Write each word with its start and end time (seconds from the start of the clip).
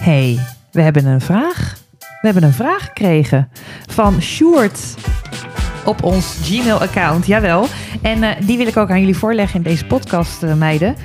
hey, 0.00 0.38
we 0.72 0.80
hebben 0.82 1.04
een 1.06 1.20
vraag. 1.20 1.78
We 1.98 2.26
hebben 2.26 2.42
een 2.42 2.52
vraag 2.52 2.84
gekregen 2.84 3.48
van 3.86 4.20
Sjoerd 4.20 4.94
op 5.84 6.02
ons 6.02 6.38
Gmail-account. 6.42 7.26
Jawel. 7.26 7.66
En 8.02 8.22
eh, 8.22 8.46
die 8.46 8.56
wil 8.56 8.66
ik 8.66 8.76
ook 8.76 8.90
aan 8.90 8.98
jullie 9.00 9.16
voorleggen 9.16 9.56
in 9.56 9.62
deze 9.62 9.86
podcast, 9.86 10.42
eh, 10.42 10.54
meiden. 10.54 10.96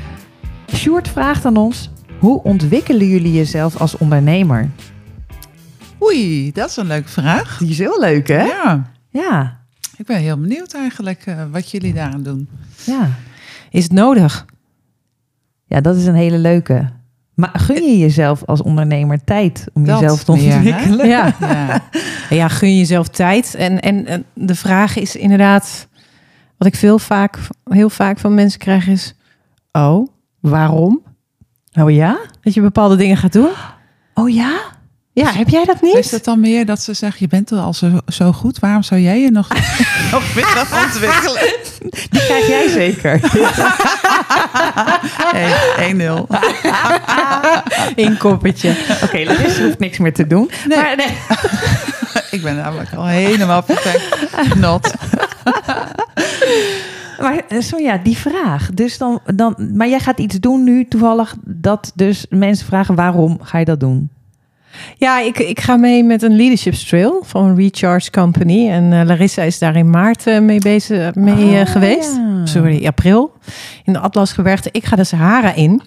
Sjoerd 0.76 1.08
vraagt 1.08 1.46
aan 1.46 1.58
ons: 1.58 1.90
hoe 2.20 2.44
ontwikkelen 2.44 3.08
jullie 3.08 3.34
jezelf 3.34 3.80
als 3.80 3.98
ondernemer? 3.98 4.70
Oei, 6.02 6.52
dat 6.52 6.70
is 6.70 6.76
een 6.78 6.88
leuke 6.88 7.10
vraag. 7.10 7.58
Die 7.58 7.70
is 7.70 7.78
heel 7.78 8.00
leuk, 8.00 8.28
hè? 8.28 8.44
Ja, 8.44 8.92
Ja. 9.10 9.60
ik 9.98 10.06
ben 10.06 10.18
heel 10.18 10.40
benieuwd 10.40 10.74
eigenlijk 10.74 11.26
eh, 11.26 11.44
wat 11.52 11.72
jullie 11.72 11.94
daaraan 11.94 12.24
doen. 12.24 12.50
Ja. 12.86 13.10
Is 13.70 13.84
het 13.84 13.92
nodig? 13.92 14.46
Ja, 15.66 15.82
dat 15.82 15.96
is 15.96 16.06
een 16.06 16.16
hele 16.16 16.38
leuke. 16.38 16.90
Maar 17.36 17.50
gun 17.54 17.84
je 17.84 17.98
jezelf 17.98 18.44
als 18.46 18.62
ondernemer 18.62 19.24
tijd 19.24 19.66
om 19.74 19.86
Dat 19.86 20.00
jezelf 20.00 20.24
te 20.24 20.32
ontwikkelen? 20.32 21.08
Ja. 21.08 21.36
Ja, 21.40 21.82
ja, 22.30 22.48
gun 22.48 22.78
jezelf 22.78 23.08
tijd. 23.08 23.56
En, 23.56 23.80
en, 23.80 24.06
en 24.06 24.26
de 24.34 24.56
vraag 24.56 24.98
is 24.98 25.16
inderdaad, 25.16 25.88
wat 26.58 26.68
ik 26.68 26.76
veel 26.76 27.00
vaak, 27.00 27.40
heel 27.64 27.90
vaak 27.90 28.20
van 28.20 28.34
mensen 28.34 28.60
krijg 28.60 28.88
is, 28.88 29.16
oh, 29.72 30.08
waarom? 30.40 31.02
Oh 31.80 31.92
ja? 31.92 32.18
Dat 32.42 32.54
je 32.54 32.62
bepaalde 32.62 32.96
dingen 32.96 33.18
gaat 33.18 33.34
doen? 33.34 33.50
Oh 34.14 34.30
ja? 34.30 34.60
Ja, 35.16 35.32
heb 35.32 35.50
jij 35.50 35.66
dat 35.66 35.76
is 35.76 35.94
niet? 35.94 36.12
het 36.12 36.24
dan 36.24 36.40
meer 36.40 36.66
dat 36.66 36.82
ze 36.82 36.94
zeggen, 36.94 37.18
je 37.20 37.28
bent 37.28 37.52
al 37.52 37.74
zo, 37.74 38.00
zo 38.08 38.32
goed, 38.32 38.60
waarom 38.60 38.84
zou 38.84 39.02
jij 39.02 39.22
je 39.22 39.32
nog, 39.32 39.48
nog 40.12 40.34
willen 40.34 40.84
ontwikkelen? 40.86 41.42
Die 42.12 42.26
krijg 42.26 42.48
jij 42.48 42.70
zeker. 42.70 43.20
Hey, 45.36 45.94
1-0. 45.94 45.96
In 47.96 48.18
koppertje. 48.18 48.76
Oké, 49.04 49.24
Larissa 49.24 49.64
hoeft 49.64 49.80
niks 49.80 49.98
meer 49.98 50.14
te 50.14 50.28
doen. 50.28 50.50
Nee. 50.68 50.78
Maar 50.78 50.96
nee. 50.96 51.18
Ik 52.32 52.42
ben 52.42 52.56
namelijk 52.56 52.94
al 52.94 53.06
helemaal 53.06 53.64
perfect. 53.64 54.56
Not. 54.56 54.94
Maar 57.20 57.42
eh, 57.48 57.62
Sonja, 57.62 57.98
die 57.98 58.18
vraag. 58.18 58.70
Dus 58.74 58.98
dan, 58.98 59.20
dan, 59.36 59.56
maar 59.74 59.88
jij 59.88 60.00
gaat 60.00 60.20
iets 60.20 60.40
doen 60.40 60.64
nu 60.64 60.88
toevallig 60.88 61.36
dat 61.44 61.92
dus 61.96 62.26
mensen 62.30 62.66
vragen 62.66 62.96
waarom 62.96 63.40
ga 63.42 63.58
je 63.58 63.66
dat 63.66 63.80
doen? 63.80 64.10
Ja, 64.98 65.20
ik, 65.20 65.40
ik 65.40 65.60
ga 65.60 65.76
mee 65.76 66.04
met 66.04 66.22
een 66.22 66.36
leadership 66.36 66.74
trail 66.74 67.24
van 67.26 67.56
Recharge 67.56 68.12
Company. 68.12 68.70
En 68.70 68.94
eh, 68.94 69.06
Larissa 69.06 69.42
is 69.42 69.60
daar 69.60 69.76
in 69.76 69.90
maart 69.90 70.28
eh, 70.28 70.40
mee, 70.40 70.60
bezig, 70.60 71.16
mee 71.16 71.56
eh, 71.56 71.60
Oh, 71.62 71.68
geweest. 71.72 72.16
ja. 72.16 72.46
Sorry, 72.46 72.86
april. 72.88 73.34
In 73.84 73.94
de 73.94 74.00
Atlasgebergte. 74.00 74.70
Ik 74.72 74.86
ga 74.86 74.96
de 74.96 75.04
Sahara 75.04 75.54
in. 75.54 75.82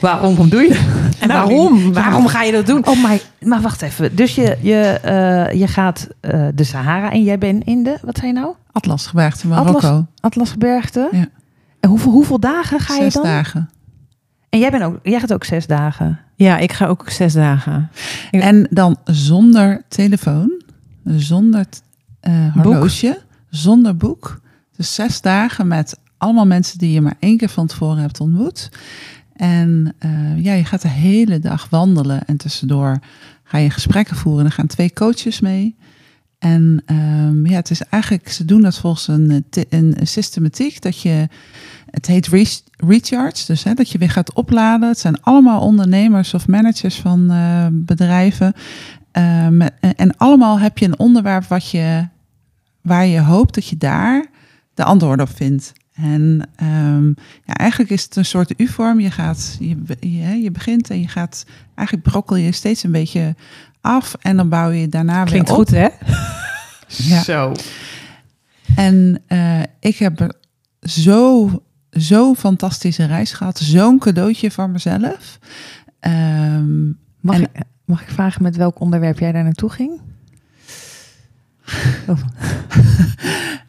Waarom 0.00 0.48
doe 0.48 0.62
je? 0.62 0.80
En 1.20 1.28
Nou, 1.28 1.48
waarom? 1.48 1.92
Waarom 1.92 2.26
ga 2.26 2.42
je 2.42 2.52
dat 2.52 2.66
doen? 2.66 2.86
Oh, 2.86 3.02
maar, 3.02 3.18
maar 3.40 3.60
wacht 3.60 3.82
even. 3.82 4.16
Dus 4.16 4.34
je, 4.34 4.56
je, 4.60 4.80
eh, 5.02 5.60
je 5.60 5.66
gaat 5.66 6.08
eh, 6.20 6.46
de 6.54 6.64
Sahara 6.64 7.10
en 7.12 7.22
jij 7.22 7.38
bent 7.38 7.64
in 7.64 7.82
de, 7.82 7.98
wat 8.02 8.16
zei 8.16 8.26
je 8.26 8.32
nou? 8.38 8.54
Atlasgebergte 8.72 9.46
Marokko. 9.46 10.06
Atlasgebergte. 10.20 11.08
Ja. 11.12 11.26
En 11.80 11.88
hoeveel, 11.88 12.12
hoeveel 12.12 12.40
dagen 12.40 12.80
ga 12.80 12.94
je 12.94 13.02
Zes 13.02 13.12
dan? 13.14 13.22
dagen. 13.22 13.70
En 14.52 14.58
jij, 14.58 14.70
bent 14.70 14.82
ook, 14.82 14.98
jij 15.02 15.20
gaat 15.20 15.32
ook 15.32 15.44
zes 15.44 15.66
dagen. 15.66 16.20
Ja, 16.34 16.58
ik 16.58 16.72
ga 16.72 16.86
ook 16.86 17.10
zes 17.10 17.32
dagen. 17.32 17.90
En 18.30 18.66
dan 18.70 18.96
zonder 19.04 19.82
telefoon, 19.88 20.62
zonder 21.04 21.66
eh 22.20 22.54
horloge, 22.54 23.20
zonder 23.50 23.96
boek. 23.96 24.40
Dus 24.76 24.94
zes 24.94 25.20
dagen 25.20 25.66
met 25.66 25.98
allemaal 26.18 26.46
mensen 26.46 26.78
die 26.78 26.92
je 26.92 27.00
maar 27.00 27.16
één 27.18 27.36
keer 27.36 27.48
van 27.48 27.66
tevoren 27.66 28.02
hebt 28.02 28.20
ontmoet. 28.20 28.70
En 29.36 29.94
eh, 29.98 30.44
ja, 30.44 30.52
je 30.52 30.64
gaat 30.64 30.82
de 30.82 30.88
hele 30.88 31.38
dag 31.38 31.68
wandelen 31.70 32.24
en 32.26 32.36
tussendoor 32.36 32.98
ga 33.44 33.58
je 33.58 33.70
gesprekken 33.70 34.16
voeren. 34.16 34.44
Er 34.44 34.52
gaan 34.52 34.66
twee 34.66 34.92
coaches 34.92 35.40
mee. 35.40 35.76
En 36.42 36.82
ehm, 36.86 37.46
ja, 37.46 37.54
het 37.54 37.70
is 37.70 37.82
eigenlijk, 37.82 38.28
ze 38.28 38.44
doen 38.44 38.62
dat 38.62 38.78
volgens 38.78 39.08
een, 39.08 39.44
eh, 39.50 39.62
een 39.68 39.96
systematiek 40.02 40.80
dat 40.80 41.00
je, 41.00 41.28
het 41.90 42.06
heet 42.06 42.26
re- 42.26 42.60
recharge, 42.76 43.46
dus 43.46 43.62
hè, 43.62 43.74
dat 43.74 43.90
je 43.90 43.98
weer 43.98 44.10
gaat 44.10 44.32
opladen. 44.32 44.88
Het 44.88 44.98
zijn 44.98 45.22
allemaal 45.22 45.60
ondernemers 45.60 46.34
of 46.34 46.48
managers 46.48 46.96
van 46.96 47.30
eh, 47.30 47.66
bedrijven. 47.70 48.52
Eh, 49.10 49.48
met- 49.48 49.74
en, 49.96 50.16
allemaal 50.16 50.60
heb 50.60 50.78
je 50.78 50.86
een 50.86 50.98
onderwerp 50.98 51.44
wat 51.44 51.70
je, 51.70 52.08
waar 52.80 53.06
je 53.06 53.20
hoopt 53.20 53.54
dat 53.54 53.66
je 53.66 53.76
daar 53.76 54.26
de 54.74 54.84
antwoorden 54.84 55.26
op 55.26 55.36
vindt. 55.36 55.72
En 55.92 56.48
ehm, 56.56 57.08
ja, 57.44 57.54
eigenlijk 57.54 57.90
is 57.90 58.02
het 58.02 58.16
een 58.16 58.24
soort 58.24 58.60
U-vorm. 58.60 59.00
Je, 59.00 59.10
gaat, 59.10 59.56
je, 59.60 59.76
je, 60.00 60.42
je 60.42 60.50
begint 60.50 60.90
en 60.90 61.00
je 61.00 61.08
gaat, 61.08 61.46
eigenlijk 61.74 62.08
brokkel 62.08 62.36
je 62.36 62.52
steeds 62.52 62.82
een 62.82 62.90
beetje 62.92 63.34
af. 63.82 64.14
En 64.20 64.36
dan 64.36 64.48
bouw 64.48 64.70
je 64.70 64.88
daarna 64.88 65.24
Klinkt 65.24 65.48
weer 65.48 65.58
op. 65.58 65.64
goed, 65.68 65.76
hè? 65.76 65.88
Ja. 66.86 67.22
Zo. 67.22 67.52
En 68.76 69.22
eh, 69.26 69.60
ik 69.80 69.96
heb 69.96 70.34
zo, 70.82 71.50
zo'n 71.90 72.36
fantastische 72.36 73.04
reis 73.04 73.32
gehad. 73.32 73.58
Zo'n 73.58 73.98
cadeautje 73.98 74.50
voor 74.50 74.70
mezelf. 74.70 75.38
Ehm, 76.00 76.86
Mag, 77.20 77.34
En- 77.34 77.42
ik, 77.42 77.48
mag 77.84 78.02
ik 78.02 78.08
vragen 78.08 78.42
met 78.42 78.56
welk 78.56 78.80
onderwerp 78.80 79.18
jij 79.18 79.32
daar 79.32 79.44
naartoe 79.44 79.70
ging? 79.70 80.00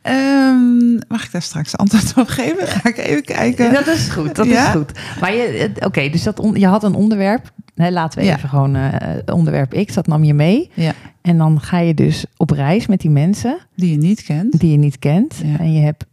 ehm, 0.02 0.94
mag 1.08 1.24
ik 1.26 1.32
daar 1.32 1.42
straks 1.42 1.78
antwoord 1.78 2.18
op 2.18 2.28
geven? 2.28 2.68
Ga 2.68 2.90
ik 2.90 2.98
even 2.98 3.24
kijken. 3.24 3.74
Dat 3.74 3.88
is 3.88 4.10
goed, 4.10 4.36
dat 4.36 4.46
Ja? 4.46 4.66
is 4.68 4.72
goed. 4.76 4.92
Maar 5.20 5.34
je, 5.36 5.72
oké, 5.80 6.10
dus 6.10 6.24
dat 6.24 6.40
on- 6.40 6.56
je 6.56 6.68
had 6.68 6.84
een 6.84 6.94
onderwerp. 6.96 7.52
Hè, 7.76 7.90
laten 7.92 8.20
we 8.20 8.26
Ja. 8.26 8.36
even 8.36 8.50
gewoon 8.50 8.76
eh, 8.76 9.36
onderwerp 9.36 9.84
X, 9.86 9.94
dat 9.94 10.08
nam 10.08 10.24
je 10.24 10.34
mee. 10.34 10.70
Ja, 10.74 10.94
En 11.22 11.38
dan 11.38 11.60
ga 11.62 11.80
je 11.80 11.94
dus 11.94 12.26
op 12.38 12.50
reis 12.50 12.88
met 12.88 13.00
die 13.00 13.10
mensen 13.10 13.58
die 13.76 13.92
je 13.92 13.98
niet 13.98 14.24
kent. 14.24 14.60
die 14.60 14.72
je 14.72 14.78
niet 14.78 15.00
kent. 15.00 15.42
Ja. 15.46 15.60
En 15.60 15.74
je 15.74 15.80
hebt 15.82 16.06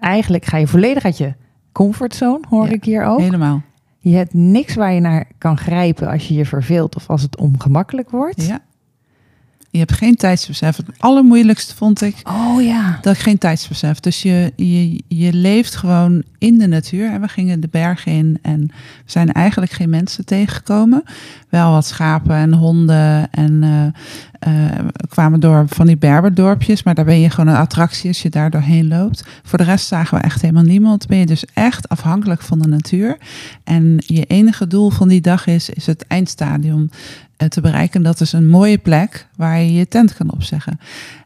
eigenlijk 0.00 0.44
ga 0.44 0.56
je 0.56 0.66
volledig 0.66 1.04
uit 1.04 1.18
je 1.18 1.34
comfortzone, 1.72 2.44
hoor 2.48 2.68
ik 2.68 2.84
hier 2.84 3.04
ook. 3.04 3.20
Helemaal. 3.20 3.62
Je 3.98 4.16
hebt 4.16 4.34
niks 4.34 4.74
waar 4.74 4.92
je 4.92 5.00
naar 5.00 5.24
kan 5.38 5.56
grijpen 5.58 6.08
als 6.08 6.28
je 6.28 6.34
je 6.34 6.46
verveelt 6.46 6.96
of 6.96 7.10
als 7.10 7.22
het 7.22 7.36
ongemakkelijk 7.36 8.10
wordt. 8.10 8.46
Ja. 8.46 8.60
Je 9.72 9.78
hebt 9.78 9.92
geen 9.92 10.16
tijdsbesef. 10.16 10.76
Het 10.76 10.86
allermoeilijkste 10.98 11.74
vond 11.74 12.02
ik 12.02 12.16
Oh 12.24 12.62
ja. 12.62 12.98
dat 13.02 13.14
ik 13.14 13.20
geen 13.20 13.38
tijdsbesef. 13.38 14.00
Dus 14.00 14.22
je, 14.22 14.52
je, 14.56 15.02
je 15.08 15.32
leeft 15.32 15.76
gewoon 15.76 16.22
in 16.38 16.58
de 16.58 16.66
natuur. 16.66 17.12
En 17.12 17.20
we 17.20 17.28
gingen 17.28 17.60
de 17.60 17.68
bergen 17.70 18.12
in 18.12 18.38
en 18.42 18.60
we 19.04 19.10
zijn 19.10 19.32
eigenlijk 19.32 19.72
geen 19.72 19.90
mensen 19.90 20.24
tegengekomen. 20.24 21.02
Wel 21.48 21.70
wat 21.70 21.86
schapen 21.86 22.36
en 22.36 22.52
honden 22.54 23.30
en 23.30 23.62
eh, 23.62 23.86
eh, 24.38 24.78
kwamen 25.08 25.40
door 25.40 25.64
van 25.68 25.86
die 25.86 25.98
berberdorpjes. 25.98 26.82
Maar 26.82 26.94
daar 26.94 27.04
ben 27.04 27.20
je 27.20 27.30
gewoon 27.30 27.54
een 27.54 27.60
attractie 27.60 28.08
als 28.08 28.22
je 28.22 28.30
daar 28.30 28.50
doorheen 28.50 28.88
loopt. 28.88 29.24
Voor 29.42 29.58
de 29.58 29.64
rest 29.64 29.86
zagen 29.86 30.18
we 30.18 30.24
echt 30.24 30.40
helemaal 30.40 30.62
niemand. 30.62 31.06
Ben 31.06 31.18
je 31.18 31.26
dus 31.26 31.44
echt 31.54 31.88
afhankelijk 31.88 32.42
van 32.42 32.58
de 32.58 32.68
natuur. 32.68 33.16
En 33.64 33.96
je 34.06 34.24
enige 34.24 34.66
doel 34.66 34.90
van 34.90 35.08
die 35.08 35.20
dag 35.20 35.46
is, 35.46 35.70
is 35.70 35.86
het 35.86 36.06
eindstadium 36.06 36.90
eh, 36.90 37.31
te 37.48 37.60
bereiken. 37.60 38.02
Dat 38.02 38.20
is 38.20 38.32
een 38.32 38.48
mooie 38.48 38.78
plek 38.78 39.28
waar 39.36 39.58
je 39.60 39.72
je 39.72 39.88
tent 39.88 40.14
kan 40.14 40.32
opzeggen 40.32 40.78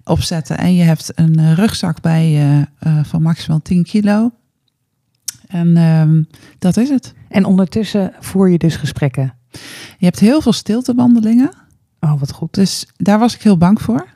opzetten. 0.05 0.59
En 0.59 0.75
je 0.75 0.83
hebt 0.83 1.13
een 1.15 1.39
eh, 1.39 1.53
rugzak 1.53 2.01
bij 2.01 2.31
je 2.31 2.67
eh, 2.79 2.99
van 3.05 3.23
maximaal 3.23 3.63
10 3.63 3.83
kilo. 3.85 4.31
En 5.47 5.77
ehm, 5.77 6.23
dat 6.59 6.77
is 6.77 6.89
het. 6.89 7.15
En 7.29 7.45
ondertussen 7.45 8.13
voer 8.21 8.51
je 8.51 8.59
dus 8.59 8.77
gesprekken. 8.77 9.35
Je 9.99 10.05
hebt 10.05 10.21
heel 10.21 10.41
veel 10.41 10.53
stiltewandelingen. 10.53 11.51
Oh, 12.01 12.21
wat 12.21 12.33
goed. 12.33 12.55
Dus 12.55 12.87
daar 12.97 13.19
was 13.19 13.35
ik 13.35 13.43
heel 13.43 13.59
bang 13.59 13.83
voor. 13.83 14.07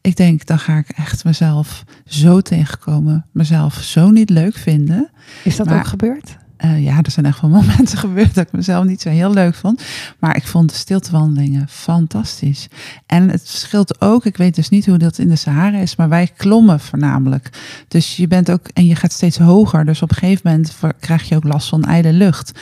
Ik 0.00 0.16
denk, 0.16 0.46
dan 0.46 0.58
ga 0.58 0.76
ik 0.76 0.88
echt 0.88 1.24
mezelf 1.24 1.84
zo 2.06 2.40
tegenkomen. 2.40 3.26
Mezelf 3.32 3.74
zo 3.82 4.10
niet 4.10 4.30
leuk 4.30 4.56
vinden. 4.56 5.10
Is 5.44 5.56
dat 5.56 5.66
Maar- 5.66 5.78
ook 5.78 5.86
gebeurd? 5.86 6.36
Eh, 6.64 6.84
ja, 6.84 6.98
er 7.02 7.10
zijn 7.10 7.26
echt 7.26 7.40
wel 7.40 7.50
momenten 7.60 7.98
gebeurd 7.98 8.34
dat 8.34 8.46
ik 8.46 8.52
mezelf 8.52 8.84
niet 8.84 9.00
zo 9.00 9.08
heel 9.08 9.32
leuk 9.32 9.54
vond. 9.54 9.82
Maar 10.18 10.36
ik 10.36 10.46
vond 10.46 10.70
de 10.70 10.76
stiltewandelingen 10.76 11.68
fantastisch. 11.68 12.68
En 13.06 13.30
het 13.30 13.48
scheelt 13.48 14.00
ook, 14.00 14.24
ik 14.24 14.36
weet 14.36 14.54
dus 14.54 14.68
niet 14.68 14.86
hoe 14.86 14.98
dat 14.98 15.18
in 15.18 15.28
de 15.28 15.36
Sahara 15.36 15.78
is, 15.78 15.96
maar 15.96 16.08
wij 16.08 16.30
klommen 16.36 16.80
voornamelijk. 16.80 17.48
Dus 17.88 18.16
je 18.16 18.28
bent 18.28 18.50
ook, 18.50 18.68
en 18.72 18.84
je 18.84 18.96
gaat 18.96 19.12
steeds 19.12 19.38
hoger. 19.38 19.84
Dus 19.84 20.02
op 20.02 20.10
een 20.10 20.16
gegeven 20.16 20.50
moment 20.50 20.74
krijg 21.00 21.28
je 21.28 21.36
ook 21.36 21.44
last 21.44 21.68
van 21.68 21.84
ijle 21.84 22.12
lucht. 22.12 22.52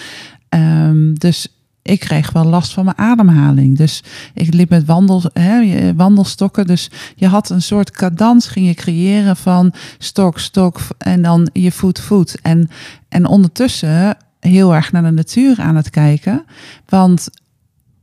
Ehm, 0.49 1.15
dus 1.15 1.52
ik 1.83 2.01
kreeg 2.01 2.33
wel 2.33 2.45
last 2.45 2.73
van 2.73 2.85
mijn 2.85 2.99
ademhaling. 2.99 3.77
Dus 3.77 4.03
ik 4.35 4.55
liep 4.55 4.71
met 4.71 4.85
wandel, 4.85 5.23
hè, 5.33 5.95
wandelstokken. 5.95 6.67
Dus 6.67 6.91
je 7.17 7.27
had 7.27 7.51
een 7.51 7.63
soort 7.63 7.91
cadans 7.91 8.47
ging 8.47 8.67
je 8.67 8.75
creëren 8.75 9.37
van 9.37 9.73
stok, 9.99 10.39
stok 10.39 10.81
en 10.99 11.23
dan 11.23 11.51
je 11.53 11.73
voet, 11.73 12.01
voet. 12.01 12.41
En, 12.43 12.69
en 13.09 13.27
ondertussen 13.27 14.17
heel 14.41 14.75
erg 14.75 14.93
naar 14.93 15.03
de 15.03 15.11
natuur 15.11 15.61
aan 15.61 15.77
het 15.77 15.91
kijken. 15.91 16.45
Want 16.89 17.29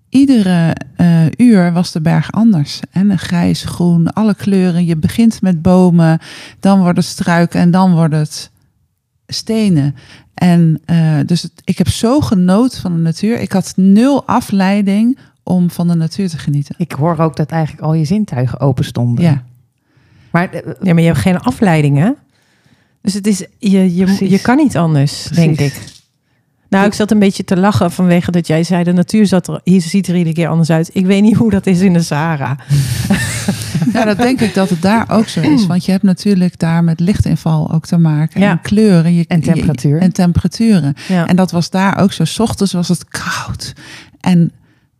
iedere 0.09 0.75
eh, 0.95 1.25
uur 1.37 1.73
was 1.73 1.91
de 1.91 2.01
berg 2.01 2.31
anders. 2.31 2.79
En 2.91 3.19
grijs, 3.19 3.63
groen, 3.63 4.13
alle 4.13 4.35
kleuren. 4.35 4.85
Je 4.85 4.97
begint 4.97 5.41
met 5.41 5.61
bomen, 5.61 6.19
dan 6.59 6.81
wordt 6.81 6.97
het 6.97 7.07
struiken 7.07 7.59
en 7.59 7.71
dan 7.71 7.93
wordt 7.93 8.13
het 8.13 8.51
stenen. 9.27 9.95
En 10.39 10.81
uh, 10.85 11.19
dus 11.25 11.41
het, 11.41 11.51
ik 11.63 11.77
heb 11.77 11.87
zo 11.87 12.19
genoten 12.19 12.81
van 12.81 12.93
de 12.93 12.99
natuur. 12.99 13.39
Ik 13.39 13.51
had 13.51 13.73
nul 13.75 14.25
afleiding 14.25 15.17
om 15.43 15.69
van 15.69 15.87
de 15.87 15.95
natuur 15.95 16.29
te 16.29 16.37
genieten. 16.37 16.75
Ik 16.77 16.91
hoor 16.91 17.17
ook 17.17 17.35
dat 17.35 17.49
eigenlijk 17.49 17.83
al 17.83 17.93
je 17.93 18.05
zintuigen 18.05 18.59
open 18.59 18.85
stonden. 18.85 19.23
Ja. 19.23 19.43
Maar, 20.31 20.55
ja, 20.55 20.93
maar 20.93 20.99
je 20.99 21.07
hebt 21.07 21.19
geen 21.19 21.39
afleiding, 21.39 21.97
hè? 21.97 22.11
Dus 23.01 23.13
het 23.13 23.27
is, 23.27 23.45
je, 23.57 23.95
je, 23.95 24.29
je 24.29 24.41
kan 24.41 24.57
niet 24.57 24.77
anders, 24.77 25.23
denk 25.23 25.59
ik. 25.59 25.97
Nou, 26.69 26.85
ik 26.85 26.93
zat 26.93 27.11
een 27.11 27.19
beetje 27.19 27.43
te 27.43 27.57
lachen 27.57 27.91
vanwege 27.91 28.31
dat 28.31 28.47
jij 28.47 28.63
zei... 28.63 28.83
de 28.83 28.93
natuur 28.93 29.25
zat 29.25 29.47
er, 29.47 29.61
hier 29.63 29.81
ziet 29.81 30.07
er 30.07 30.15
iedere 30.15 30.35
keer 30.35 30.47
anders 30.47 30.69
uit. 30.69 30.89
Ik 30.93 31.05
weet 31.05 31.21
niet 31.21 31.35
hoe 31.35 31.49
dat 31.49 31.65
is 31.65 31.79
in 31.79 31.93
de 31.93 32.01
Sahara. 32.01 32.57
Ja, 33.99 34.05
dat 34.05 34.17
denk 34.17 34.41
ik 34.41 34.53
dat 34.53 34.69
het 34.69 34.81
daar 34.81 35.09
ook 35.11 35.27
zo 35.27 35.39
is. 35.41 35.65
Want 35.67 35.85
je 35.85 35.91
hebt 35.91 36.03
natuurlijk 36.03 36.59
daar 36.59 36.83
met 36.83 36.99
lichtinval 36.99 37.71
ook 37.71 37.85
te 37.85 37.97
maken. 37.97 38.41
Ja. 38.41 38.51
En 38.51 38.61
kleuren. 38.61 39.13
Je, 39.13 39.25
En 39.27 39.41
temperatuur. 39.41 39.95
je- 39.95 40.01
en 40.01 40.11
temperaturen. 40.13 40.93
Ja. 41.07 41.27
En 41.27 41.35
dat 41.35 41.51
was 41.51 41.69
daar 41.69 41.97
ook 41.97 42.11
zo. 42.13 42.23
's 42.25 42.39
ochtends 42.39 42.73
was 42.73 42.87
het 42.87 43.05
koud. 43.05 43.73
En 44.19 44.51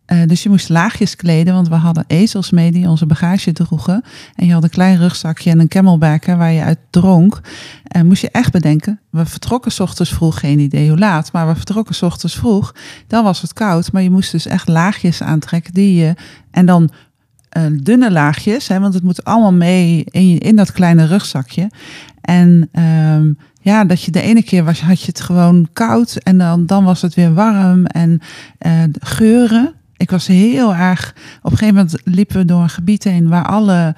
eh, 0.04 0.18
dus 0.26 0.42
je 0.42 0.48
moest 0.48 0.68
laagjes 0.68 1.16
kleden, 1.16 1.54
want 1.54 1.68
we 1.68 1.74
hadden 1.74 2.04
ezels 2.06 2.50
mee 2.50 2.72
die 2.72 2.88
onze 2.88 3.06
bagage 3.06 3.52
droegen. 3.52 4.04
En 4.34 4.46
je 4.46 4.52
had 4.52 4.62
een 4.62 4.70
klein 4.70 4.98
rugzakje 4.98 5.50
en 5.50 5.60
een 5.60 5.68
camelback 5.68 6.24
hè, 6.24 6.36
waar 6.36 6.52
je 6.52 6.62
uit 6.62 6.78
dronk. 6.90 7.40
En 7.84 8.06
moest 8.06 8.22
je 8.22 8.30
echt 8.30 8.52
bedenken, 8.52 9.00
we 9.10 9.26
vertrokken 9.26 9.72
's 9.72 9.80
ochtends 9.80 10.12
vroeg, 10.12 10.40
geen 10.40 10.58
idee 10.58 10.88
hoe 10.88 10.98
laat, 10.98 11.32
maar 11.32 11.46
we 11.48 11.54
vertrokken 11.54 11.94
's 11.94 12.02
ochtends 12.02 12.34
vroeg. 12.36 12.74
Dan 13.06 13.24
was 13.24 13.40
het 13.42 13.52
koud, 13.52 13.92
maar 13.92 14.02
je 14.02 14.10
moest 14.10 14.32
dus 14.32 14.46
echt 14.46 14.68
laagjes 14.68 15.22
aantrekken 15.22 15.74
die 15.74 15.94
je... 15.94 16.14
En 16.50 16.66
dan 16.66 16.90
eh, 17.50 17.62
dunne 17.82 18.10
laagjes, 18.10 18.68
hè, 18.68 18.80
want 18.80 18.94
het 18.94 19.02
moet 19.02 19.24
allemaal 19.24 19.52
mee 19.52 20.04
in, 20.04 20.38
in 20.38 20.56
dat 20.56 20.72
kleine 20.72 21.04
rugzakje. 21.06 21.70
En 22.20 22.68
ehm, 22.72 23.32
ja, 23.60 23.84
dat 23.84 24.02
je 24.02 24.10
de 24.10 24.20
ene 24.20 24.42
keer 24.42 24.64
was, 24.64 24.80
had 24.80 25.00
je 25.00 25.06
het 25.06 25.20
gewoon 25.20 25.68
koud 25.72 26.16
en 26.16 26.38
dan, 26.38 26.66
dan 26.66 26.84
was 26.84 27.02
het 27.02 27.14
weer 27.14 27.34
warm 27.34 27.86
en 27.86 28.20
eh, 28.58 28.72
geuren. 29.00 29.74
Ik 29.96 30.10
was 30.10 30.26
heel 30.26 30.74
erg. 30.74 31.14
Op 31.42 31.50
een 31.52 31.58
gegeven 31.58 31.74
moment 31.74 32.00
liepen 32.04 32.36
we 32.36 32.44
door 32.44 32.62
een 32.62 32.70
gebied 32.70 33.04
heen 33.04 33.28
waar 33.28 33.46
alle 33.46 33.94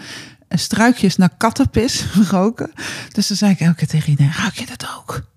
struikjes 0.49 1.17
naar 1.17 1.31
kattenpis 1.37 2.07
roken. 2.31 2.71
Dus 3.13 3.29
dan 3.29 3.37
zei 3.37 3.51
ik 3.53 3.61
elke 3.61 3.75
keer 3.77 3.89
tegen 3.89 4.11
iedereen: 4.11 4.33
Ruik 4.33 4.55
je 4.55 4.67
dat 4.67 4.87
ook? 4.99 5.31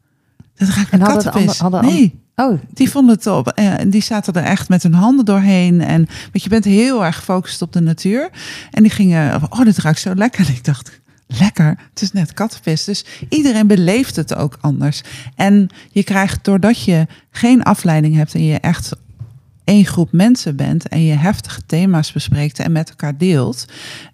Dat 0.55 0.69
ruikt 0.69 0.89
En 0.89 0.99
naar 0.99 1.07
kattenpis. 1.07 1.61
ander- 1.61 1.83
nee, 1.83 2.23
Oh, 2.35 2.59
die 2.73 2.89
vonden 2.89 3.15
het 3.15 3.27
op. 3.27 3.47
En 3.47 3.89
die 3.89 4.01
zaten 4.01 4.33
er 4.33 4.43
echt 4.43 4.69
met 4.69 4.83
hun 4.83 4.93
handen 4.93 5.25
doorheen. 5.25 5.81
En 5.81 6.07
want 6.31 6.43
je 6.43 6.49
bent 6.49 6.65
heel 6.65 7.05
erg 7.05 7.15
gefocust 7.15 7.61
op 7.61 7.73
de 7.73 7.79
natuur. 7.79 8.29
En 8.71 8.83
die 8.83 8.91
gingen, 8.91 9.41
oh, 9.49 9.63
dit 9.63 9.77
ruikt 9.77 9.99
zo 9.99 10.15
lekker. 10.15 10.47
En 10.47 10.53
ik 10.55 10.63
dacht, 10.63 10.99
lekker, 11.27 11.77
het 11.89 12.01
is 12.01 12.11
net 12.11 12.33
kattenpis. 12.33 12.83
Dus 12.83 13.05
iedereen 13.29 13.67
beleeft 13.67 14.15
het 14.15 14.35
ook 14.35 14.57
anders. 14.61 15.01
En 15.35 15.69
je 15.91 16.03
krijgt, 16.03 16.43
doordat 16.43 16.83
je 16.83 17.07
geen 17.31 17.63
afleiding 17.63 18.15
hebt 18.15 18.33
en 18.33 18.45
je 18.45 18.59
echt 18.59 18.91
één 19.63 19.85
groep 19.85 20.11
mensen 20.11 20.55
bent 20.55 20.87
en 20.87 21.03
je 21.03 21.13
heftige 21.13 21.61
thema's 21.65 22.11
bespreekt 22.11 22.59
en 22.59 22.71
met 22.71 22.89
elkaar 22.89 23.17
deelt, 23.17 23.65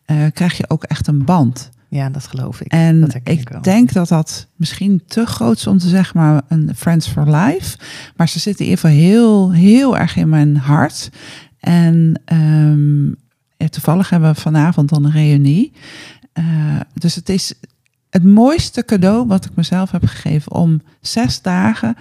eh, 0.06 0.18
krijg 0.34 0.58
je 0.58 0.70
ook 0.70 0.84
echt 0.84 1.08
een 1.08 1.26
band. 1.26 1.70
Ja, 1.92 2.10
dat 2.10 2.28
geloof 2.28 2.62
ik. 2.62 2.72
En 2.72 3.00
dat 3.02 3.16
ik 3.24 3.50
wel. 3.50 3.62
denk 3.62 3.94
dat 3.94 4.08
dat 4.08 4.48
misschien 4.56 5.04
te 5.08 5.26
groot 5.26 5.58
is 5.58 5.68
om 5.68 5.78
te 5.78 5.88
zeggen, 5.88 6.20
maar 6.20 6.42
een 6.48 6.72
Friends 6.76 7.08
for 7.08 7.36
Life. 7.36 7.78
Maar 8.16 8.30
ze 8.30 8.40
zitten 8.40 8.66
in 8.66 8.72
ieder 8.72 8.86
geval 8.86 9.04
heel, 9.04 9.52
heel 9.52 9.98
erg 9.98 10.16
in 10.16 10.30
mijn 10.30 10.58
hart. 10.58 11.10
En 11.60 12.22
ehm, 12.26 13.08
ja, 13.58 13.68
toevallig 13.70 14.10
hebben 14.10 14.34
we 14.34 14.42
vanavond 14.42 14.90
dan 14.90 15.06
een 15.06 15.12
reunie. 15.12 15.72
Eh, 16.34 16.46
dus 16.94 17.16
het 17.16 17.30
is 17.30 17.54
het 18.10 18.24
mooiste 18.24 18.86
cadeau 18.86 19.28
wat 19.28 19.46
ik 19.46 19.56
mezelf 19.56 19.92
heb 19.92 20.06
gegeven 20.06 20.52
om 20.52 20.82
zes 21.02 21.42
dagen 21.42 21.96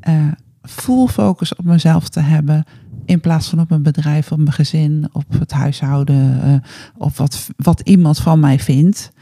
eh, 0.00 0.14
full 0.62 1.06
focus 1.06 1.54
op 1.54 1.64
mezelf 1.64 2.08
te 2.08 2.20
hebben. 2.20 2.64
In 3.04 3.20
plaats 3.20 3.48
van 3.48 3.60
op 3.60 3.68
mijn 3.68 3.82
bedrijf, 3.82 4.32
op 4.32 4.38
mijn 4.38 4.52
gezin, 4.52 5.08
op 5.12 5.24
het 5.38 5.52
huishouden, 5.52 6.42
eh, 6.42 6.54
op 6.96 7.16
wat, 7.16 7.48
wat 7.56 7.80
iemand 7.80 8.18
van 8.18 8.40
mij 8.40 8.58
vindt. 8.58 9.12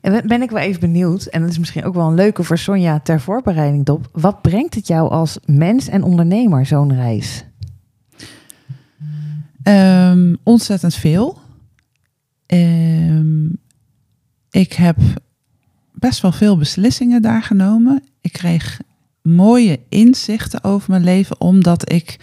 En 0.00 0.26
ben- 0.26 0.42
ik 0.42 0.50
wel 0.50 0.62
even 0.62 0.80
benieuwd, 0.80 1.24
en 1.24 1.40
dat 1.40 1.50
is 1.50 1.58
misschien 1.58 1.84
ook 1.84 1.94
wel 1.94 2.06
een 2.06 2.14
leuke 2.14 2.42
voor 2.42 2.58
Sonja 2.58 3.00
ter 3.00 3.20
voorbereiding, 3.20 3.84
Dop. 3.84 4.08
Wat 4.12 4.42
brengt 4.42 4.74
het 4.74 4.86
jou 4.86 5.10
als 5.10 5.38
mens 5.44 5.88
en 5.88 6.02
ondernemer, 6.02 6.66
zo'n 6.66 6.94
reis? 6.94 7.44
Ehm, 9.62 10.34
ontzettend 10.42 10.94
veel. 10.94 11.38
Ehm, 12.46 13.46
ik 14.50 14.72
heb 14.72 14.96
best 15.92 16.20
wel 16.20 16.32
veel 16.32 16.56
beslissingen 16.56 17.22
daar 17.22 17.42
genomen. 17.42 18.02
Ik 18.20 18.32
kreeg 18.32 18.80
mooie 19.22 19.80
inzichten 19.88 20.64
over 20.64 20.90
mijn 20.90 21.04
leven, 21.04 21.40
omdat 21.40 21.92
ik 21.92 22.18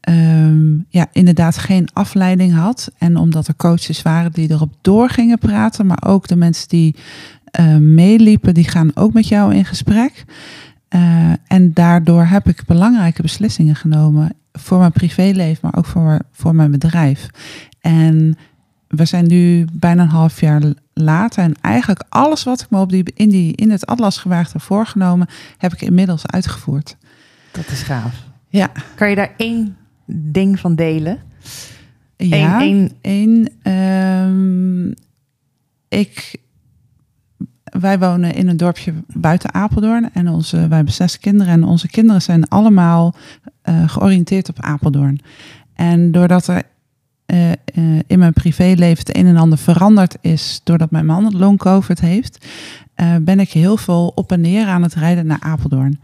ehm, 0.00 0.78
ja, 0.88 1.06
inderdaad 1.12 1.58
geen 1.58 1.88
afleiding 1.92 2.54
had. 2.54 2.92
En 2.98 3.16
omdat 3.16 3.48
er 3.48 3.56
coaches 3.56 4.02
waren 4.02 4.32
die 4.32 4.50
erop 4.50 4.74
door 4.80 5.10
gingen 5.10 5.38
praten, 5.38 5.86
maar 5.86 6.02
ook 6.06 6.28
de 6.28 6.36
mensen 6.36 6.68
die 6.68 6.96
eh, 7.44 7.76
meeliepen, 7.76 8.54
die 8.54 8.68
gaan 8.68 8.90
ook 8.94 9.12
met 9.12 9.28
jou 9.28 9.54
in 9.54 9.64
gesprek. 9.64 10.24
Eh, 10.88 11.32
en 11.46 11.72
daardoor 11.72 12.24
heb 12.24 12.48
ik 12.48 12.64
belangrijke 12.66 13.22
beslissingen 13.22 13.76
genomen 13.76 14.32
voor 14.52 14.78
mijn 14.78 14.92
privéleven, 14.92 15.58
maar 15.62 15.76
ook 15.76 15.86
voor, 15.86 16.18
voor 16.32 16.54
mijn 16.54 16.70
bedrijf. 16.70 17.28
En 17.80 18.36
we 18.88 19.04
zijn 19.04 19.26
nu 19.26 19.66
bijna 19.72 20.02
een 20.02 20.08
half 20.08 20.40
jaar 20.40 20.62
later. 20.92 21.42
En 21.42 21.54
eigenlijk 21.60 22.04
alles 22.08 22.44
wat 22.44 22.60
ik 22.60 22.70
me 22.70 22.80
op 22.80 22.90
die, 22.90 23.12
in, 23.14 23.28
die, 23.28 23.56
in 23.56 23.70
het 23.70 23.86
Atlasgebergte 23.86 24.52
heb 24.52 24.62
voorgenomen, 24.62 25.28
heb 25.58 25.72
ik 25.72 25.82
inmiddels 25.82 26.26
uitgevoerd. 26.26 26.96
Dat 27.50 27.68
is 27.68 27.82
gaaf. 27.82 28.14
Ja. 28.56 28.72
Kan 28.94 29.08
je 29.08 29.14
daar 29.14 29.34
één 29.36 29.76
ding 30.06 30.60
van 30.60 30.74
delen? 30.74 31.18
Ja, 32.16 32.60
Eén, 32.60 32.92
één, 33.00 33.48
ehm, 33.62 34.88
ik, 35.88 36.36
wij 37.62 37.98
wonen 37.98 38.34
in 38.34 38.48
een 38.48 38.56
dorpje 38.56 38.92
buiten 39.06 39.54
Apeldoorn. 39.54 40.12
En 40.12 40.28
onze, 40.28 40.56
wij 40.56 40.76
hebben 40.76 40.94
zes 40.94 41.18
kinderen. 41.18 41.52
En 41.52 41.64
onze 41.64 41.88
kinderen 41.88 42.22
zijn 42.22 42.48
allemaal 42.48 43.14
eh, 43.62 43.88
georiënteerd 43.88 44.48
op 44.48 44.60
Apeldoorn. 44.60 45.20
En 45.74 46.12
doordat 46.12 46.46
er 46.46 46.62
eh, 47.26 47.52
eh, 47.52 47.56
in 48.06 48.18
mijn 48.18 48.32
privéleven 48.32 48.98
het 49.06 49.16
een 49.16 49.26
en 49.26 49.36
ander 49.36 49.58
veranderd 49.58 50.16
is... 50.20 50.60
doordat 50.64 50.90
mijn 50.90 51.06
man 51.06 51.36
long 51.36 51.58
covid 51.58 52.00
heeft... 52.00 52.46
eh, 52.96 53.14
ben 53.20 53.40
ik 53.40 53.50
heel 53.50 53.76
veel 53.76 54.12
op 54.14 54.32
en 54.32 54.40
neer 54.40 54.66
aan 54.66 54.82
het 54.82 54.94
rijden 54.94 55.26
naar 55.26 55.40
Apeldoorn. 55.40 56.00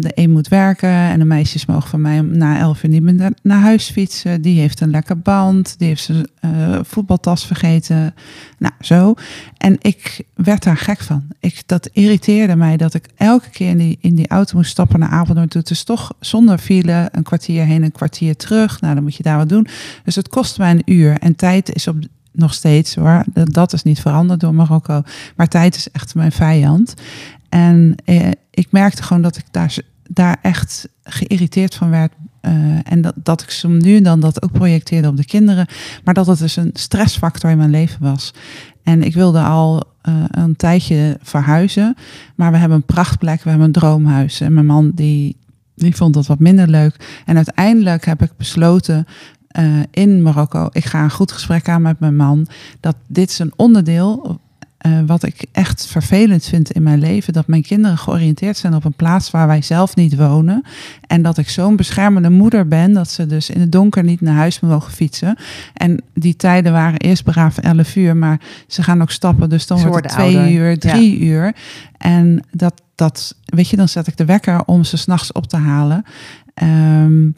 De 0.00 0.10
een 0.14 0.30
moet 0.30 0.48
werken 0.48 0.88
en 0.88 1.18
de 1.18 1.24
meisjes 1.24 1.66
mogen 1.66 1.88
van 1.88 2.00
mij 2.00 2.20
na 2.20 2.58
elf 2.58 2.82
uur 2.82 2.90
niet 2.90 3.02
meer 3.02 3.32
naar- 3.42 3.60
huis 3.60 3.90
fietsen. 3.90 4.42
Die 4.42 4.60
heeft 4.60 4.80
een 4.80 4.90
lekker 4.90 5.18
band, 5.18 5.78
die 5.78 5.88
heeft 5.88 6.02
zijn 6.02 6.26
eh, 6.40 6.78
voetbaltas 6.82 7.46
vergeten. 7.46 8.14
Nou, 8.58 8.74
zo. 8.80 9.14
En 9.56 9.76
ik 9.80 10.20
werd 10.34 10.62
daar 10.62 10.76
gek 10.76 11.00
van. 11.00 11.22
Ik, 11.40 11.62
dat 11.66 11.88
irriteerde 11.92 12.56
mij 12.56 12.76
dat 12.76 12.94
ik 12.94 13.06
elke 13.16 13.50
keer 13.50 13.68
in 13.68 13.78
die, 13.78 13.98
in 14.00 14.14
die 14.14 14.28
auto 14.28 14.56
moest 14.56 14.70
stappen 14.70 14.98
naar 14.98 15.08
Apeldoorn. 15.08 15.48
toe. 15.48 15.62
Is 15.64 15.84
toch 15.84 16.12
zonder 16.20 16.58
file 16.58 17.08
een 17.12 17.22
kwartier 17.22 17.64
heen, 17.64 17.82
een 17.82 17.92
kwartier 17.92 18.36
terug. 18.36 18.80
Nou, 18.80 18.94
dan 18.94 19.02
moet 19.02 19.16
je 19.16 19.22
daar 19.22 19.36
wat 19.36 19.48
doen. 19.48 19.66
Dus 20.04 20.14
het 20.14 20.28
kost 20.28 20.58
mij 20.58 20.70
een 20.70 20.82
uur. 20.84 21.18
En 21.18 21.36
tijd 21.36 21.74
is 21.74 21.88
op, 21.88 21.96
nog 22.32 22.54
steeds 22.54 22.94
hoor. 22.94 23.24
Dat, 23.32 23.72
is 23.72 23.82
niet 23.82 24.00
veranderd 24.00 24.40
door 24.40 24.54
Marokko. 24.54 25.02
Maar 25.36 25.48
tijd 25.48 25.76
is 25.76 25.90
echt 25.90 26.14
mijn 26.14 26.32
vijand. 26.32 26.94
En 27.48 27.94
eh, 28.04 28.30
ik 28.50 28.66
merkte 28.70 29.02
gewoon 29.02 29.22
dat 29.22 29.36
ik 29.36 29.44
daar, 29.50 29.76
daar 30.08 30.38
echt 30.42 30.88
geïrriteerd 31.02 31.74
van 31.74 31.90
werd. 31.90 32.12
Eh, 32.40 32.52
en 32.92 33.00
dat, 33.00 33.14
dat 33.16 33.42
ik 33.42 33.50
zo 33.50 33.68
nu 33.68 33.96
en 33.96 34.02
dan 34.02 34.20
dat 34.20 34.42
ook 34.42 34.52
projecteerde 34.52 35.08
op 35.08 35.16
de 35.16 35.24
kinderen. 35.24 35.66
Maar 36.04 36.14
dat 36.14 36.26
het 36.26 36.38
dus 36.38 36.56
een 36.56 36.70
stressfactor 36.72 37.50
in 37.50 37.56
mijn 37.56 37.70
leven 37.70 38.00
was. 38.00 38.34
En 38.82 39.02
ik 39.02 39.14
wilde 39.14 39.40
al 39.40 39.82
eh, 40.02 40.14
een 40.30 40.56
tijdje 40.56 41.18
verhuizen. 41.22 41.96
Maar 42.34 42.52
we 42.52 42.58
hebben 42.58 42.76
een 42.76 42.94
prachtplek, 42.94 43.42
we 43.42 43.48
hebben 43.48 43.66
een 43.66 43.72
droomhuis. 43.72 44.40
En 44.40 44.52
mijn 44.52 44.66
man 44.66 44.90
die, 44.94 45.36
die 45.74 45.96
vond 45.96 46.14
dat 46.14 46.26
wat 46.26 46.38
minder 46.38 46.68
leuk. 46.68 47.22
En 47.26 47.36
uiteindelijk 47.36 48.04
heb 48.04 48.22
ik 48.22 48.36
besloten 48.36 49.06
eh, 49.50 49.64
in 49.90 50.22
Marokko, 50.22 50.68
ik 50.72 50.84
ga 50.84 51.02
een 51.02 51.10
goed 51.10 51.32
gesprek 51.32 51.68
aan 51.68 51.82
met 51.82 52.00
mijn 52.00 52.16
man. 52.16 52.46
Dat 52.80 52.96
dit 53.06 53.30
is 53.30 53.38
een 53.38 53.52
onderdeel 53.56 54.40
eh, 54.78 54.92
wat 55.06 55.22
ik 55.22 55.46
echt 55.52 55.86
vervelend 55.86 56.44
vind 56.44 56.70
in 56.70 56.82
mijn 56.82 56.98
leven. 56.98 57.32
Dat 57.32 57.46
mijn 57.46 57.62
kinderen 57.62 57.98
georiënteerd 57.98 58.56
zijn 58.56 58.74
op 58.74 58.84
een 58.84 58.92
plaats 58.92 59.30
waar 59.30 59.46
wij 59.46 59.62
zelf 59.62 59.96
niet 59.96 60.16
wonen. 60.16 60.64
En 61.06 61.22
dat 61.22 61.38
ik 61.38 61.48
zo'n 61.48 61.76
beschermende 61.76 62.30
moeder 62.30 62.68
ben. 62.68 62.92
Dat 62.92 63.10
ze 63.10 63.26
dus 63.26 63.50
in 63.50 63.60
het 63.60 63.72
donker 63.72 64.04
niet 64.04 64.20
naar 64.20 64.34
huis 64.34 64.60
mogen 64.60 64.92
fietsen. 64.92 65.36
En 65.74 66.02
die 66.14 66.36
tijden 66.36 66.72
waren 66.72 66.98
eerst 66.98 67.24
braaf 67.24 67.58
11 67.58 67.96
uur. 67.96 68.16
Maar 68.16 68.40
ze 68.66 68.82
gaan 68.82 69.02
ook 69.02 69.10
stappen. 69.10 69.48
Dus 69.48 69.66
dan 69.66 69.86
wordt 69.86 70.06
het 70.06 70.14
twee 70.14 70.36
ouder, 70.36 70.52
uur, 70.52 70.78
drie 70.78 71.18
uur. 71.18 71.54
En 71.98 72.44
dat, 72.50 72.82
dat, 72.94 73.34
weet 73.44 73.68
je, 73.68 73.76
dan 73.76 73.88
zet 73.88 74.06
ik 74.06 74.16
de 74.16 74.24
wekker 74.24 74.64
om 74.64 74.84
ze 74.84 74.96
s'nachts 74.96 75.32
op 75.32 75.46
te 75.46 75.56
halen. 75.56 76.04
Ehm, 76.54 77.28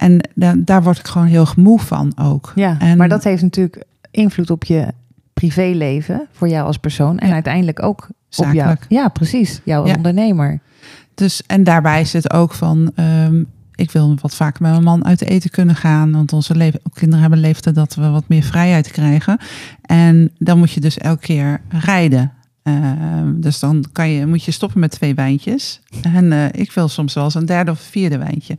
en 0.00 0.28
da- 0.34 0.54
daar 0.58 0.82
word 0.82 0.98
ik 0.98 1.06
gewoon 1.08 1.26
heel 1.26 1.46
moe 1.56 1.78
van 1.80 2.12
ook. 2.18 2.52
Ja, 2.54 2.76
En- 2.78 2.96
maar 2.98 3.08
dat 3.08 3.24
heeft 3.24 3.42
natuurlijk 3.42 3.84
invloed 4.10 4.50
op 4.50 4.64
je 4.64 4.86
privéleven 5.34 6.26
voor 6.32 6.48
jou 6.48 6.66
als 6.66 6.76
persoon 6.78 7.18
en 7.18 7.28
Ja. 7.28 7.34
uiteindelijk 7.34 7.82
ook 7.82 8.08
op 8.36 8.44
jou. 8.44 8.54
Zakelijk. 8.54 8.86
Ja, 8.88 9.08
precies, 9.08 9.60
jouw 9.64 9.86
Ja. 9.86 9.94
ondernemer. 9.94 10.60
dus, 11.14 11.42
en 11.46 11.64
daarbij 11.64 12.04
zit 12.04 12.32
ook 12.32 12.52
van, 12.52 12.92
ehm, 12.94 13.42
ik 13.74 13.90
wil 13.90 14.16
wat 14.20 14.34
vaker 14.34 14.62
met 14.62 14.70
mijn 14.70 14.82
man 14.82 15.04
uit 15.04 15.22
eten 15.22 15.50
kunnen 15.50 15.76
gaan. 15.76 16.12
Want 16.12 16.32
onze 16.32 16.54
leven, 16.56 16.80
kinderen 16.92 17.20
hebben 17.20 17.38
leeftijd 17.40 17.74
dat 17.74 17.94
we 17.94 18.08
wat 18.08 18.24
meer 18.28 18.42
vrijheid 18.42 18.90
krijgen. 18.90 19.38
En 19.82 20.30
dan 20.38 20.58
moet 20.58 20.70
je 20.72 20.80
dus 20.80 20.98
elke 20.98 21.20
keer 21.20 21.60
rijden. 21.68 22.32
Ehm, 22.70 23.40
dus 23.40 23.58
dan 23.58 23.84
kan 23.92 24.10
je, 24.10 24.26
moet 24.26 24.44
je 24.44 24.50
stoppen 24.50 24.80
met 24.80 24.90
twee 24.90 25.14
wijntjes. 25.14 25.80
En 26.02 26.24
uh, 26.24 26.44
ik 26.52 26.72
wil 26.72 26.88
soms 26.88 27.14
wel 27.14 27.24
eens 27.24 27.34
een 27.34 27.46
derde 27.46 27.70
of 27.70 27.80
vierde 27.80 28.18
wijntje. 28.18 28.58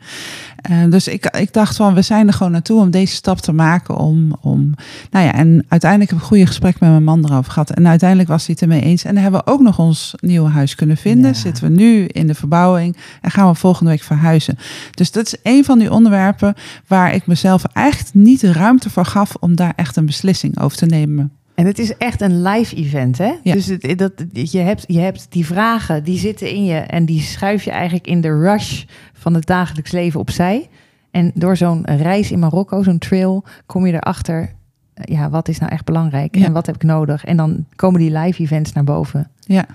Uh, 0.72 0.92
dus 0.92 1.08
ik, 1.08 1.26
ik 1.26 1.54
dacht 1.54 1.76
van, 1.76 1.94
we 1.94 2.02
zijn 2.02 2.28
er 2.28 2.34
gewoon 2.34 2.52
naartoe 2.52 2.82
om 2.82 2.92
deze 2.92 3.16
stap 3.16 3.40
te 3.40 3.52
maken. 3.52 3.98
Om, 3.98 4.36
om, 4.42 4.74
nou 5.12 5.26
ja, 5.26 5.34
en 5.34 5.66
uiteindelijk 5.68 6.12
heb 6.12 6.20
ik 6.20 6.26
een 6.26 6.30
goede 6.30 6.46
gesprek 6.46 6.80
met 6.80 6.90
mijn 6.90 7.04
man 7.04 7.26
erover 7.26 7.52
gehad. 7.52 7.70
En 7.70 7.88
uiteindelijk 7.88 8.30
was 8.30 8.46
hij 8.46 8.56
het 8.60 8.70
ermee 8.70 8.82
eens. 8.82 9.04
En 9.04 9.14
dan 9.14 9.24
hebben 9.24 9.42
we 9.46 9.52
ook 9.52 9.62
nog 9.62 9.80
ons 9.80 10.14
nieuwe 10.20 10.50
huis 10.50 10.76
kunnen 10.76 10.98
vinden. 10.98 11.32
Ja. 11.32 11.38
Zitten 11.38 11.64
we 11.64 11.70
nu 11.70 12.06
in 12.06 12.28
de 12.28 12.36
verbouwing 12.36 12.98
en 13.22 13.32
gaan 13.32 13.48
we 13.48 13.56
volgende 13.56 13.92
week 13.92 14.02
verhuizen. 14.04 14.58
Dus 14.92 15.12
dat 15.12 15.26
is 15.26 15.36
een 15.44 15.66
van 15.66 15.80
die 15.80 15.92
onderwerpen 15.92 16.54
waar 16.88 17.14
ik 17.14 17.28
mezelf 17.28 17.64
echt 17.74 18.14
niet 18.14 18.40
de 18.40 18.54
ruimte 18.54 18.90
voor 18.90 19.06
gaf 19.06 19.36
om 19.40 19.56
daar 19.56 19.74
echt 19.76 19.96
een 19.96 20.06
beslissing 20.06 20.60
over 20.60 20.78
te 20.78 20.86
nemen. 20.86 21.32
En 21.62 21.68
het 21.68 21.80
is 21.80 21.98
echt 21.98 22.22
een 22.22 22.42
live 22.42 22.76
event, 22.76 23.18
hè? 23.18 23.34
Ja. 23.44 23.54
Dus 23.54 23.66
het, 23.66 23.98
dat, 23.98 24.12
je, 24.32 24.60
hebt, 24.60 24.84
je 24.88 25.00
hebt 25.00 25.28
die 25.30 25.46
vragen, 25.46 26.04
die 26.04 26.18
zitten 26.18 26.50
in 26.50 26.66
je 26.66 26.76
en 26.76 27.06
die 27.06 27.22
schuif 27.22 27.64
je 27.64 27.72
eigenlijk 27.72 28.08
in 28.08 28.22
de 28.22 28.40
rush 28.40 28.84
van 29.14 29.34
het 29.34 29.46
dagelijks 29.46 29.92
leven 29.92 30.20
opzij. 30.20 30.70
En 31.12 31.32
door 31.34 31.58
zo'n 31.58 31.86
reis 31.86 32.32
in 32.32 32.40
Marokko, 32.40 32.84
zo'n 32.84 32.98
trail, 32.98 33.44
kom 33.66 33.86
je 33.86 33.94
erachter, 33.94 34.52
ja, 34.94 35.30
wat 35.30 35.48
is 35.48 35.60
nou 35.60 35.72
echt 35.72 35.86
belangrijk 35.86 36.36
ja. 36.36 36.46
en 36.46 36.54
wat 36.54 36.66
heb 36.66 36.76
ik 36.76 36.84
nodig? 36.84 37.26
En 37.26 37.38
dan 37.38 37.66
komen 37.76 38.00
die 38.00 38.18
live 38.18 38.42
events 38.42 38.74
naar 38.74 38.84
boven. 38.84 39.30
Ja. 39.40 39.66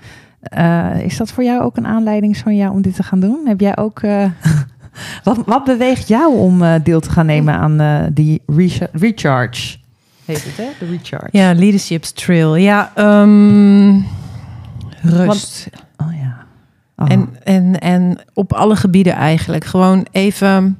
Uh, 0.57 1.03
is 1.03 1.17
dat 1.17 1.31
voor 1.31 1.43
jou 1.43 1.61
ook 1.61 1.77
een 1.77 1.87
aanleiding, 1.87 2.35
Sonja, 2.35 2.71
om 2.71 2.81
dit 2.81 2.95
te 2.95 3.03
gaan 3.03 3.19
doen? 3.19 3.39
Heb 3.45 3.59
jij 3.59 3.77
ook... 3.77 4.01
Uh, 4.01 4.25
wat, 5.23 5.37
wat 5.45 5.63
beweegt 5.63 6.07
jou 6.07 6.37
om 6.37 6.61
uh, 6.61 6.73
deel 6.83 6.99
te 6.99 7.09
gaan 7.09 7.25
nemen 7.25 7.53
aan 7.53 8.09
die 8.13 8.41
recharge? 8.93 9.77
Heet 10.27 10.43
het, 10.43 10.57
hè? 10.57 10.67
De 10.79 10.85
recharge. 10.85 11.27
Ja, 11.31 11.53
leadership's 11.53 12.11
trail. 12.11 12.55
Ja, 12.55 12.91
um, 13.21 14.05
rust. 15.01 15.69
Want, 15.97 16.09
oh 16.11 16.17
ja. 16.17 16.45
Oh. 16.95 17.11
En, 17.11 17.29
en, 17.43 17.79
en 17.79 18.19
op 18.33 18.53
alle 18.53 18.75
gebieden 18.75 19.13
eigenlijk. 19.13 19.65
Gewoon 19.65 20.07
even 20.11 20.79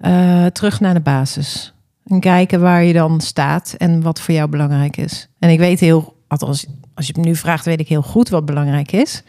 uh, 0.00 0.46
terug 0.46 0.80
naar 0.80 0.94
de 0.94 1.00
basis. 1.00 1.72
En 2.06 2.20
kijken 2.20 2.60
waar 2.60 2.84
je 2.84 2.92
dan 2.92 3.20
staat 3.20 3.74
en 3.78 4.02
wat 4.02 4.20
voor 4.20 4.34
jou 4.34 4.48
belangrijk 4.48 4.96
is. 4.96 5.28
En 5.38 5.50
ik 5.50 5.58
weet 5.58 5.80
heel, 5.80 6.16
althans, 6.26 6.66
als 6.94 7.06
je 7.06 7.14
me 7.16 7.24
nu 7.24 7.36
vraagt, 7.36 7.64
weet 7.64 7.80
ik 7.80 7.88
heel 7.88 8.02
goed 8.02 8.28
wat 8.28 8.44
belangrijk 8.44 8.92
is. 8.92 9.22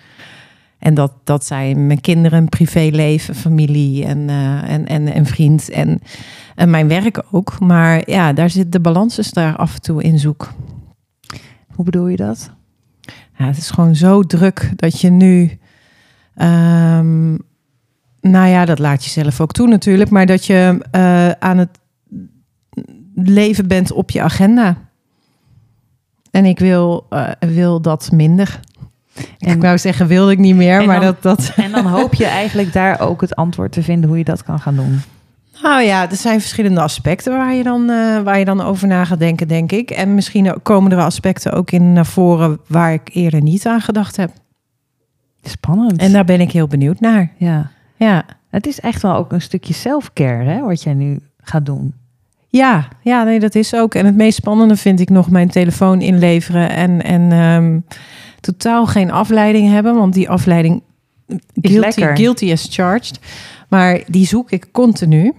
En 0.80 0.94
dat, 0.94 1.14
dat 1.24 1.46
zijn 1.46 1.88
mijn 1.88 2.02
kinderen, 2.02 2.50
privéleven, 2.50 3.36
familie 3.36 4.06
en, 4.06 4.18
uh, 4.18 4.70
en, 4.70 4.86
en, 4.86 5.14
en 5.14 5.26
vriend 5.26 5.70
en, 5.70 6.02
en 6.56 6.70
mijn 6.70 6.88
werk 6.88 7.24
ook. 7.32 7.60
Maar 7.60 8.10
ja, 8.10 8.34
daar 8.34 8.50
zit 8.50 8.72
de 8.72 8.80
balans 8.80 9.18
is 9.18 9.32
daar 9.32 9.56
af 9.56 9.74
en 9.74 9.82
toe 9.82 10.04
in 10.04 10.20
zoek. 10.20 10.54
Hoe 11.68 11.86
bedoel 11.86 12.08
je 12.08 12.18
dat? 12.18 12.52
Ja, 13.38 13.46
het 13.46 13.58
is 13.58 13.70
gewoon 13.70 13.96
zo 13.96 14.22
druk 14.22 14.72
dat 14.76 15.02
je 15.02 15.10
nu. 15.10 15.60
Um, 16.36 17.38
nou 18.22 18.48
ja, 18.48 18.66
dat 18.66 18.80
laat 18.80 19.04
je 19.04 19.10
zelf 19.10 19.42
ook 19.42 19.52
toe 19.52 19.68
natuurlijk. 19.68 20.10
Maar 20.10 20.26
dat 20.26 20.46
je 20.46 20.86
uh, 20.96 21.30
aan 21.30 21.58
het 21.58 21.80
leven 23.16 23.68
bent 23.68 23.92
op 23.92 24.10
je 24.10 24.22
agenda. 24.22 24.78
En 26.32 26.46
ik 26.46 26.60
wil, 26.60 27.06
uh, 27.10 27.30
wil 27.40 27.82
dat 27.82 28.12
minder. 28.12 28.60
En, 29.40 29.56
ik 29.56 29.62
wou 29.62 29.78
zeggen, 29.78 30.08
wilde 30.08 30.32
ik 30.32 30.38
niet 30.38 30.56
meer, 30.56 30.86
maar 30.86 31.00
dan, 31.00 31.16
dat, 31.22 31.22
dat... 31.22 31.54
En 31.56 31.72
dan 31.72 31.86
hoop 31.86 32.14
je 32.14 32.26
eigenlijk 32.26 32.74
daar 32.74 33.00
ook 33.00 33.22
het 33.22 33.36
antwoord 33.36 33.72
te 33.72 33.84
vinden 33.84 34.10
hoe 34.10 34.18
je 34.18 34.24
dat 34.24 34.44
kan 34.44 34.60
gaan 34.60 34.76
doen. 34.76 35.02
Nou 35.62 35.82
ja, 35.82 36.10
er 36.10 36.16
zijn 36.16 36.40
verschillende 36.40 36.82
aspecten 36.82 37.32
waar 37.32 37.54
je 37.54 37.64
dan, 37.64 37.90
uh, 37.90 38.22
waar 38.22 38.40
je 38.40 38.46
dan 38.46 38.62
over 38.62 38.88
na 38.88 39.06
gaat 39.06 39.20
denken, 39.20 39.48
denk 39.48 39.72
ik. 39.72 39.92
En 39.92 40.16
misschien 40.16 40.62
komen 40.64 40.92
er 40.92 40.98
aspecten 41.00 41.54
ook 41.54 41.72
in 41.72 41.94
naar 41.94 42.06
voren 42.06 42.60
waar 42.68 42.94
ik 42.94 43.10
eerder 43.14 43.42
niet 43.42 43.68
aan 43.68 43.82
gedacht 43.82 44.16
heb. 44.16 44.32
Spannend. 45.44 45.98
En 45.98 46.12
daar 46.12 46.26
ben 46.26 46.42
ik 46.42 46.52
heel 46.52 46.68
benieuwd 46.68 47.00
naar. 47.00 47.32
Ja. 47.38 47.72
ja. 47.96 48.26
Het 48.50 48.68
is 48.68 48.80
echt 48.80 49.02
wel 49.02 49.16
ook 49.16 49.32
een 49.32 49.42
stukje 49.42 49.74
self-care, 49.74 50.44
hè, 50.44 50.62
wat 50.62 50.84
jij 50.84 50.94
nu 50.94 51.20
gaat 51.42 51.66
doen. 51.66 51.94
Ja, 52.48 52.88
ja, 53.02 53.24
nee, 53.24 53.40
dat 53.40 53.56
is 53.56 53.76
ook. 53.76 53.96
En 53.96 54.06
het 54.06 54.16
meest 54.16 54.38
spannende 54.38 54.76
vind 54.76 55.00
ik 55.00 55.10
nog 55.10 55.30
mijn 55.30 55.50
telefoon 55.50 56.02
inleveren 56.02 56.70
en, 56.70 57.04
en 57.04 57.32
um, 57.32 57.86
totaal 58.40 58.86
geen 58.86 59.12
afleiding 59.12 59.70
hebben, 59.70 59.96
want 59.96 60.14
die 60.14 60.30
afleiding 60.30 60.84
is 61.28 61.38
guilty, 61.54 61.80
lekker. 61.80 62.18
guilty 62.18 62.52
as 62.52 62.68
charged. 62.70 63.20
Maar 63.70 64.02
die 64.08 64.28
zoek 64.28 64.52
ik 64.52 64.72
continu. 64.72 65.34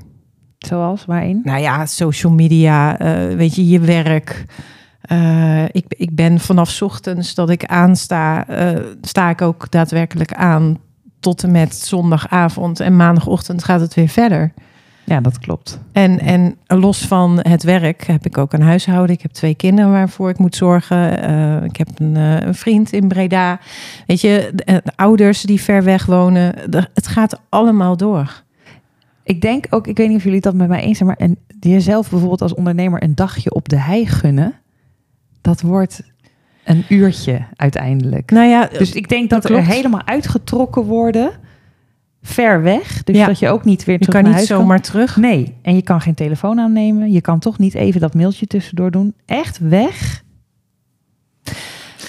Zoals 0.59 1.04
waarin? 1.04 1.40
Nou 1.45 1.61
ja, 1.61 1.87
social 1.87 2.33
media, 2.33 3.00
uh, 3.00 3.37
weet 3.37 3.54
je, 3.54 3.69
je 3.69 3.80
werk. 3.80 4.45
Uh, 5.12 5.64
ik, 5.64 5.85
ik 5.88 6.14
ben 6.14 6.40
vanaf 6.40 6.83
ochtends 6.83 7.35
dat 7.35 7.50
ik 7.50 7.64
aansta, 7.64 8.50
uh, 8.50 8.78
sta 9.00 9.30
ik 9.30 9.42
ook 9.42 9.71
daadwerkelijk 9.71 10.33
aan 10.33 10.78
tot 11.21 11.42
en 11.42 11.50
met 11.50 11.75
zondagavond 11.75 12.80
en 12.80 12.97
maandagochtend 12.97 13.64
gaat 13.64 13.80
het 13.80 13.95
weer 13.95 14.09
verder. 14.09 14.52
Ja, 15.11 15.21
dat 15.21 15.38
klopt. 15.38 15.81
En, 15.93 16.21
en 16.21 16.57
los 16.67 17.07
van 17.07 17.38
het 17.43 17.62
werk 17.62 18.07
heb 18.07 18.26
ik 18.26 18.38
ook 18.38 18.52
een 18.52 18.62
huishouden. 18.62 19.14
Ik 19.14 19.23
heb 19.23 19.31
twee 19.31 19.55
kinderen 19.55 19.90
waarvoor 19.90 20.31
ik 20.31 20.38
moet 20.38 20.57
zorgen. 20.57 21.31
Uh, 21.31 21.64
ik 21.64 21.76
heb 21.76 21.88
een, 21.95 22.14
uh, 22.14 22.40
een, 22.40 22.55
vriend 22.55 22.93
in 22.93 23.09
Breda. 23.09 23.61
Weet 24.07 24.21
je, 24.21 24.52
de, 24.55 24.81
de 24.85 24.93
ouders 24.97 25.43
die 25.43 25.61
ver 25.61 25.85
weg 25.85 26.07
wonen. 26.07 26.71
De, 26.71 26.88
het 26.95 27.07
gaat 27.07 27.40
allemaal 27.49 27.97
door. 27.97 28.43
Ik 29.23 29.40
denk 29.40 29.67
ook, 29.71 29.87
ik 29.87 29.97
weet 29.97 30.09
niet 30.09 30.17
of 30.17 30.25
jullie 30.25 30.40
dat 30.40 30.55
met 30.55 30.69
mij 30.69 30.81
eens 30.81 30.97
zijn, 30.97 31.09
maar 31.09 31.19
en 31.19 31.37
jezelf 31.61 32.11
bijvoorbeeld 32.11 32.43
als 32.43 32.55
ondernemer 32.55 33.02
een 33.02 33.14
dagje 33.14 33.55
op 33.55 33.69
de 33.69 33.79
hei 33.79 34.07
gunnen, 34.07 34.55
dat 35.40 35.61
wordt 35.61 36.02
een 36.64 36.85
uurtje 36.88 37.40
uiteindelijk. 37.57 38.31
Nou 38.31 38.49
ja, 38.49 38.69
dus 38.79 38.93
ik 38.93 39.09
denk 39.09 39.31
dat, 39.31 39.43
dat 39.43 39.50
er 39.50 39.64
helemaal 39.64 40.07
uitgetrokken 40.07 40.83
worden 40.83 41.31
ver 42.23 42.62
weg. 42.62 43.03
Dus 43.05 43.17
ja. 43.17 43.27
dat 43.27 43.39
je 43.39 43.49
ook 43.49 43.65
niet 43.65 43.85
weer 43.85 43.99
terug 43.99 44.15
je 44.15 44.21
kan 44.23 44.31
naar 44.31 44.41
niet 44.41 44.49
zomaar 44.49 44.81
terug. 44.81 45.17
Nee, 45.17 45.57
en 45.62 45.75
je 45.75 45.83
kan 45.83 46.00
geen 46.00 46.15
telefoon 46.15 46.61
aannemen. 46.61 47.12
Je 47.12 47.21
kan 47.21 47.39
toch 47.39 47.59
niet 47.59 47.75
even 47.75 48.00
dat 48.00 48.15
mailtje 48.15 48.47
tussendoor 48.47 48.91
doen. 48.91 49.15
Echt 49.27 49.59
weg. 49.59 50.23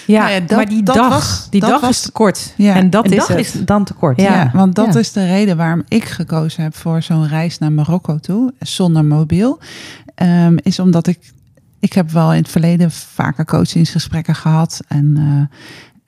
Ja, 0.05 0.19
nou 0.21 0.31
ja 0.31 0.39
dat, 0.39 0.57
maar 0.57 0.67
die 0.67 0.83
dag, 0.83 1.09
was, 1.09 1.47
die 1.49 1.61
dag 1.61 1.81
was, 1.81 1.89
is 1.89 2.01
te 2.01 2.11
kort. 2.11 2.53
Ja. 2.57 2.75
En 2.75 2.89
dat, 2.89 3.05
en 3.05 3.11
is, 3.11 3.17
dag 3.17 3.37
is, 3.37 3.51
dan 3.51 3.83
te 3.83 3.93
kort. 3.93 4.21
Ja, 4.21 4.33
ja 4.33 4.51
want 4.53 4.75
dat 4.75 4.95
is 4.95 5.11
de 5.11 5.25
reden 5.25 5.57
waarom 5.57 5.83
ik 5.87 6.03
gekozen 6.03 6.63
heb 6.63 6.75
voor 6.75 7.01
zo'n 7.01 7.27
reis 7.27 7.57
naar 7.57 7.71
Marokko 7.71 8.17
toe, 8.17 8.53
zonder 8.59 9.05
mobiel. 9.05 9.59
Um, 10.15 10.57
is 10.63 10.79
omdat 10.79 11.07
ik, 11.07 11.19
ik 11.79 11.93
heb 11.93 12.11
wel 12.11 12.33
in 12.33 12.41
het 12.41 12.49
verleden 12.49 12.91
vaker 12.91 13.45
coachingsgesprekken 13.45 14.35
gehad. 14.35 14.81
En 14.87 15.15
uh, 15.17 15.57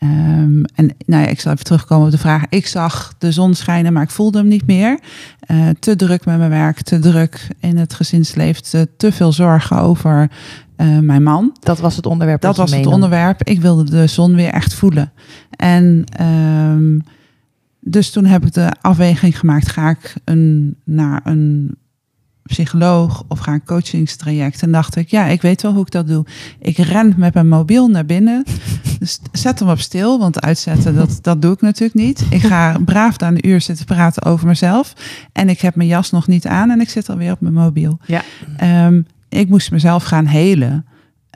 Um, 0.03 0.65
en 0.75 0.95
nou 1.05 1.23
ja, 1.23 1.29
ik 1.29 1.39
zal 1.39 1.51
even 1.51 1.65
terugkomen 1.65 2.05
op 2.05 2.11
de 2.11 2.17
vraag. 2.17 2.43
Ik 2.49 2.67
zag 2.67 3.13
de 3.17 3.31
zon 3.31 3.53
schijnen, 3.53 3.93
maar 3.93 4.03
ik 4.03 4.09
voelde 4.09 4.37
hem 4.37 4.47
niet 4.47 4.67
meer. 4.67 4.99
Uh, 5.47 5.69
te 5.79 5.95
druk 5.95 6.25
met 6.25 6.37
mijn 6.37 6.49
werk, 6.49 6.81
te 6.81 6.99
druk 6.99 7.47
in 7.59 7.77
het 7.77 7.93
gezinsleven, 7.93 8.89
te, 8.97 9.11
veel 9.11 9.31
zorgen 9.31 9.77
over 9.77 10.31
uh, 10.77 10.99
mijn 10.99 11.23
man. 11.23 11.55
Dat 11.59 11.79
was 11.79 11.95
het 11.95 12.05
onderwerp. 12.05 12.41
Dat 12.41 12.57
was 12.57 12.71
het 12.71 12.85
onderwerp. 12.85 13.43
Ik 13.43 13.61
wilde 13.61 13.83
de 13.83 14.07
zon 14.07 14.35
weer 14.35 14.51
echt 14.51 14.73
voelen. 14.73 15.11
En 15.49 16.03
um, 16.21 17.03
dus 17.79 18.11
toen 18.11 18.25
heb 18.25 18.45
ik 18.45 18.53
de 18.53 18.71
afweging 18.81 19.39
gemaakt: 19.39 19.69
ga 19.69 19.89
ik 19.89 20.15
een, 20.23 20.75
naar 20.83 21.21
een 21.23 21.77
psycholoog 22.43 23.23
of 23.27 23.39
ga 23.39 23.53
een 23.53 23.65
coachingstraject. 23.65 24.61
En 24.61 24.71
dacht 24.71 24.95
ik, 24.95 25.09
ja, 25.09 25.25
ik 25.25 25.41
weet 25.41 25.61
wel 25.61 25.73
hoe 25.73 25.81
ik 25.81 25.91
dat 25.91 26.07
doe. 26.07 26.25
Ik 26.59 26.77
ren 26.77 27.13
met 27.17 27.33
mijn 27.33 27.47
mobiel 27.47 27.87
naar 27.87 28.05
binnen. 28.05 28.43
Dus 28.99 29.19
zet 29.31 29.59
hem 29.59 29.69
op 29.69 29.79
stil, 29.79 30.19
want 30.19 30.41
uitzetten, 30.41 30.95
dat, 30.95 31.19
dat 31.21 31.41
doe 31.41 31.53
ik 31.53 31.61
natuurlijk 31.61 31.93
niet. 31.99 32.25
Ik 32.29 32.41
ga 32.41 32.77
braaf 32.85 33.17
daar 33.17 33.31
een 33.31 33.47
uur 33.47 33.61
zitten 33.61 33.85
praten 33.85 34.23
over 34.23 34.47
mezelf. 34.47 34.93
En 35.31 35.49
ik 35.49 35.59
heb 35.59 35.75
mijn 35.75 35.89
jas 35.89 36.11
nog 36.11 36.27
niet 36.27 36.47
aan 36.47 36.69
en 36.69 36.81
ik 36.81 36.89
zit 36.89 37.09
alweer 37.09 37.31
op 37.31 37.41
mijn 37.41 37.53
mobiel. 37.53 37.99
Ja. 38.05 38.23
Um, 38.85 39.05
ik 39.29 39.49
moest 39.49 39.71
mezelf 39.71 40.03
gaan 40.03 40.25
helen. 40.25 40.85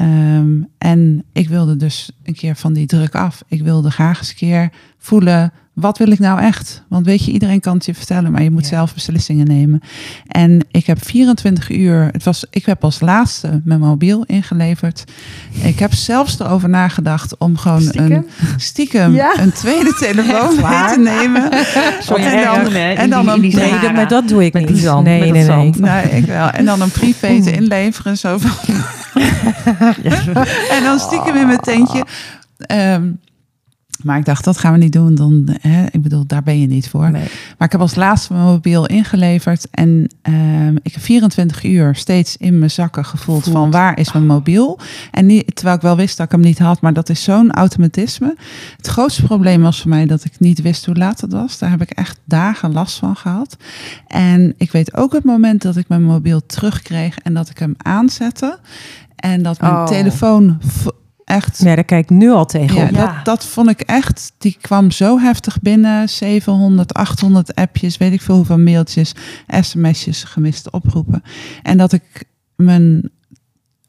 Um, 0.01 0.67
en 0.77 1.23
ik 1.33 1.49
wilde 1.49 1.75
dus 1.75 2.11
een 2.23 2.35
keer 2.35 2.55
van 2.55 2.73
die 2.73 2.85
druk 2.85 3.15
af. 3.15 3.43
Ik 3.47 3.61
wilde 3.61 3.91
graag 3.91 4.19
eens 4.19 4.29
een 4.29 4.35
keer 4.35 4.69
voelen 4.97 5.51
wat 5.79 5.97
wil 5.97 6.11
ik 6.11 6.19
nou 6.19 6.41
echt? 6.41 6.83
Want 6.87 7.05
weet 7.05 7.25
je, 7.25 7.31
iedereen 7.31 7.59
kan 7.59 7.73
het 7.73 7.85
je 7.85 7.93
vertellen, 7.93 8.31
maar 8.31 8.43
je 8.43 8.51
moet 8.51 8.61
ja. 8.61 8.67
zelf 8.67 8.93
beslissingen 8.93 9.47
nemen. 9.47 9.81
En 10.27 10.65
ik 10.71 10.85
heb 10.85 11.05
24 11.05 11.69
uur, 11.69 12.09
het 12.11 12.23
was, 12.23 12.45
ik 12.49 12.65
heb 12.65 12.83
als 12.83 12.99
laatste 12.99 13.61
mijn 13.63 13.79
mobiel 13.79 14.23
ingeleverd. 14.25 15.03
Ik 15.63 15.79
heb 15.79 15.93
zelfs 15.93 16.39
erover 16.39 16.69
nagedacht 16.69 17.37
om 17.37 17.57
gewoon 17.57 17.81
stiekem? 17.81 18.11
een 18.11 18.27
stiekem 18.57 19.13
ja. 19.13 19.39
een 19.39 19.51
tweede 19.51 19.93
telefoon 19.99 20.55
mee 20.55 20.93
te 20.93 20.99
nemen. 20.99 21.49
Sorry, 21.99 22.23
en 22.23 22.43
dan, 22.43 22.73
en 22.73 23.09
dan 23.09 23.29
een 23.29 23.39
nee, 23.39 23.79
dat, 23.79 23.93
maar 23.93 24.07
dat 24.07 24.27
doe 24.27 24.45
ik 24.45 24.53
met 24.53 24.69
niet. 24.69 24.77
Zand, 24.77 25.03
nee, 25.03 25.19
met 25.19 25.47
nee, 25.47 25.71
nee. 25.71 25.71
nee, 25.71 26.03
ik 26.03 26.25
wel. 26.25 26.49
En 26.49 26.65
dan 26.65 26.81
een 26.81 26.91
privé 26.91 27.41
te 27.41 27.51
inleveren, 27.51 28.17
zo 28.17 28.37
van. 28.37 28.75
en 30.75 30.83
dan 30.83 30.99
stiekem 30.99 31.35
in 31.35 31.47
mijn 31.47 31.59
tentje. 31.59 32.05
Um, 32.71 33.19
Maar 34.03 34.17
ik 34.17 34.25
dacht, 34.25 34.43
dat 34.43 34.57
gaan 34.57 34.71
we 34.71 34.77
niet 34.77 34.93
doen. 34.93 35.15
Dan, 35.15 35.49
hè, 35.61 35.85
ik 35.91 36.01
bedoel, 36.01 36.25
daar 36.27 36.43
ben 36.43 36.59
je 36.59 36.67
niet 36.67 36.89
voor. 36.89 37.11
Maar 37.11 37.21
ik 37.59 37.71
heb 37.71 37.81
als 37.81 37.95
laatste 37.95 38.33
mijn 38.33 38.45
mobiel 38.45 38.85
ingeleverd. 38.85 39.67
En 39.71 40.09
uh, 40.29 40.67
ik 40.67 40.93
heb 40.93 41.01
24 41.01 41.63
uur 41.63 41.95
steeds 41.95 42.37
in 42.37 42.59
mijn 42.59 42.71
zakken 42.71 43.05
gevoeld 43.05 43.43
van 43.43 43.71
waar 43.71 43.99
is 43.99 44.13
mijn 44.13 44.25
mobiel. 44.25 44.79
En 45.11 45.25
niet, 45.25 45.55
terwijl 45.55 45.75
ik 45.75 45.81
wel 45.81 45.95
wist 45.95 46.17
dat 46.17 46.25
ik 46.25 46.31
hem 46.31 46.41
niet 46.41 46.59
had. 46.59 46.81
Maar 46.81 46.93
dat 46.93 47.09
is 47.09 47.23
zo'n 47.23 47.51
automatisme. 47.51 48.35
Het 48.77 48.87
grootste 48.87 49.23
probleem 49.23 49.61
was 49.61 49.81
voor 49.81 49.89
mij 49.89 50.05
dat 50.05 50.25
ik 50.25 50.39
niet 50.39 50.61
wist 50.61 50.85
hoe 50.85 50.95
laat 50.95 51.21
het 51.21 51.31
was. 51.31 51.57
Daar 51.57 51.69
heb 51.69 51.81
ik 51.81 51.91
echt 51.91 52.19
dagen 52.23 52.73
last 52.73 52.99
van 52.99 53.15
gehad. 53.15 53.57
En 54.07 54.53
ik 54.57 54.71
weet 54.71 54.95
ook 54.95 55.13
het 55.13 55.23
moment 55.23 55.61
dat 55.61 55.77
ik 55.77 55.87
mijn 55.87 56.03
mobiel 56.03 56.45
terugkreeg 56.45 57.17
en 57.17 57.33
dat 57.33 57.49
ik 57.49 57.57
hem 57.57 57.73
aanzette. 57.77 58.59
En 59.15 59.43
dat 59.43 59.61
mijn 59.61 59.73
oh. 59.73 59.85
telefoon 59.85 60.57
echt. 61.27 61.57
Ja, 61.57 61.75
daar 61.75 61.83
kijk 61.83 62.03
ik 62.03 62.17
nu 62.17 62.31
al 62.31 62.45
tegen. 62.45 62.75
Ja, 62.75 63.05
Dat, 63.05 63.25
dat 63.25 63.45
vond 63.45 63.69
ik 63.69 63.81
echt. 63.81 64.31
Die 64.37 64.57
kwam 64.61 64.91
zo 64.91 65.19
heftig 65.19 65.59
binnen. 65.61 66.09
700, 66.09 66.93
800 66.93 67.55
appjes, 67.55 67.97
weet 67.97 68.13
ik 68.13 68.21
veel 68.21 68.35
hoeveel 68.35 68.59
mailtjes, 68.59 69.13
sms'jes, 69.59 70.23
gemiste 70.23 70.71
oproepen. 70.71 71.23
En 71.63 71.77
dat 71.77 71.93
ik 71.93 72.23
mijn 72.55 73.09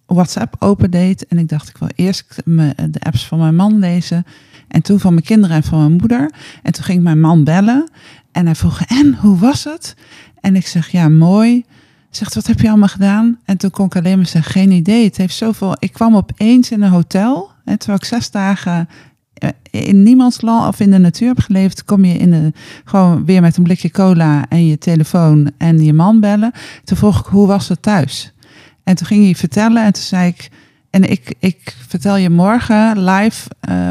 WhatsApp 0.06 0.56
opendeed 0.58 1.26
en 1.26 1.38
ik 1.38 1.48
dacht 1.48 1.68
ik 1.68 1.76
wil 1.76 1.88
eerst 1.94 2.42
de 2.44 3.00
apps 3.00 3.26
van 3.26 3.38
mijn 3.38 3.54
man 3.54 3.78
lezen 3.78 4.24
en 4.68 4.82
toen 4.82 5.00
van 5.00 5.12
mijn 5.12 5.24
kinderen 5.24 5.56
en 5.56 5.62
van 5.62 5.78
mijn 5.78 5.92
moeder. 5.92 6.32
En 6.62 6.72
toen 6.72 6.84
ging 6.84 7.02
mijn 7.02 7.20
man 7.20 7.44
bellen 7.44 7.90
en 8.32 8.44
hij 8.46 8.54
vroeg 8.54 8.80
en 8.80 9.14
hoe 9.14 9.38
was 9.38 9.64
het? 9.64 9.94
En 10.40 10.56
ik 10.56 10.66
zeg 10.66 10.88
ja 10.88 11.08
mooi. 11.08 11.64
Zegt, 12.10 12.34
wat 12.34 12.46
heb 12.46 12.60
je 12.60 12.68
allemaal 12.68 12.88
gedaan? 12.88 13.38
En 13.44 13.56
toen 13.56 13.70
kon 13.70 13.86
ik 13.86 13.96
alleen 13.96 14.16
maar 14.16 14.26
zeggen, 14.26 14.52
geen 14.52 14.70
idee. 14.70 15.04
Het 15.04 15.16
heeft 15.16 15.36
zoveel... 15.36 15.76
Ik 15.78 15.92
kwam 15.92 16.16
opeens 16.16 16.70
in 16.70 16.82
een 16.82 16.90
hotel. 16.90 17.50
Hè, 17.64 17.76
terwijl 17.76 17.98
ik 17.98 18.08
zes 18.08 18.30
dagen 18.30 18.88
eh, 19.34 19.50
in 19.70 20.02
niemands 20.02 20.40
land 20.40 20.68
of 20.68 20.80
in 20.80 20.90
de 20.90 20.98
natuur 20.98 21.28
heb 21.28 21.40
geleefd, 21.40 21.84
kom 21.84 22.04
je 22.04 22.14
in 22.14 22.30
de, 22.30 22.52
gewoon 22.84 23.24
weer 23.24 23.40
met 23.40 23.56
een 23.56 23.62
blikje 23.62 23.90
cola 23.90 24.48
en 24.48 24.66
je 24.66 24.78
telefoon 24.78 25.50
en 25.58 25.84
je 25.84 25.92
man 25.92 26.20
bellen. 26.20 26.52
Toen 26.84 26.96
vroeg 26.96 27.20
ik, 27.20 27.26
hoe 27.26 27.46
was 27.46 27.68
het 27.68 27.82
thuis? 27.82 28.32
En 28.84 28.94
toen 28.94 29.06
ging 29.06 29.24
hij 29.24 29.34
vertellen 29.34 29.84
en 29.84 29.92
toen 29.92 30.02
zei 30.02 30.28
ik, 30.28 30.50
en 30.90 31.10
ik, 31.10 31.34
ik 31.38 31.76
vertel 31.88 32.16
je 32.16 32.30
morgen 32.30 33.04
live 33.04 33.50
uh, 33.70 33.90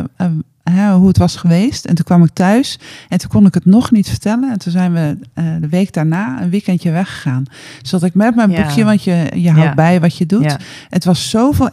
hè, 0.72 0.94
hoe 0.94 1.08
het 1.08 1.18
was 1.18 1.36
geweest. 1.36 1.86
En 1.86 1.96
toen 1.96 2.06
kwam 2.06 2.24
ik 2.24 2.34
thuis 2.34 2.80
en 3.10 3.18
toen 3.18 3.30
kon 3.30 3.46
ik 3.46 3.54
het 3.54 3.66
nog 3.66 3.92
niet 3.92 4.10
vertellen. 4.10 4.52
En 4.52 4.60
toen 4.60 4.72
zijn 4.72 4.94
we 4.94 5.18
uh, 5.36 5.46
de 5.62 5.70
week 5.70 5.94
daarna 5.94 6.42
een 6.42 6.50
weekendje 6.50 6.92
weggegaan. 6.92 7.44
Zodat 7.82 8.10
ik 8.10 8.16
met 8.16 8.36
mijn 8.36 8.50
boekje, 8.50 8.84
want 8.84 9.04
je, 9.04 9.32
je 9.36 9.52
houdt 9.52 9.76
bij 9.76 10.00
wat 10.00 10.18
je 10.18 10.26
doet. 10.26 10.56
Het 10.90 11.06
was 11.06 11.30
zoveel 11.30 11.70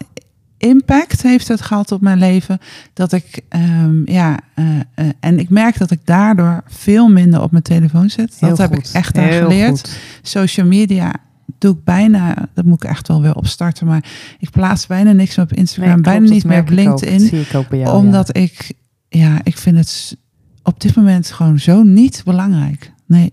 impact 0.58 1.22
heeft 1.22 1.48
het 1.48 1.60
gehad 1.60 1.92
op 1.92 2.00
mijn 2.00 2.18
leven. 2.18 2.58
Dat 2.92 3.12
ik, 3.12 3.40
um, 3.48 4.02
ja, 4.04 4.38
uh, 4.54 4.66
uh, 4.66 5.06
en 5.20 5.38
ik 5.38 5.50
merk 5.50 5.78
dat 5.78 5.90
ik 5.90 6.00
daardoor 6.04 6.62
veel 6.66 7.08
minder 7.08 7.42
op 7.42 7.50
mijn 7.50 7.62
telefoon 7.62 8.10
zit. 8.10 8.40
dat 8.40 8.58
heb 8.58 8.74
ik 8.74 8.86
echt 8.92 9.18
aan 9.18 9.32
geleerd. 9.32 9.98
Social 10.22 10.66
media 10.66 11.12
doe 11.58 11.74
ik 11.74 11.84
bijna, 11.84 12.48
dat 12.54 12.64
moet 12.64 12.82
ik 12.84 12.90
echt 12.90 13.08
wel 13.08 13.22
weer 13.22 13.34
opstarten, 13.34 13.86
maar 13.86 14.04
ik 14.38 14.50
plaats 14.50 14.86
bijna 14.86 15.12
niks 15.12 15.38
op 15.38 15.52
Instagram, 15.52 16.02
bijna 16.02 16.28
niet 16.28 16.44
meer 16.44 16.60
op 16.60 16.68
LinkedIn. 16.68 17.46
omdat 17.84 18.36
ik 18.36 18.72
ja, 19.18 19.40
ik 19.42 19.58
vind 19.58 19.76
het 19.76 20.16
op 20.62 20.80
dit 20.80 20.96
moment 20.96 21.30
gewoon 21.30 21.58
zo 21.58 21.82
niet 21.82 22.22
belangrijk. 22.24 22.92
Nee. 23.06 23.32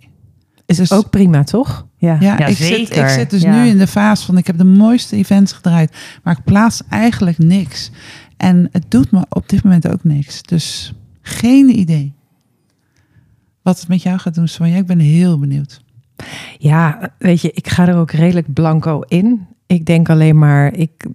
Is 0.65 0.77
het 0.77 0.93
ook 0.93 1.09
prima, 1.09 1.43
toch? 1.43 1.87
Ja, 1.97 2.17
ja, 2.19 2.45
ik, 2.45 2.55
zeker. 2.55 2.87
Zit, 2.87 2.97
ik 2.97 3.07
zit 3.09 3.29
dus 3.29 3.43
nu 3.43 3.67
in 3.67 3.77
de 3.77 3.87
fase 3.87 4.25
van 4.25 4.37
ik 4.37 4.47
heb 4.47 4.57
de 4.57 4.63
mooiste 4.63 5.15
events 5.15 5.51
gedraaid, 5.51 6.19
maar 6.23 6.37
ik 6.37 6.43
plaats 6.43 6.81
eigenlijk 6.89 7.37
niks. 7.37 7.91
En 8.37 8.69
het 8.71 8.85
doet 8.87 9.11
me 9.11 9.25
op 9.29 9.49
dit 9.49 9.63
moment 9.63 9.87
ook 9.87 10.03
niks. 10.03 10.43
Dus 10.43 10.93
geen 11.21 11.79
idee 11.79 12.13
wat 13.61 13.79
het 13.79 13.87
met 13.87 14.01
jou 14.01 14.17
gaat 14.17 14.35
doen, 14.35 14.47
Sonja. 14.47 14.77
Ik 14.77 14.85
ben 14.85 14.99
heel 14.99 15.39
benieuwd. 15.39 15.81
Ja, 16.57 17.13
weet 17.17 17.41
je, 17.41 17.51
ik 17.51 17.67
ga 17.67 17.87
er 17.87 17.95
ook 17.95 18.11
redelijk 18.11 18.53
blanco 18.53 19.01
in. 19.01 19.47
Ik 19.65 19.85
denk 19.85 20.09
alleen 20.09 20.37
maar, 20.37 20.73
ik, 20.73 21.05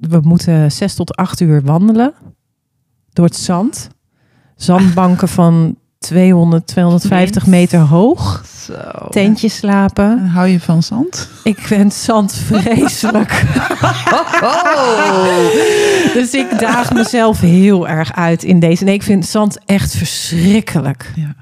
we 0.00 0.20
moeten 0.22 0.72
zes 0.72 0.94
tot 0.94 1.16
acht 1.16 1.40
uur 1.40 1.62
wandelen 1.62 2.14
door 3.12 3.24
het 3.24 3.36
zand 3.36 3.88
zandbanken 4.56 5.28
van 5.28 5.76
200, 5.98 6.66
250 6.66 7.46
meter 7.46 7.78
hoog. 7.78 8.44
Zo. 8.64 9.08
Tentjes 9.10 9.56
slapen. 9.56 10.18
En 10.18 10.26
hou 10.26 10.48
je 10.48 10.60
van 10.60 10.82
zand? 10.82 11.28
Ik 11.44 11.58
vind 11.58 11.94
zand 11.94 12.34
vreselijk. 12.34 13.42
oh. 14.42 15.38
Dus 16.14 16.34
ik 16.34 16.58
daag 16.58 16.92
mezelf 16.92 17.40
heel 17.40 17.88
erg 17.88 18.12
uit 18.14 18.42
in 18.42 18.60
deze. 18.60 18.84
Nee, 18.84 18.94
ik 18.94 19.02
vind 19.02 19.26
zand 19.26 19.58
echt 19.64 19.94
verschrikkelijk. 19.96 21.12
Ja. 21.14 21.34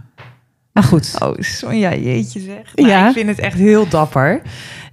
Maar 0.72 0.84
goed. 0.84 1.16
Oh, 1.18 1.34
Sonja, 1.38 1.94
jeetje 1.94 2.40
zeg. 2.40 2.86
ja. 2.88 3.08
Ik 3.08 3.14
vind 3.14 3.28
het 3.28 3.38
echt 3.38 3.58
heel 3.58 3.88
dapper. 3.88 4.42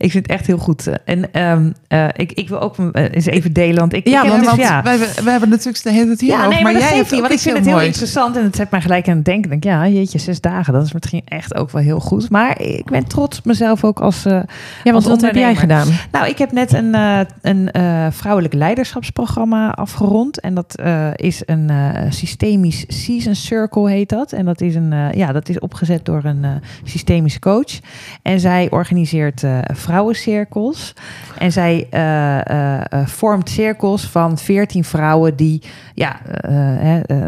Ik 0.01 0.11
vind 0.11 0.27
het 0.27 0.35
echt 0.35 0.47
heel 0.47 0.57
goed. 0.57 0.89
En 1.05 1.41
um, 1.41 1.73
uh, 1.89 2.07
ik, 2.13 2.31
ik 2.31 2.49
wil 2.49 2.59
ook 2.59 2.77
uh, 2.77 2.87
eens 2.91 3.25
even 3.25 3.53
delen, 3.53 3.79
want 3.79 3.93
ik... 3.93 4.07
Ja, 4.07 4.27
want, 4.27 4.57
ja. 4.57 4.83
Wij, 4.83 4.97
wij 4.97 5.31
hebben 5.31 5.49
natuurlijk 5.49 5.83
de 5.83 5.91
hele 5.91 6.05
tijd 6.05 6.19
hier 6.19 6.29
ja, 6.29 6.47
nee, 6.47 6.63
maar, 6.63 6.73
maar 6.73 6.81
jij 6.81 6.95
hebt 6.95 7.11
niet, 7.11 7.19
want 7.19 7.33
ik 7.33 7.39
vind 7.39 7.57
het 7.57 7.65
heel 7.65 7.81
interessant 7.81 8.37
en 8.37 8.43
het 8.43 8.55
zet 8.55 8.71
mij 8.71 8.81
gelijk 8.81 9.07
aan 9.07 9.15
het 9.15 9.25
denken. 9.25 9.49
Denk, 9.49 9.63
ja, 9.63 9.87
jeetje, 9.87 10.19
zes 10.19 10.41
dagen, 10.41 10.73
dat 10.73 10.85
is 10.85 10.93
misschien 10.93 11.21
echt 11.25 11.55
ook 11.55 11.71
wel 11.71 11.81
heel 11.81 11.99
goed. 11.99 12.29
Maar 12.29 12.61
ik 12.61 12.85
ben 12.85 13.07
trots 13.07 13.37
op 13.37 13.45
mezelf 13.45 13.83
ook 13.83 13.99
als 13.99 14.25
uh, 14.25 14.39
Ja, 14.83 14.91
want 14.91 15.03
wat 15.03 15.21
heb 15.21 15.35
jij 15.35 15.55
gedaan? 15.55 15.87
Nou, 16.11 16.27
ik 16.27 16.37
heb 16.37 16.51
net 16.51 16.73
een, 16.73 16.95
een 17.41 17.69
vrouwelijk 18.13 18.53
leiderschapsprogramma 18.53 19.71
afgerond. 19.71 20.39
En 20.39 20.53
dat 20.53 20.81
is 21.15 21.41
een 21.45 21.71
systemisch 22.09 22.85
season 22.87 23.35
circle 23.35 23.89
heet 23.89 24.09
dat. 24.09 24.31
En 24.31 24.45
dat 24.45 24.61
is, 24.61 24.75
een, 24.75 24.93
ja, 25.13 25.31
dat 25.31 25.49
is 25.49 25.59
opgezet 25.59 26.05
door 26.05 26.21
een 26.23 26.45
systemische 26.83 27.39
coach. 27.39 27.79
En 28.21 28.39
zij 28.39 28.67
organiseert 28.69 29.43
vrouwencirkels. 29.91 30.93
En 31.38 31.51
zij 31.51 31.88
uh, 31.93 33.06
vormt 33.06 33.49
cirkels 33.49 34.08
van 34.08 34.38
veertien 34.38 34.84
vrouwen 34.84 35.36
die 35.36 35.62
ja, 35.93 36.19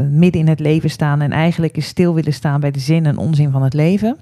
midden 0.09 0.41
in 0.41 0.47
het 0.47 0.59
leven 0.59 0.89
staan 0.89 1.21
en 1.21 1.31
eigenlijk 1.31 1.75
eens 1.75 1.87
stil 1.87 2.13
willen 2.13 2.33
staan 2.33 2.59
bij 2.59 2.71
de 2.71 2.79
zin 2.79 3.05
en 3.05 3.17
onzin 3.17 3.51
van 3.51 3.63
het 3.63 3.73
leven. 3.73 4.17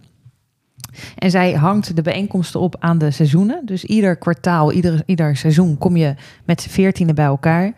En 1.17 1.32
zij 1.32 1.54
hangt 1.54 1.95
de 1.95 2.01
bijeenkomsten 2.01 2.60
op 2.60 2.75
aan 2.80 2.97
de 2.97 3.12
seizoenen. 3.12 3.62
Dus 3.65 3.84
ieder 3.84 4.15
kwartaal, 4.15 4.71
ieder, 4.71 5.04
ieder 5.06 5.36
seizoen 5.36 5.77
kom 5.77 5.97
je 5.97 6.15
met 6.45 6.67
veertienen 6.69 7.15
bij 7.15 7.25
elkaar. 7.25 7.73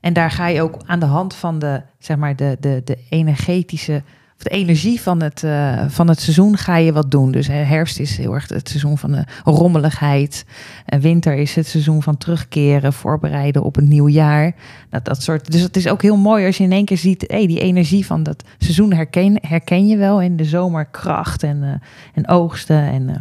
En 0.00 0.12
daar 0.12 0.30
ga 0.30 0.46
je 0.46 0.62
ook 0.62 0.76
aan 0.86 1.00
de 1.00 1.06
hand 1.06 1.34
van 1.34 1.58
de, 1.58 1.82
zeg 1.98 2.16
maar, 2.16 2.36
de, 2.36 2.56
de, 2.60 2.82
de 2.84 2.98
energetische 3.08 4.02
de 4.38 4.50
energie 4.50 5.00
van 5.00 5.22
het, 5.22 5.42
uh, 5.42 5.84
van 5.88 6.08
het 6.08 6.20
seizoen 6.20 6.56
ga 6.56 6.76
je 6.76 6.92
wat 6.92 7.10
doen. 7.10 7.30
Dus 7.30 7.46
herfst 7.46 7.98
is 7.98 8.16
heel 8.16 8.34
erg 8.34 8.48
het 8.48 8.68
seizoen 8.68 8.98
van 8.98 9.12
de 9.12 9.24
rommeligheid. 9.44 10.44
En 10.84 11.00
winter 11.00 11.34
is 11.34 11.54
het 11.54 11.66
seizoen 11.66 12.02
van 12.02 12.16
terugkeren, 12.16 12.92
voorbereiden 12.92 13.62
op 13.62 13.76
een 13.76 13.88
nieuw 13.88 14.08
jaar. 14.08 14.54
Dat, 14.90 15.04
dat 15.04 15.22
soort, 15.22 15.52
dus 15.52 15.60
het 15.60 15.76
is 15.76 15.88
ook 15.88 16.02
heel 16.02 16.16
mooi 16.16 16.46
als 16.46 16.56
je 16.56 16.64
in 16.64 16.72
één 16.72 16.84
keer 16.84 16.98
ziet, 16.98 17.24
hey, 17.26 17.46
die 17.46 17.60
energie 17.60 18.06
van 18.06 18.22
dat 18.22 18.44
seizoen 18.58 18.92
herken, 18.92 19.38
herken 19.40 19.86
je 19.86 19.96
wel 19.96 20.20
in 20.20 20.36
de 20.36 20.44
zomerkracht 20.44 21.42
en, 21.42 21.62
uh, 21.62 21.70
en 22.14 22.28
oogsten. 22.28 22.82
En, 22.82 23.08
uh, 23.08 23.16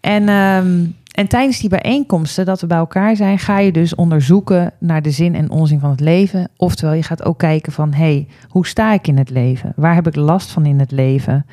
en 0.00 0.28
um, 0.28 0.96
en 1.20 1.28
tijdens 1.28 1.58
die 1.58 1.68
bijeenkomsten, 1.68 2.44
dat 2.44 2.60
we 2.60 2.66
bij 2.66 2.78
elkaar 2.78 3.16
zijn, 3.16 3.38
ga 3.38 3.58
je 3.58 3.72
dus 3.72 3.94
onderzoeken 3.94 4.72
naar 4.78 5.02
de 5.02 5.10
zin 5.10 5.34
en 5.34 5.50
onzin 5.50 5.80
van 5.80 5.90
het 5.90 6.00
leven. 6.00 6.48
Oftewel, 6.56 6.94
je 6.94 7.02
gaat 7.02 7.24
ook 7.24 7.38
kijken 7.38 7.72
van, 7.72 7.92
hé, 7.92 8.04
hey, 8.04 8.26
hoe 8.48 8.66
sta 8.66 8.92
ik 8.92 9.06
in 9.06 9.18
het 9.18 9.30
leven? 9.30 9.72
Waar 9.76 9.94
heb 9.94 10.06
ik 10.06 10.16
last 10.16 10.50
van 10.50 10.66
in 10.66 10.78
het 10.78 10.90
leven? 10.90 11.46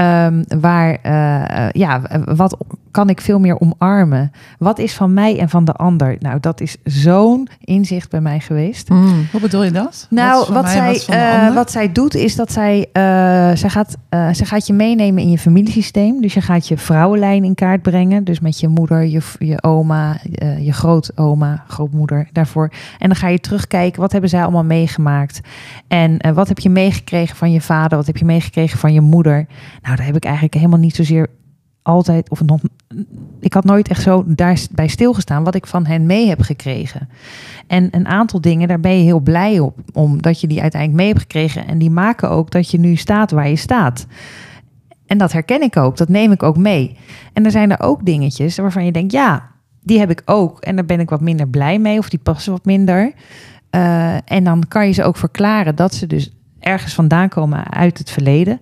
Um, 0.00 0.44
waar, 0.60 0.98
uh, 1.02 1.70
ja, 1.70 2.00
wat 2.24 2.56
kan 2.90 3.08
ik 3.08 3.20
veel 3.20 3.38
meer 3.38 3.60
omarmen? 3.60 4.32
Wat 4.58 4.78
is 4.78 4.94
van 4.94 5.14
mij 5.14 5.38
en 5.38 5.48
van 5.48 5.64
de 5.64 5.72
ander? 5.72 6.16
Nou, 6.18 6.40
dat 6.40 6.60
is 6.60 6.76
zo'n 6.84 7.48
inzicht 7.60 8.10
bij 8.10 8.20
mij 8.20 8.40
geweest. 8.40 8.88
Mm. 8.88 9.26
Hoe 9.32 9.40
bedoel 9.40 9.64
je 9.64 9.70
dat? 9.70 10.06
Nou, 10.10 10.38
wat, 10.38 10.48
wat 10.48 10.68
zij, 10.68 10.92
wat, 10.92 11.08
uh, 11.10 11.54
wat, 11.54 11.70
zij 11.70 11.92
doet 11.92 12.14
is 12.14 12.36
dat 12.36 12.52
zij, 12.52 12.88
zij, 13.54 13.68
gaat, 13.70 13.96
zij 14.10 14.46
gaat 14.46 14.66
je 14.66 14.72
meenemen 14.72 15.22
in 15.22 15.30
je 15.30 15.38
familiesysteem. 15.38 16.20
Dus 16.20 16.34
je 16.34 16.40
gaat 16.40 16.68
je 16.68 16.78
vrouwenlijn 16.78 17.44
in 17.44 17.54
kaart 17.54 17.82
brengen. 17.82 18.24
Dus 18.24 18.40
met 18.40 18.60
je 18.60 18.68
moeder, 18.68 19.04
je, 19.04 19.20
je 19.38 19.62
oma, 19.62 20.16
je 20.60 20.72
grootoma, 20.72 21.64
grootmoeder 21.68 22.28
daarvoor. 22.32 22.70
En 22.98 23.08
dan 23.08 23.16
ga 23.16 23.28
je 23.28 23.40
terugkijken, 23.40 24.00
wat 24.00 24.12
hebben 24.12 24.30
zij 24.30 24.42
allemaal 24.42 24.64
meegemaakt? 24.64 25.40
En 25.88 26.34
wat 26.34 26.48
heb 26.48 26.58
je 26.58 26.70
meegekregen 26.70 27.36
van 27.36 27.52
je 27.52 27.60
vader? 27.60 27.96
Wat 27.96 28.06
heb 28.06 28.16
je 28.16 28.24
meegekregen 28.24 28.78
van 28.78 28.92
je 28.92 29.00
moeder? 29.00 29.46
Nou, 29.86 29.98
daar 29.98 30.06
heb 30.06 30.16
ik 30.16 30.24
eigenlijk 30.24 30.54
helemaal 30.54 30.78
niet 30.78 30.94
zozeer 30.94 31.28
altijd, 31.82 32.30
of 32.30 32.42
nog, 32.42 32.60
ik 33.40 33.52
had 33.52 33.64
nooit 33.64 33.88
echt 33.88 34.02
zo 34.02 34.24
daarbij 34.26 34.88
stilgestaan 34.88 35.44
wat 35.44 35.54
ik 35.54 35.66
van 35.66 35.86
hen 35.86 36.06
mee 36.06 36.28
heb 36.28 36.40
gekregen. 36.40 37.08
En 37.66 37.88
een 37.90 38.06
aantal 38.06 38.40
dingen, 38.40 38.68
daar 38.68 38.80
ben 38.80 38.98
je 38.98 39.04
heel 39.04 39.20
blij 39.20 39.58
op, 39.58 39.78
omdat 39.92 40.40
je 40.40 40.46
die 40.46 40.60
uiteindelijk 40.60 41.00
mee 41.00 41.10
hebt 41.12 41.20
gekregen. 41.20 41.66
En 41.66 41.78
die 41.78 41.90
maken 41.90 42.30
ook 42.30 42.50
dat 42.50 42.70
je 42.70 42.78
nu 42.78 42.96
staat 42.96 43.30
waar 43.30 43.48
je 43.48 43.56
staat. 43.56 44.06
En 45.06 45.18
dat 45.18 45.32
herken 45.32 45.62
ik 45.62 45.76
ook, 45.76 45.96
dat 45.96 46.08
neem 46.08 46.32
ik 46.32 46.42
ook 46.42 46.56
mee. 46.56 46.96
En 47.32 47.44
er 47.44 47.50
zijn 47.50 47.70
er 47.70 47.80
ook 47.80 48.04
dingetjes 48.04 48.56
waarvan 48.56 48.84
je 48.84 48.92
denkt, 48.92 49.12
ja, 49.12 49.50
die 49.82 49.98
heb 49.98 50.10
ik 50.10 50.22
ook. 50.24 50.60
En 50.60 50.76
daar 50.76 50.86
ben 50.86 51.00
ik 51.00 51.10
wat 51.10 51.20
minder 51.20 51.48
blij 51.48 51.78
mee, 51.78 51.98
of 51.98 52.08
die 52.08 52.20
passen 52.22 52.52
wat 52.52 52.64
minder. 52.64 53.12
Uh, 53.70 54.14
en 54.24 54.44
dan 54.44 54.64
kan 54.68 54.86
je 54.86 54.92
ze 54.92 55.04
ook 55.04 55.16
verklaren 55.16 55.76
dat 55.76 55.94
ze 55.94 56.06
dus 56.06 56.30
ergens 56.60 56.94
vandaan 56.94 57.28
komen 57.28 57.70
uit 57.70 57.98
het 57.98 58.10
verleden. 58.10 58.58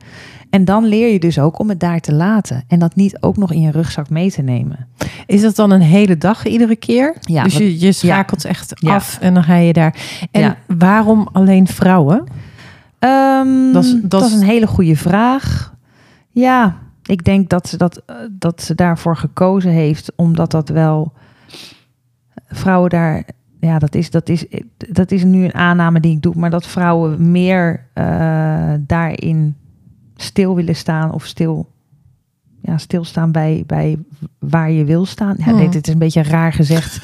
En 0.55 0.65
dan 0.65 0.85
leer 0.85 1.13
je 1.13 1.19
dus 1.19 1.39
ook 1.39 1.59
om 1.59 1.69
het 1.69 1.81
daar 1.81 2.01
te 2.01 2.13
laten. 2.13 2.65
En 2.69 2.79
dat 2.79 2.95
niet 2.95 3.17
ook 3.21 3.37
nog 3.37 3.53
in 3.53 3.61
je 3.61 3.71
rugzak 3.71 4.11
mee 4.11 4.31
te 4.31 4.43
nemen. 4.43 4.87
Is 5.27 5.43
dat 5.43 5.57
dan 5.57 5.71
een 5.71 5.81
hele 5.81 6.19
dag 6.19 6.47
iedere 6.47 6.77
keer? 6.77 7.17
Ja, 7.21 7.43
dus 7.43 7.57
je, 7.57 7.81
je 7.81 7.93
schakelt 7.93 8.45
echt 8.45 8.85
af 8.87 9.19
en 9.21 9.35
dan 9.35 9.43
ga 9.43 9.57
je 9.57 9.73
daar. 9.73 9.95
En 10.31 10.57
waarom 10.67 11.29
alleen 11.33 11.67
vrouwen? 11.67 12.25
Um, 12.99 13.73
dat, 13.73 13.85
is, 13.85 13.97
dat, 14.03 14.25
is 14.25 14.33
een 14.33 14.43
hele 14.43 14.67
goede 14.67 14.97
vraag. 14.97 15.75
Ja, 16.31 16.77
ik 17.03 17.25
denk 17.25 17.49
dat 17.49 17.69
ze, 17.69 17.77
dat, 17.77 18.03
dat 18.31 18.63
ze 18.63 18.75
daarvoor 18.75 19.17
gekozen 19.17 19.71
heeft, 19.71 20.13
omdat 20.17 20.51
dat 20.51 20.69
wel 20.69 21.13
vrouwen 22.47 22.91
daar. 22.91 23.25
Ja, 23.61 23.79
dat 23.79 23.95
is, 23.95 24.11
dat, 24.11 24.29
is, 24.29 24.45
dat 24.77 25.11
is 25.11 25.25
nu 25.25 25.45
een 25.45 25.55
aanname 25.55 26.01
die 26.01 26.15
ik 26.15 26.23
doe, 26.23 26.35
maar 26.37 26.51
dat 26.51 26.67
vrouwen 26.67 27.31
meer 27.31 27.87
uh, 27.95 28.73
daarin 28.81 29.57
stil 30.17 30.55
willen 30.55 30.77
staan 30.77 31.13
of 31.13 31.25
stil, 31.25 31.69
ja, 32.63 32.79
stilstaan 32.79 33.33
bij, 33.33 33.65
bij 33.67 33.99
waar 34.39 34.71
je 34.71 34.85
wil 34.85 35.07
staan. 35.07 35.35
Ja, 35.39 35.45
hmm. 35.45 35.71
dit 35.71 35.87
is 35.87 35.93
een 35.93 35.99
beetje 35.99 36.23
raar 36.23 36.53
gezegd. 36.53 37.03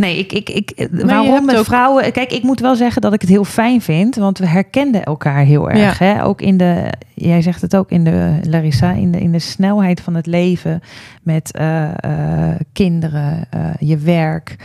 Nee, 0.00 0.18
ik, 0.18 0.32
ik, 0.32 0.50
ik, 0.50 0.88
waarom 0.90 1.44
met 1.44 1.64
vrouwen? 1.64 2.12
Kijk, 2.12 2.32
ik 2.32 2.42
moet 2.42 2.60
wel 2.60 2.76
zeggen 2.76 3.02
dat 3.02 3.12
ik 3.12 3.20
het 3.20 3.30
heel 3.30 3.44
fijn 3.44 3.80
vind, 3.80 4.16
want 4.16 4.38
we 4.38 4.46
herkenden 4.46 5.04
elkaar 5.04 5.44
heel 5.44 5.70
erg. 5.70 5.98
Hè? 5.98 6.24
Ook 6.24 6.40
in 6.40 6.56
de, 6.56 6.92
jij 7.14 7.42
zegt 7.42 7.60
het 7.60 7.76
ook 7.76 7.90
in 7.90 8.04
de 8.04 8.38
Larissa, 8.42 8.92
in 8.92 9.12
de, 9.12 9.20
in 9.20 9.32
de 9.32 9.38
snelheid 9.38 10.00
van 10.00 10.14
het 10.14 10.26
leven 10.26 10.80
met 11.22 11.58
uh, 11.60 11.82
uh, 12.04 12.48
kinderen, 12.72 13.46
uh, 13.54 13.70
je 13.78 13.96
werk, 13.96 14.56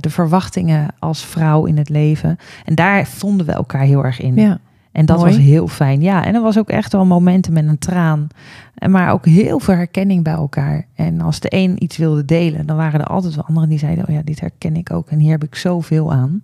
de 0.00 0.10
verwachtingen 0.10 0.86
als 0.98 1.24
vrouw 1.24 1.64
in 1.64 1.78
het 1.78 1.88
leven. 1.88 2.36
En 2.64 2.74
daar 2.74 3.06
vonden 3.06 3.46
we 3.46 3.52
elkaar 3.52 3.84
heel 3.84 4.04
erg 4.04 4.20
in. 4.20 4.34
Ja. 4.34 4.58
En 4.92 5.06
dat 5.06 5.20
was 5.20 5.36
heel 5.36 5.68
fijn. 5.68 6.00
Ja, 6.00 6.24
en 6.24 6.34
er 6.34 6.40
was 6.40 6.58
ook 6.58 6.68
echt 6.68 6.92
wel 6.92 7.04
momenten 7.04 7.52
met 7.52 7.66
een 7.66 7.78
traan. 7.78 8.28
Maar 8.88 9.12
ook 9.12 9.26
heel 9.26 9.60
veel 9.60 9.74
herkenning 9.74 10.24
bij 10.24 10.32
elkaar. 10.32 10.86
En 10.94 11.20
als 11.20 11.40
de 11.40 11.48
een 11.54 11.82
iets 11.82 11.96
wilde 11.96 12.24
delen, 12.24 12.66
dan 12.66 12.76
waren 12.76 13.00
er 13.00 13.06
altijd 13.06 13.34
wel 13.34 13.44
anderen 13.44 13.68
die 13.68 13.78
zeiden: 13.78 14.08
Oh 14.08 14.14
ja, 14.14 14.22
dit 14.24 14.40
herken 14.40 14.76
ik 14.76 14.92
ook. 14.92 15.10
En 15.10 15.18
hier 15.18 15.30
heb 15.30 15.44
ik 15.44 15.54
zoveel 15.54 16.12
aan. 16.12 16.40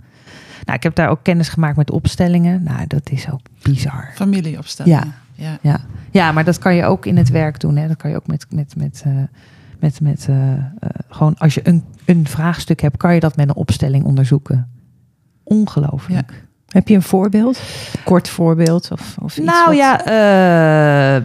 Nou, 0.65 0.79
ik 0.79 0.83
heb 0.83 0.95
daar 0.95 1.09
ook 1.09 1.23
kennis 1.23 1.49
gemaakt 1.49 1.77
met 1.77 1.91
opstellingen. 1.91 2.63
Nou, 2.63 2.87
dat 2.87 3.11
is 3.11 3.31
ook 3.31 3.41
bizar. 3.63 4.11
Familieopstellingen. 4.15 4.99
Ja. 4.99 5.25
Ja. 5.45 5.59
ja. 5.63 5.81
ja, 6.11 6.33
maar 6.33 6.45
dat 6.45 6.59
kan 6.59 6.75
je 6.75 6.85
ook 6.85 7.07
in 7.07 7.17
het 7.17 7.31
werk 7.31 7.61
doen. 7.61 7.77
Hè. 7.77 7.89
Dat 7.89 7.97
kan 7.97 8.11
je 8.11 8.17
ook 8.17 8.27
met, 8.27 8.47
met, 8.51 8.77
met, 8.77 9.05
uh, 9.07 9.23
met, 9.81 10.01
met 10.01 10.27
uh, 10.31 10.37
uh, 10.37 10.59
gewoon 11.09 11.35
als 11.39 11.55
je 11.55 11.61
een, 11.63 11.85
een 12.05 12.27
vraagstuk 12.27 12.81
hebt, 12.81 12.97
kan 12.97 13.15
je 13.15 13.21
dat 13.21 13.37
met 13.37 13.49
een 13.49 13.55
opstelling 13.55 14.05
onderzoeken. 14.05 14.71
Ongelooflijk. 15.43 16.31
Ja. 16.31 16.46
Heb 16.77 16.89
je 16.89 16.95
een 16.95 17.03
voorbeeld? 17.03 17.61
kort 18.05 18.29
voorbeeld? 18.29 18.91
Of, 18.93 19.17
of 19.23 19.37
iets 19.37 19.47
nou, 19.47 19.75
ja, 19.75 20.01
uh, 20.01 21.23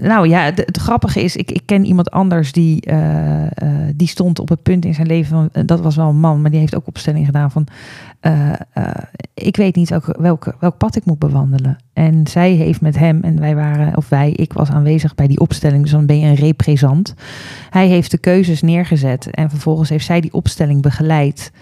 nou 0.00 0.28
ja, 0.28 0.42
het, 0.42 0.62
het, 0.66 0.76
grappige 0.76 1.22
is, 1.22 1.36
ik, 1.36 1.50
ik 1.50 1.62
ken 1.64 1.84
iemand 1.84 2.10
anders 2.10 2.52
die, 2.52 2.90
uh, 2.90 3.46
die 3.94 4.08
stond 4.08 4.38
op 4.38 4.48
het 4.48 4.62
punt 4.62 4.84
in 4.84 4.94
zijn 4.94 5.06
leven 5.06 5.50
van, 5.52 5.66
dat 5.66 5.80
was 5.80 5.96
wel 5.96 6.08
een 6.08 6.20
man, 6.20 6.40
maar 6.40 6.50
die 6.50 6.60
heeft 6.60 6.76
ook 6.76 6.86
opstelling 6.86 7.26
gedaan 7.26 7.50
van, 7.50 7.66
ik 9.34 9.56
weet 9.56 9.76
niet 9.76 9.88
welk, 9.88 10.16
welk, 10.18 10.56
welk 10.60 10.76
pad 10.76 10.96
ik 10.96 11.04
moet 11.04 11.18
bewandelen. 11.18 11.78
En 11.92 12.26
zij 12.26 12.52
heeft 12.52 12.80
met 12.80 12.98
hem, 12.98 13.20
en 13.22 13.40
wij 13.40 13.54
waren, 13.54 13.96
of 13.96 14.08
wij, 14.08 14.30
ik 14.30 14.52
was 14.52 14.70
aanwezig 14.70 15.14
bij 15.14 15.26
die 15.26 15.40
opstelling, 15.40 15.82
dus 15.82 15.90
dan 15.92 16.06
ben 16.06 16.18
je 16.18 16.26
een 16.26 16.34
represent. 16.34 17.14
Hij 17.70 17.86
heeft 17.86 18.10
de 18.10 18.18
keuzes 18.18 18.62
neergezet 18.62 19.30
en 19.30 19.50
vervolgens 19.50 19.88
heeft 19.88 20.06
zij 20.06 20.20
die 20.20 20.32
opstelling 20.32 20.82
begeleid. 20.82 21.52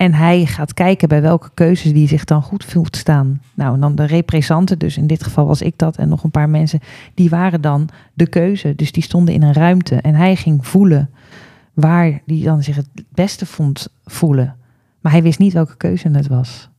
En 0.00 0.14
hij 0.14 0.46
gaat 0.46 0.74
kijken 0.74 1.08
bij 1.08 1.22
welke 1.22 1.50
keuzes 1.54 1.92
die 1.92 2.08
zich 2.08 2.24
dan 2.24 2.42
goed 2.42 2.64
voelt 2.64 2.96
staan. 2.96 3.42
Nou, 3.54 3.74
en 3.74 3.80
dan 3.80 3.94
de 3.94 4.04
representanten, 4.04 4.78
dus 4.78 4.96
in 4.96 5.06
dit 5.06 5.22
geval 5.22 5.46
was 5.46 5.62
ik 5.62 5.78
dat 5.78 5.96
en 5.96 6.08
nog 6.08 6.24
een 6.24 6.30
paar 6.30 6.48
mensen, 6.48 6.80
die 7.14 7.30
waren 7.30 7.60
dan 7.60 7.88
de 8.14 8.26
keuze. 8.26 8.74
Dus 8.74 8.92
die 8.92 9.02
stonden 9.02 9.34
in 9.34 9.42
een 9.42 9.52
ruimte 9.52 9.96
en 9.96 10.14
hij 10.14 10.36
ging 10.36 10.66
voelen 10.66 11.10
waar 11.74 12.22
die 12.26 12.44
dan 12.44 12.62
zich 12.62 12.76
het 12.76 12.88
beste 13.08 13.46
vond 13.46 13.88
voelen. 14.04 14.56
Maar 15.00 15.12
hij 15.12 15.22
wist 15.22 15.38
niet 15.38 15.52
welke 15.52 15.76
keuze 15.76 16.08
het 16.08 16.26
was. 16.26 16.70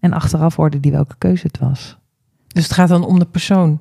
En 0.00 0.12
achteraf 0.12 0.56
hoorde 0.56 0.78
hij 0.80 0.90
welke 0.90 1.14
keuze 1.18 1.46
het 1.46 1.58
was. 1.58 1.98
Dus 2.46 2.62
het 2.62 2.72
gaat 2.72 2.88
dan 2.88 3.04
om 3.04 3.18
de 3.18 3.26
persoon 3.26 3.80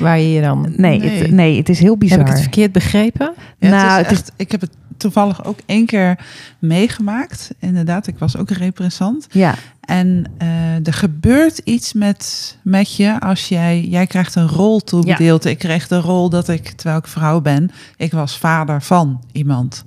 waar 0.00 0.18
je 0.18 0.32
je 0.32 0.40
dan... 0.40 0.72
Nee, 0.76 0.98
nee. 0.98 1.22
Het, 1.22 1.30
nee 1.30 1.56
het 1.56 1.68
is 1.68 1.78
heel 1.78 1.96
bizar. 1.96 2.18
Heb 2.18 2.26
ik 2.26 2.32
het 2.32 2.42
verkeerd 2.42 2.72
begrepen? 2.72 3.34
nou, 3.58 4.02
het 4.02 4.10
is 4.10 4.18
echt, 4.18 4.32
ik 4.36 4.50
heb 4.50 4.60
het 4.60 4.70
toevallig 4.96 5.44
ook 5.44 5.58
één 5.66 5.86
keer 5.86 6.18
meegemaakt. 6.58 7.50
Inderdaad, 7.58 8.06
ik 8.06 8.18
was 8.18 8.36
ook 8.36 8.50
een 8.50 8.56
repressant. 8.56 9.26
Ja. 9.30 9.54
En 9.80 10.24
uh, 10.42 10.86
er 10.86 10.92
gebeurt 10.92 11.58
iets 11.58 11.92
met, 11.92 12.56
met 12.62 12.96
je 12.96 13.20
als 13.20 13.48
jij... 13.48 13.84
Jij 13.84 14.06
krijgt 14.06 14.34
een 14.34 14.48
rol 14.48 14.80
toebedeeld. 14.80 15.44
Ja. 15.44 15.50
Ik 15.50 15.58
kreeg 15.58 15.88
de 15.88 16.00
rol 16.00 16.30
dat 16.30 16.48
ik, 16.48 16.70
terwijl 16.70 16.98
ik 16.98 17.06
vrouw 17.06 17.40
ben... 17.40 17.70
Ik 17.96 18.12
was 18.12 18.38
vader 18.38 18.82
van 18.82 19.24
iemand. 19.32 19.84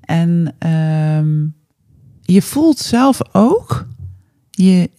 En 0.00 0.54
um, 1.18 1.54
je 2.22 2.42
voelt 2.42 2.78
zelf 2.78 3.20
ook... 3.32 3.86
Je, 4.50 4.90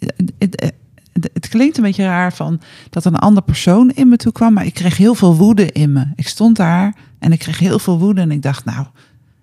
het, 1.34 1.48
klinkt 1.48 1.78
een 1.78 1.84
beetje 1.84 2.04
raar 2.04 2.34
van 2.34 2.62
dat 2.90 3.06
een 3.06 3.16
andere 3.16 3.46
persoon 3.46 3.92
in 3.92 4.10
me 4.10 4.18
toe 4.18 4.32
kwam, 4.32 4.54
maar 4.54 4.66
ik 4.66 4.74
kreeg 4.74 4.98
heel 4.98 5.16
veel 5.16 5.36
woede 5.36 5.72
in 5.72 5.92
me. 5.92 6.06
Ik 6.16 6.28
stond 6.28 6.56
daar 6.56 6.96
en 7.20 7.32
ik 7.32 7.40
kreeg 7.40 7.60
heel 7.60 7.80
veel 7.80 8.00
woede 8.00 8.22
en 8.22 8.32
ik 8.32 8.42
dacht, 8.42 8.66
nou, 8.66 8.86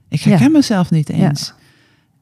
ik 0.08 0.20
herken 0.20 0.52
mezelf 0.52 0.90
niet 0.90 1.08
eens. 1.08 1.54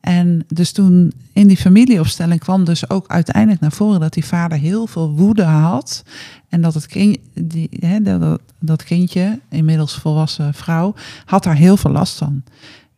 En 0.00 0.44
dus 0.48 0.72
toen 0.72 1.12
in 1.32 1.46
die 1.46 1.56
familieopstelling 1.56 2.40
kwam 2.40 2.64
dus 2.64 2.90
ook 2.90 3.08
uiteindelijk 3.08 3.60
naar 3.60 3.72
voren 3.72 4.00
dat 4.00 4.12
die 4.12 4.24
vader 4.24 4.58
heel 4.58 4.86
veel 4.86 5.10
woede 5.10 5.42
had. 5.42 6.02
En 6.48 6.60
dat 6.60 6.74
het 6.74 6.86
kind, 6.86 7.18
die, 7.34 7.68
hè, 7.78 8.02
dat, 8.02 8.40
dat 8.58 8.84
kindje, 8.84 9.40
inmiddels 9.48 9.94
volwassen 9.94 10.54
vrouw, 10.54 10.94
had 11.24 11.42
daar 11.42 11.56
heel 11.56 11.76
veel 11.76 11.90
last 11.90 12.18
van. 12.18 12.42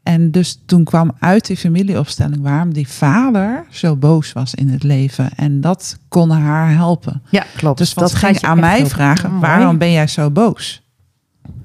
En 0.07 0.31
dus 0.31 0.63
toen 0.67 0.85
kwam 0.85 1.13
uit 1.19 1.47
die 1.47 1.57
familieopstelling 1.57 2.43
waarom 2.43 2.73
die 2.73 2.89
vader 2.89 3.67
zo 3.71 3.97
boos 3.97 4.33
was 4.33 4.55
in 4.55 4.69
het 4.69 4.83
leven. 4.83 5.31
En 5.37 5.61
dat 5.61 5.99
kon 6.09 6.31
haar 6.31 6.71
helpen. 6.75 7.23
Ja, 7.31 7.45
klopt. 7.57 7.79
Dus 7.79 7.95
dat 7.95 8.15
ging 8.15 8.41
aan 8.41 8.61
mij 8.61 8.87
vragen, 8.87 9.39
waarom 9.39 9.79
ben 9.79 9.93
jij 9.93 10.07
zo 10.07 10.31
boos? 10.31 10.83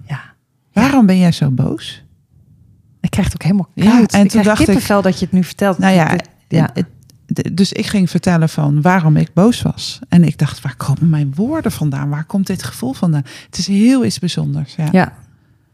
Ja. 0.08 0.22
Waarom 0.74 1.06
ben 1.06 1.18
jij 1.18 1.32
zo 1.32 1.50
boos? 1.50 2.04
Ik 3.00 3.10
krijg 3.10 3.28
het 3.28 3.36
ook 3.36 3.44
helemaal 3.44 3.70
koud. 3.76 4.12
Ja, 4.12 4.18
en 4.20 4.26
ik 4.26 4.32
toen 4.32 4.44
dacht 4.44 4.68
ik, 4.68 4.88
dat 4.88 5.20
je 5.20 5.26
het 5.26 5.32
nu 5.32 5.44
vertelt. 5.44 5.78
Nou 5.78 5.94
ja, 5.94 6.16
ja. 6.48 6.70
dus 7.52 7.74
ik 7.74 7.86
ging 7.86 8.10
vertellen 8.10 8.50
van 8.50 8.82
waarom 8.82 9.18
ik 9.18 9.34
boos 9.34 9.62
was. 9.62 10.00
En 10.10 10.24
ik 10.24 10.38
dacht, 10.38 10.62
waar 10.62 10.76
komen 10.76 11.10
mijn 11.10 11.34
woorden 11.36 11.72
vandaan? 11.72 12.10
Waar 12.10 12.26
komt 12.26 12.48
dit 12.48 12.64
gevoel 12.64 12.94
vandaan? 12.94 13.24
Het 13.46 13.58
is 13.58 13.68
heel 13.68 14.06
iets 14.06 14.20
bijzonders. 14.20 14.76
Ja. 14.76 14.88
ja. 14.92 15.14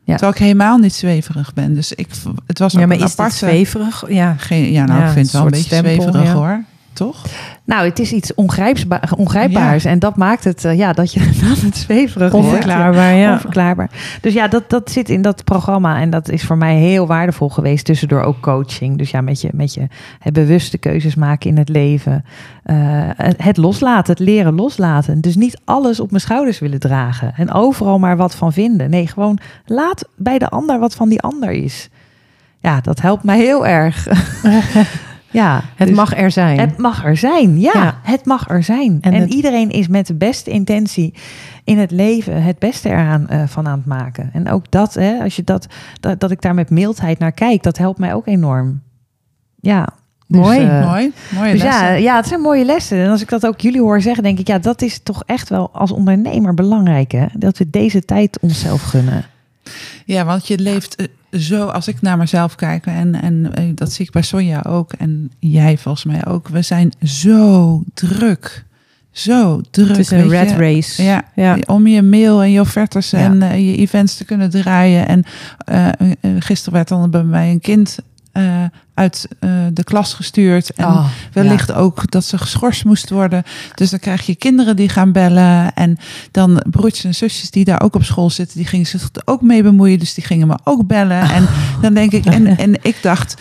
Ja. 0.08 0.14
Terwijl 0.14 0.32
ik 0.32 0.38
helemaal 0.38 0.78
niet 0.78 0.94
zweverig 0.94 1.54
ben. 1.54 1.74
Dus 1.74 1.94
ik, 1.94 2.08
het 2.46 2.60
was 2.60 2.74
ook 2.74 2.82
ja, 2.82 2.88
maar 2.88 2.98
een 2.98 3.04
is 3.04 3.12
aparte... 3.12 3.36
zweverig? 3.36 4.04
Ja. 4.08 4.36
Geen, 4.38 4.72
ja, 4.72 4.86
nou, 4.86 5.04
ik 5.04 5.10
vind 5.10 5.26
het 5.26 5.32
wel 5.32 5.42
een 5.46 5.50
beetje 5.50 5.66
stempel, 5.66 6.02
zweverig 6.02 6.32
hoor 6.32 6.64
toch? 6.98 7.26
Nou, 7.68 7.86
het 7.86 8.00
is 8.00 8.12
iets 8.12 8.34
ongrijpbaar, 8.34 9.14
ongrijpbaars. 9.18 9.86
En 9.86 10.00
dat 10.00 10.16
maakt 10.16 10.44
het, 10.44 10.64
uh, 10.64 10.78
ja, 10.78 10.94
dat 10.94 11.14
je 11.14 11.20
dan 11.42 11.56
het 11.66 11.78
zweverig 11.78 12.34
Onverklaarbaar, 12.34 13.16
ja. 13.16 13.32
Onverklaarbaar. 13.34 13.90
Dus 14.22 14.34
ja, 14.34 14.48
dat, 14.48 14.70
dat 14.70 14.92
zit 14.92 15.10
in 15.10 15.22
dat 15.22 15.44
programma. 15.44 16.00
En 16.00 16.10
dat 16.10 16.30
is 16.30 16.44
voor 16.44 16.58
mij 16.58 16.76
heel 16.76 17.08
waardevol 17.08 17.50
geweest. 17.50 17.86
Tussendoor 17.86 18.22
ook 18.22 18.40
coaching. 18.40 18.98
Dus 18.98 19.12
ja, 19.12 19.22
met 19.22 19.42
je, 19.42 19.50
met 19.54 19.74
je 19.74 19.88
het 20.20 20.34
bewuste 20.34 20.78
keuzes 20.78 21.16
maken 21.16 21.50
in 21.50 21.58
het 21.58 21.70
leven. 21.70 22.26
Uh, 22.66 22.76
het 23.38 23.58
loslaten, 23.58 24.14
het 24.14 24.24
leren 24.24 24.56
loslaten. 24.56 25.22
Dus 25.22 25.36
niet 25.36 25.60
alles 25.66 26.00
op 26.00 26.10
mijn 26.10 26.22
schouders 26.22 26.60
willen 26.60 26.80
dragen. 26.80 27.34
En 27.36 27.52
overal 27.52 28.00
maar 28.00 28.18
wat 28.18 28.36
van 28.36 28.54
vinden. 28.54 28.90
Nee, 28.90 29.08
gewoon 29.08 29.40
laat 29.66 30.08
bij 30.16 30.38
de 30.38 30.50
ander 30.50 30.80
wat 30.80 30.96
van 30.96 31.10
die 31.10 31.22
ander 31.22 31.52
is. 31.52 31.90
Ja, 32.60 32.82
dat 32.82 33.02
helpt 33.02 33.24
mij 33.24 33.38
heel 33.38 33.68
erg. 33.68 34.08
Ja, 35.32 35.62
het 35.76 35.88
dus 35.88 35.98
mag 35.98 36.18
er 36.18 36.32
zijn. 36.32 36.60
Het 36.60 36.78
mag 36.78 37.06
er 37.06 37.18
zijn, 37.18 37.60
ja, 37.60 38.00
Het 38.04 38.26
mag 38.26 38.50
er 38.50 38.64
zijn. 38.64 38.98
En, 39.02 39.30
iedereen 39.30 39.70
is 39.70 39.88
met 39.88 40.08
de 40.08 40.14
beste 40.14 40.50
intentie 40.52 41.14
in 41.64 41.78
het 41.78 41.92
leven 41.92 42.44
het 42.44 42.60
beste 42.60 42.90
eraan 42.90 43.28
uh, 43.32 43.44
van 43.46 43.68
aan 43.68 43.78
het 43.78 43.88
maken. 43.88 44.30
En 44.34 44.50
ook 44.50 44.72
dat, 44.72 44.94
hè, 44.94 45.24
als 45.24 45.36
je 45.36 45.44
dat, 45.44 45.68
dat, 46.00 46.20
dat 46.20 46.32
ik 46.32 46.42
daar 46.42 46.54
met 46.54 46.70
mildheid 46.70 47.20
naar 47.20 47.32
kijk, 47.32 47.64
dat 47.64 47.78
helpt 47.78 48.00
mij 48.00 48.14
ook 48.14 48.28
enorm. 48.28 48.82
Ja. 49.60 49.88
Dus, 50.28 50.42
mooi, 50.42 50.62
uh, 50.62 50.90
mooi. 50.90 51.14
Mooie 51.30 51.52
dus 51.52 51.62
lessen. 51.62 51.86
Ja, 51.86 51.94
ja, 51.94 52.16
het 52.16 52.28
zijn 52.28 52.42
mooie 52.42 52.66
lessen. 52.66 52.98
En 52.98 53.10
als 53.10 53.22
ik 53.22 53.30
dat 53.30 53.46
ook 53.46 53.62
jullie 53.62 53.82
hoor 53.82 54.02
zeggen, 54.02 54.24
denk 54.24 54.40
ik, 54.40 54.48
ja, 54.48 54.60
dat 54.60 54.82
is 54.82 55.00
toch 55.04 55.24
echt 55.26 55.50
wel 55.50 55.70
als 55.74 55.92
ondernemer 55.92 56.54
belangrijk, 56.54 57.12
hè? 57.12 57.26
Dat 57.34 57.58
we 57.58 57.70
deze 57.70 58.06
tijd 58.06 58.40
onszelf 58.42 58.82
gunnen. 58.82 59.26
Ja, 60.06 60.26
want 60.26 60.48
je 60.48 60.60
leeft 60.60 60.96
eh, 60.96 61.06
zo, 61.32 61.66
als 61.66 61.88
ik 61.88 62.02
naar 62.02 62.18
mezelf 62.18 62.56
kijk, 62.56 62.86
en, 62.86 63.22
en 63.22 63.54
eh, 63.54 63.64
dat 63.76 63.92
zie 63.92 64.06
ik 64.06 64.12
bij 64.12 64.22
Sonja 64.22 64.64
ook, 64.68 64.94
en 64.94 65.32
jij 65.40 65.78
volgens 65.78 66.06
mij 66.06 66.26
ook, 66.26 66.48
we 66.48 66.62
zijn 66.62 66.92
zo 67.04 67.84
druk. 67.94 68.66
Zo 69.12 69.62
druk. 69.72 69.88
Het 69.88 69.98
is 69.98 70.12
een 70.12 70.30
red 70.30 70.52
race. 70.52 71.04
Ja, 71.04 71.24
ja, 71.36 71.58
om 71.66 71.88
je 71.88 72.02
mail 72.02 72.42
en 72.42 72.52
je 72.52 72.60
offertes 72.60 73.14
en 73.14 73.36
uh, 73.36 73.72
je 73.72 73.78
events 73.78 74.18
te 74.18 74.26
kunnen 74.26 74.50
draaien. 74.50 75.08
En 75.08 75.24
uh, 75.72 76.12
gisteren 76.40 76.74
werd 76.74 76.88
dan 76.88 77.10
bij 77.10 77.24
mij 77.24 77.52
een 77.52 77.60
kind 77.60 77.98
uh, 78.38 78.64
uit 78.94 79.28
uh, 79.40 79.52
de 79.74 79.84
klas 79.84 80.14
gestuurd. 80.14 80.74
En 80.74 80.86
Oh, 80.86 81.10
wellicht 81.34 81.72
ook 81.72 82.12
dat 82.12 82.26
ze 82.26 82.38
geschorst 82.38 82.86
moest 82.86 83.10
worden. 83.10 83.44
Dus 83.76 83.90
dan 83.90 84.00
krijg 84.00 84.26
je 84.26 84.36
kinderen 84.36 84.76
die 84.76 84.90
gaan 84.90 85.12
bellen. 85.12 85.74
En 85.74 85.98
dan 86.32 86.64
broertjes 86.70 87.04
en 87.04 87.16
zusjes 87.16 87.52
die 87.52 87.66
daar 87.66 87.82
ook 87.82 87.96
op 87.96 88.04
school 88.04 88.30
zitten, 88.30 88.58
die 88.58 88.68
gingen 88.68 88.86
zich 88.86 89.10
ook 89.26 89.42
mee 89.42 89.64
bemoeien. 89.64 90.00
Dus 90.00 90.14
die 90.14 90.24
gingen 90.24 90.48
me 90.48 90.58
ook 90.64 90.88
bellen. 90.88 91.22
En 91.22 91.48
dan 91.82 91.94
denk 91.94 92.12
ik, 92.12 92.26
en, 92.26 92.58
en 92.58 92.84
ik 92.84 92.98
dacht, 93.02 93.36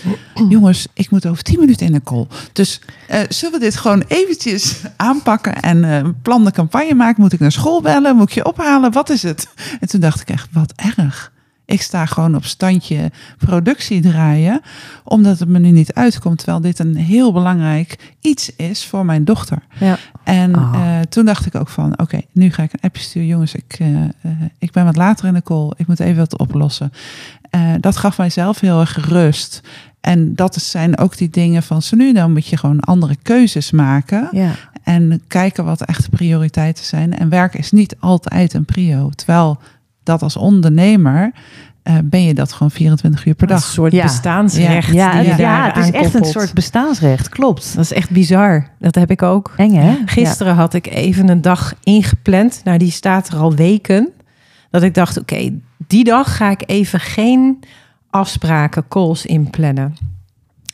jongens, 0.49 0.87
ik 0.95 1.11
moet 1.11 1.27
over 1.27 1.43
tien 1.43 1.61
minuten 1.61 1.87
in 1.87 1.95
een 1.95 2.03
call. 2.03 2.27
Dus 2.53 2.81
uh, 3.11 3.21
zullen 3.29 3.59
we 3.59 3.65
dit 3.65 3.77
gewoon 3.77 4.05
eventjes 4.09 4.81
aanpakken 4.97 5.61
en 5.61 5.83
een 5.83 6.21
plan 6.23 6.45
de 6.45 6.51
campagne 6.51 6.95
maken? 6.95 7.23
Moet 7.23 7.33
ik 7.33 7.41
naar 7.41 7.53
school 7.53 7.83
bellen? 7.83 8.17
Moet 8.17 8.29
ik 8.29 8.35
je 8.35 8.45
ophalen? 8.45 8.93
Wat 8.93 9.11
is 9.11 9.23
het? 9.23 9.49
En 9.81 9.89
toen 9.89 10.01
dacht 10.01 10.21
ik 10.21 10.31
echt, 10.31 10.49
wat 10.53 10.73
erg. 10.97 11.35
Ik 11.67 11.83
sta 11.83 12.07
gewoon 12.07 12.37
op 12.37 12.45
standje 12.45 13.11
productie 13.39 14.01
draaien, 14.01 14.61
omdat 15.05 15.39
het 15.39 15.49
me 15.49 15.59
nu 15.59 15.71
niet 15.71 15.95
uitkomt. 15.95 16.39
Terwijl 16.39 16.61
dit 16.61 16.79
een 16.79 16.97
heel 16.97 17.33
belangrijk 17.33 18.15
iets 18.21 18.57
is 18.57 18.85
voor 18.85 19.05
mijn 19.05 19.25
dochter. 19.25 19.59
Ja. 19.79 19.99
En 20.25 20.57
oh. 20.57 20.73
uh, 20.75 21.01
toen 21.01 21.25
dacht 21.25 21.47
ik 21.47 21.55
ook 21.55 21.69
van, 21.69 21.93
oké, 21.93 22.03
okay, 22.03 22.27
nu 22.33 22.51
ga 22.51 22.63
ik 22.63 22.73
een 22.73 22.81
appje 22.81 23.03
sturen. 23.03 23.29
Jongens, 23.29 23.55
ik, 23.55 23.79
uh, 23.79 23.89
uh, 23.89 24.03
ik 24.59 24.73
ben 24.73 24.85
wat 24.85 24.97
later 24.97 25.27
in 25.27 25.35
de 25.35 25.43
call. 25.43 25.73
Ik 25.77 25.87
moet 25.87 26.01
even 26.01 26.17
wat 26.17 26.39
oplossen. 26.39 26.93
dat 27.81 27.97
gaf 27.97 28.19
mijzelf 28.19 28.61
heel 28.61 28.81
erg 28.81 29.09
rust. 29.09 29.61
En 30.01 30.35
dat 30.35 30.55
zijn 30.55 30.99
ook 30.99 31.17
die 31.17 31.31
dingen 31.31 31.63
van 31.63 31.83
zo 31.83 31.97
nu 31.97 32.13
dan 32.13 32.33
moet 32.33 32.47
je 32.47 32.57
gewoon 32.57 32.81
andere 32.81 33.17
keuzes 33.23 33.71
maken. 33.71 34.29
Ja. 34.33 34.53
En 34.83 35.23
kijken 35.27 35.65
wat 35.65 35.83
echt 35.83 36.11
prioriteiten 36.11 36.85
zijn. 36.85 37.19
En 37.19 37.29
werk 37.29 37.55
is 37.55 37.71
niet 37.71 37.97
altijd 37.99 38.55
een 38.55 38.65
prio. 38.65 39.11
Terwijl 39.11 39.59
dat 40.07 40.23
als 40.23 40.37
ondernemer 40.37 41.33
uh, 41.89 41.95
ben 42.05 42.23
je 42.23 42.35
dat 42.35 42.53
gewoon 42.53 42.71
24 42.71 43.27
uur 43.27 43.35
per 43.35 43.47
dag. 43.47 43.57
Een 43.57 43.73
soort 43.73 43.93
ja. 43.93 44.03
bestaansrecht. 44.03 44.93
Ja, 44.93 45.21
ja, 45.21 45.37
ja 45.37 45.67
het 45.73 45.85
is 45.85 45.91
echt 45.91 46.15
een 46.15 46.25
soort 46.25 46.55
bestaansrecht, 46.55 47.29
klopt. 47.29 47.75
Dat 47.75 47.85
is 47.85 47.93
echt 47.93 48.11
bizar. 48.11 48.69
Dat 48.79 48.95
heb 48.95 49.11
ik 49.11 49.23
ook. 49.23 49.53
Eng 49.57 49.75
hè? 49.75 49.97
Gisteren 50.05 50.55
had 50.55 50.75
ik 50.75 50.87
even 50.87 51.29
een 51.29 51.43
dag 51.43 51.75
ingepland. 51.83 52.61
Nou, 52.65 52.79
die 52.79 52.91
staat 52.91 53.29
er 53.29 53.37
al 53.37 53.55
weken. 53.55 54.09
Dat 54.71 54.83
ik 54.83 54.95
dacht, 54.95 55.19
oké, 55.19 55.35
okay, 55.35 55.61
die 55.87 56.05
dag 56.05 56.37
ga 56.37 56.51
ik 56.51 56.63
even 56.67 57.01
geen 57.01 57.61
afspraken, 58.11 58.89
calls 58.89 59.27
inplannen. 59.27 59.97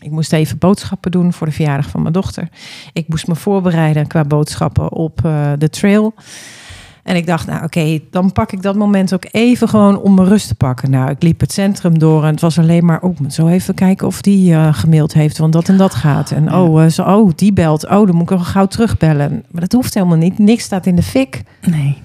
Ik 0.00 0.10
moest 0.10 0.32
even 0.32 0.58
boodschappen 0.58 1.10
doen 1.10 1.32
voor 1.32 1.46
de 1.46 1.52
verjaardag 1.52 1.88
van 1.88 2.02
mijn 2.02 2.12
dochter. 2.12 2.48
Ik 2.92 3.08
moest 3.08 3.26
me 3.26 3.34
voorbereiden 3.34 4.06
qua 4.06 4.24
boodschappen 4.24 4.92
op 4.92 5.20
uh, 5.26 5.52
de 5.58 5.68
trail. 5.68 6.14
En 7.02 7.16
ik 7.16 7.26
dacht, 7.26 7.46
nou 7.46 7.64
oké, 7.64 7.78
okay, 7.78 8.04
dan 8.10 8.32
pak 8.32 8.52
ik 8.52 8.62
dat 8.62 8.76
moment 8.76 9.14
ook 9.14 9.24
even 9.30 9.68
gewoon 9.68 10.00
om 10.00 10.14
mijn 10.14 10.28
rust 10.28 10.48
te 10.48 10.54
pakken. 10.54 10.90
Nou, 10.90 11.10
ik 11.10 11.22
liep 11.22 11.40
het 11.40 11.52
centrum 11.52 11.98
door 11.98 12.24
en 12.24 12.30
het 12.30 12.40
was 12.40 12.58
alleen 12.58 12.84
maar, 12.84 13.02
oh, 13.02 13.16
zo 13.28 13.46
even 13.46 13.74
kijken 13.74 14.06
of 14.06 14.20
die 14.20 14.50
uh, 14.50 14.74
gemaild 14.74 15.12
heeft, 15.12 15.38
want 15.38 15.52
dat 15.52 15.68
en 15.68 15.76
dat 15.76 15.94
gaat. 15.94 16.30
En 16.30 16.54
oh, 16.54 16.82
uh, 16.82 16.88
zo, 16.88 17.02
oh, 17.02 17.30
die 17.34 17.52
belt, 17.52 17.84
oh, 17.84 18.06
dan 18.06 18.14
moet 18.14 18.22
ik 18.22 18.28
wel 18.28 18.38
gauw 18.38 18.66
terugbellen. 18.66 19.44
Maar 19.50 19.60
dat 19.60 19.72
hoeft 19.72 19.94
helemaal 19.94 20.16
niet, 20.16 20.38
niks 20.38 20.64
staat 20.64 20.86
in 20.86 20.96
de 20.96 21.02
fik. 21.02 21.42
Nee. 21.66 22.02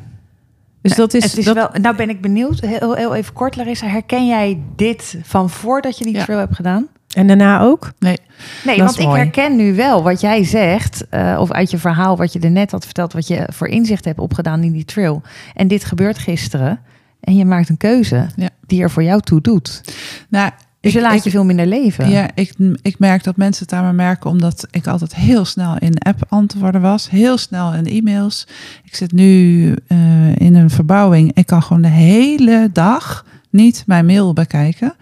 Dus 0.82 0.96
dat 0.96 1.14
is, 1.14 1.24
het 1.24 1.38
is 1.38 1.46
dat, 1.46 1.56
wel, 1.56 1.70
nou 1.82 1.96
ben 1.96 2.10
ik 2.10 2.22
benieuwd, 2.22 2.60
heel, 2.60 2.94
heel 2.94 3.16
even 3.16 3.34
kort 3.34 3.56
Larissa, 3.56 3.88
herken 3.88 4.28
jij 4.28 4.60
dit 4.76 5.20
van 5.24 5.50
voordat 5.50 5.98
je 5.98 6.04
die 6.04 6.16
ja. 6.16 6.24
trail 6.24 6.40
hebt 6.40 6.56
gedaan? 6.56 6.88
En 7.16 7.28
daarna 7.28 7.60
ook? 7.62 7.92
Nee. 8.00 8.18
Nee, 8.66 8.76
Dat 8.78 8.86
want 8.86 8.98
is 8.98 9.04
ik 9.04 9.08
mooi. 9.10 9.20
herken 9.22 9.56
nu 9.56 9.76
wel 9.76 10.04
wat 10.04 10.22
jij 10.22 10.44
zegt, 10.44 11.04
uh, 11.12 11.38
of 11.40 11.52
uit 11.52 11.72
je 11.72 11.78
verhaal 11.78 12.18
wat 12.18 12.34
je 12.34 12.40
er 12.40 12.52
net 12.52 12.72
had 12.72 12.86
verteld, 12.86 13.14
wat 13.14 13.28
je 13.28 13.48
voor 13.54 13.68
inzicht 13.68 14.06
hebt 14.06 14.20
opgedaan 14.20 14.64
in 14.64 14.72
die 14.72 14.86
trail. 14.86 15.22
En 15.54 15.68
dit 15.68 15.84
gebeurt 15.86 16.18
gisteren. 16.18 16.80
En 17.20 17.36
je 17.36 17.46
maakt 17.46 17.70
een 17.70 17.78
keuze 17.78 18.28
Ja. 18.36 18.50
die 18.66 18.82
er 18.82 18.92
voor 18.92 19.04
jou 19.04 19.22
toe 19.22 19.42
doet. 19.42 19.82
Nou, 20.30 20.52
Dus 20.80 20.94
je 20.94 21.02
laat 21.02 21.24
je 21.24 21.30
veel 21.30 21.46
minder 21.46 21.66
leven. 21.66 22.10
Ja, 22.10 22.30
ik, 22.36 22.54
ik 22.82 23.00
merk 23.00 23.24
dat 23.24 23.38
mensen 23.38 23.64
het 23.66 23.74
aan 23.74 23.86
me 23.86 23.94
merken 23.94 24.30
omdat 24.30 24.68
ik 24.72 24.88
altijd 24.88 25.16
heel 25.16 25.46
snel 25.46 25.78
in 25.80 25.98
app 26.00 26.24
antwoorden 26.30 26.82
was. 26.82 27.10
Heel 27.10 27.38
snel 27.38 27.74
in 27.74 27.86
e-mails. 27.86 28.48
Ik 28.84 28.96
zit 28.96 29.12
nu 29.12 29.66
uh, 29.88 30.36
in 30.36 30.56
een 30.56 30.70
verbouwing. 30.70 31.32
Ik 31.34 31.46
kan 31.46 31.64
gewoon 31.64 31.82
de 31.82 31.88
hele 31.88 32.70
dag 32.74 33.26
niet 33.50 33.84
mijn 33.86 34.06
mail 34.06 34.34
bekijken. 34.34 34.94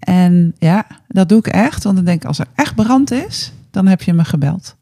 En 0.00 0.54
ja, 0.58 0.86
dat 1.08 1.28
doe 1.28 1.38
ik 1.38 1.46
echt. 1.46 1.84
Want 1.84 1.96
dan 1.96 2.04
denk 2.04 2.22
ik, 2.22 2.28
als 2.28 2.38
er 2.38 2.46
echt 2.54 2.74
brand 2.74 3.10
is, 3.10 3.52
dan 3.70 3.86
heb 3.86 4.02
je 4.02 4.12
me 4.12 4.24
gebeld. 4.24 4.76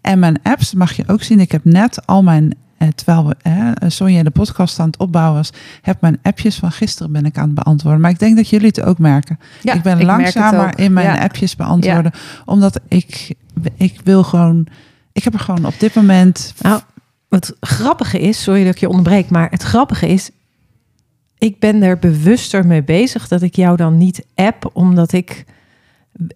En 0.00 0.18
mijn 0.18 0.36
apps 0.42 0.74
mag 0.74 0.92
je 0.92 1.04
ook 1.06 1.22
zien. 1.22 1.40
Ik 1.40 1.52
heb 1.52 1.64
net 1.64 2.06
al 2.06 2.22
mijn, 2.22 2.54
eh, 2.78 2.88
terwijl 2.88 3.26
we, 3.26 3.36
eh, 3.42 3.70
Sonja 3.90 4.22
de 4.22 4.30
podcast 4.30 4.78
aan 4.78 4.86
het 4.86 4.96
opbouwen 4.96 5.36
was, 5.36 5.50
heb 5.82 6.00
mijn 6.00 6.18
appjes 6.22 6.56
van 6.56 6.72
gisteren 6.72 7.12
ben 7.12 7.24
ik 7.24 7.38
aan 7.38 7.44
het 7.44 7.54
beantwoorden. 7.54 8.00
Maar 8.00 8.10
ik 8.10 8.18
denk 8.18 8.36
dat 8.36 8.48
jullie 8.48 8.66
het 8.66 8.82
ook 8.82 8.98
merken. 8.98 9.38
Ja, 9.62 9.72
ik 9.72 9.82
ben 9.82 9.98
ik 9.98 10.06
langzamer 10.06 10.78
in 10.78 10.92
mijn 10.92 11.14
Ja. 11.14 11.22
appjes 11.22 11.56
beantwoorden. 11.56 12.12
Omdat 12.44 12.80
ik, 12.88 13.34
ik 13.76 14.00
wil 14.04 14.22
gewoon, 14.24 14.66
ik 15.12 15.24
heb 15.24 15.34
er 15.34 15.40
gewoon 15.40 15.64
op 15.64 15.74
dit 15.78 15.94
moment 15.94 16.54
Nou, 16.60 16.80
het 17.28 17.52
grappige 17.60 18.20
is, 18.20 18.42
sorry 18.42 18.64
dat 18.64 18.74
ik 18.74 18.80
je 18.80 18.88
onderbreek, 18.88 19.30
maar 19.30 19.50
het 19.50 19.62
grappige 19.62 20.08
is, 20.08 20.30
ik 21.38 21.58
ben 21.58 21.82
er 21.82 21.98
bewuster 21.98 22.66
mee 22.66 22.82
bezig 22.82 23.28
dat 23.28 23.42
ik 23.42 23.56
jou 23.56 23.76
dan 23.76 23.96
niet 23.96 24.26
app, 24.34 24.70
omdat 24.72 25.12
ik, 25.12 25.44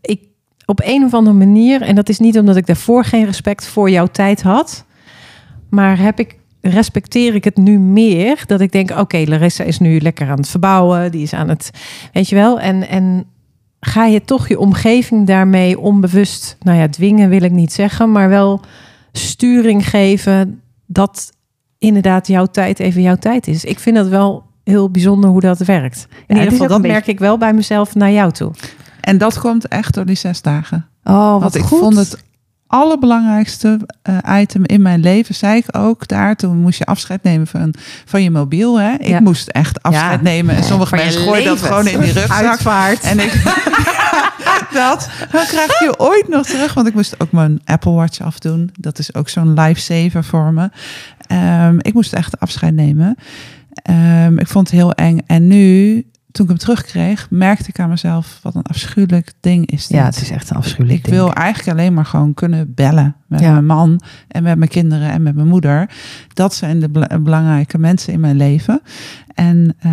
ik 0.00 0.20
op 0.66 0.80
een 0.84 1.04
of 1.04 1.14
andere 1.14 1.36
manier, 1.36 1.82
en 1.82 1.94
dat 1.94 2.08
is 2.08 2.18
niet 2.18 2.38
omdat 2.38 2.56
ik 2.56 2.66
daarvoor 2.66 3.04
geen 3.04 3.24
respect 3.24 3.66
voor 3.66 3.90
jouw 3.90 4.06
tijd 4.06 4.42
had, 4.42 4.84
maar 5.70 5.98
heb 5.98 6.18
ik, 6.18 6.36
respecteer 6.60 7.34
ik 7.34 7.44
het 7.44 7.56
nu 7.56 7.78
meer, 7.78 8.42
dat 8.46 8.60
ik 8.60 8.72
denk, 8.72 8.90
oké, 8.90 9.24
Larissa 9.26 9.64
is 9.64 9.78
nu 9.78 10.00
lekker 10.00 10.28
aan 10.28 10.36
het 10.36 10.48
verbouwen, 10.48 11.10
die 11.10 11.22
is 11.22 11.32
aan 11.32 11.48
het, 11.48 11.70
weet 12.12 12.28
je 12.28 12.34
wel, 12.34 12.60
en, 12.60 12.88
en 12.88 13.26
ga 13.80 14.06
je 14.06 14.24
toch 14.24 14.48
je 14.48 14.58
omgeving 14.58 15.26
daarmee 15.26 15.78
onbewust, 15.78 16.56
nou 16.60 16.78
ja, 16.78 16.88
dwingen 16.88 17.28
wil 17.28 17.42
ik 17.42 17.52
niet 17.52 17.72
zeggen, 17.72 18.12
maar 18.12 18.28
wel 18.28 18.60
sturing 19.12 19.88
geven 19.88 20.62
dat 20.86 21.32
inderdaad 21.78 22.26
jouw 22.26 22.46
tijd 22.46 22.78
even 22.78 23.02
jouw 23.02 23.16
tijd 23.16 23.46
is. 23.46 23.64
Ik 23.64 23.78
vind 23.78 23.96
dat 23.96 24.08
wel 24.08 24.44
heel 24.64 24.90
bijzonder 24.90 25.30
hoe 25.30 25.40
dat 25.40 25.58
werkt. 25.58 26.06
In 26.10 26.16
het 26.26 26.36
ieder 26.36 26.50
geval, 26.52 26.68
dat 26.68 26.80
merk 26.90 27.06
ik 27.06 27.18
wel 27.18 27.38
bij 27.38 27.52
mezelf 27.52 27.94
naar 27.94 28.10
jou 28.10 28.32
toe. 28.32 28.52
En 29.00 29.18
dat 29.18 29.38
komt 29.38 29.68
echt 29.68 29.94
door 29.94 30.06
die 30.06 30.16
zes 30.16 30.42
dagen. 30.42 30.86
Oh, 31.04 31.32
wat 31.32 31.40
Want 31.40 31.54
ik 31.54 31.62
goed. 31.62 31.78
vond 31.78 31.96
het 31.96 32.22
allerbelangrijkste 32.66 33.78
eh, 34.02 34.16
item 34.40 34.62
in 34.66 34.82
mijn 34.82 35.00
leven, 35.00 35.34
zei 35.34 35.56
ik 35.56 35.76
ook 35.76 36.08
daar. 36.08 36.36
Toen 36.36 36.56
moest 36.60 36.78
je 36.78 36.84
afscheid 36.84 37.22
nemen 37.22 37.46
van, 37.46 37.74
van 38.04 38.22
je 38.22 38.30
mobiel. 38.30 38.80
Hè? 38.80 38.92
Ik 38.92 39.06
Ja. 39.06 39.20
moest 39.20 39.48
echt 39.48 39.82
afscheid 39.82 40.16
Ja. 40.18 40.22
nemen. 40.22 40.54
En 40.56 40.64
sommige 40.64 40.88
Van 40.96 40.98
mensen 41.04 41.20
gooien 41.22 41.44
dat 41.44 41.60
gewoon 41.62 41.86
in 41.86 42.00
die 42.00 42.12
rugzak. 42.12 42.44
Uitvaart. 42.46 43.00
En 43.02 43.18
ik 43.20 43.42
dat, 44.72 45.08
dan 45.30 45.44
krijg 45.46 45.78
je 45.80 45.94
ooit 45.98 46.28
nog 46.28 46.46
terug. 46.46 46.74
Want 46.74 46.86
ik 46.86 46.94
moest 46.94 47.14
ook 47.20 47.32
mijn 47.32 47.60
Apple 47.64 47.92
Watch 47.92 48.20
afdoen. 48.20 48.70
Dat 48.80 48.98
is 48.98 49.14
ook 49.14 49.28
zo'n 49.28 49.54
lifesaver 49.54 50.24
voor 50.24 50.52
me. 50.52 50.70
Ehm, 51.26 51.76
ik 51.80 51.94
moest 51.94 52.12
echt 52.12 52.40
afscheid 52.40 52.74
nemen. 52.74 53.16
Ehm, 53.72 54.38
ik 54.38 54.46
vond 54.46 54.70
het 54.70 54.76
heel 54.78 54.92
eng. 54.92 55.18
En 55.26 55.46
nu, 55.46 55.94
toen 56.32 56.44
ik 56.44 56.50
hem 56.50 56.58
terugkreeg, 56.60 57.26
merkte 57.30 57.68
ik 57.68 57.80
aan 57.80 57.88
mezelf... 57.88 58.38
wat 58.42 58.54
een 58.54 58.62
afschuwelijk 58.62 59.32
ding 59.40 59.66
is 59.70 59.86
dit. 59.86 59.96
Ja, 59.98 60.04
het 60.04 60.20
is 60.20 60.30
echt 60.30 60.50
een 60.50 60.56
afschuwelijk 60.56 60.98
Ik 60.98 61.04
ding. 61.04 61.16
wil 61.16 61.32
eigenlijk 61.32 61.78
alleen 61.78 61.94
maar 61.94 62.04
gewoon 62.06 62.34
kunnen 62.34 62.74
bellen 62.74 63.14
met 63.26 63.40
Ja. 63.40 63.52
mijn 63.52 63.66
man 63.66 64.00
en 64.28 64.42
met 64.42 64.58
mijn 64.58 64.70
kinderen 64.70 65.10
en 65.10 65.22
met 65.22 65.34
mijn 65.34 65.48
moeder. 65.48 65.90
Dat 66.34 66.54
zijn 66.54 66.80
de 66.80 66.88
bela- 66.88 67.18
belangrijke 67.20 67.78
mensen 67.78 68.12
in 68.12 68.20
mijn 68.20 68.36
leven. 68.36 68.80
En, 69.34 69.74
eh, 69.78 69.90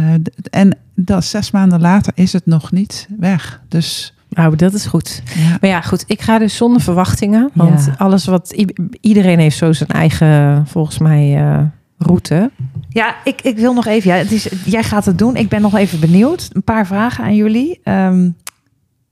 en 0.49 0.77
dat 0.95 1.23
zes 1.25 1.51
maanden 1.51 1.81
later 1.81 2.11
is 2.15 2.33
het 2.33 2.45
nog 2.45 2.71
niet 2.71 3.07
weg. 3.19 3.61
Dus 3.67 4.13
Nou, 4.29 4.55
dat 4.55 4.73
is 4.73 4.85
goed. 4.85 5.21
ja. 5.35 5.57
Maar 5.61 5.69
ja, 5.69 5.81
goed. 5.81 6.03
Ik 6.07 6.21
ga 6.21 6.39
dus 6.39 6.55
zonder 6.55 6.81
verwachtingen. 6.81 7.49
Want 7.53 7.85
Ja. 7.85 7.93
alles 7.97 8.25
wat... 8.25 8.65
Iedereen 9.01 9.39
heeft 9.39 9.57
zo 9.57 9.73
zijn 9.73 9.89
eigen, 9.89 10.63
volgens 10.67 10.97
mij, 10.97 11.37
eh, 11.37 11.61
route. 11.97 12.51
Ja, 12.89 13.15
ik, 13.23 13.41
ik 13.41 13.57
wil 13.57 13.73
nog 13.73 13.85
even. 13.85 14.09
Ja, 14.11 14.15
het 14.17 14.31
is, 14.31 14.49
jij 14.65 14.83
gaat 14.83 15.05
het 15.05 15.17
doen. 15.17 15.35
Ik 15.35 15.49
ben 15.49 15.61
nog 15.61 15.75
even 15.75 15.99
benieuwd. 15.99 16.49
Een 16.53 16.63
paar 16.63 16.87
vragen 16.87 17.23
aan 17.23 17.35
jullie. 17.35 17.79
Ehm, 17.83 18.29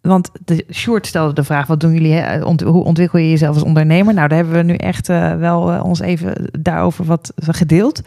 want 0.01 0.29
de 0.45 0.65
Short 0.73 1.07
stelde 1.07 1.33
de 1.33 1.43
vraag: 1.43 1.67
wat 1.67 1.79
doen 1.79 1.93
jullie? 1.93 2.13
hè? 2.13 2.43
Ont- 2.43 2.61
hoe 2.61 2.83
ontwikkel 2.83 3.19
je 3.19 3.29
jezelf 3.29 3.55
als 3.55 3.63
ondernemer? 3.63 4.13
Nou, 4.13 4.27
daar 4.27 4.37
hebben 4.37 4.55
we 4.55 4.63
nu 4.63 4.75
echt 4.75 5.09
eh, 5.09 5.35
wel 5.35 5.71
eh, 5.71 5.83
ons 5.83 5.99
even 5.99 6.49
daarover 6.59 7.05
wat 7.05 7.33
gedeeld. 7.37 8.01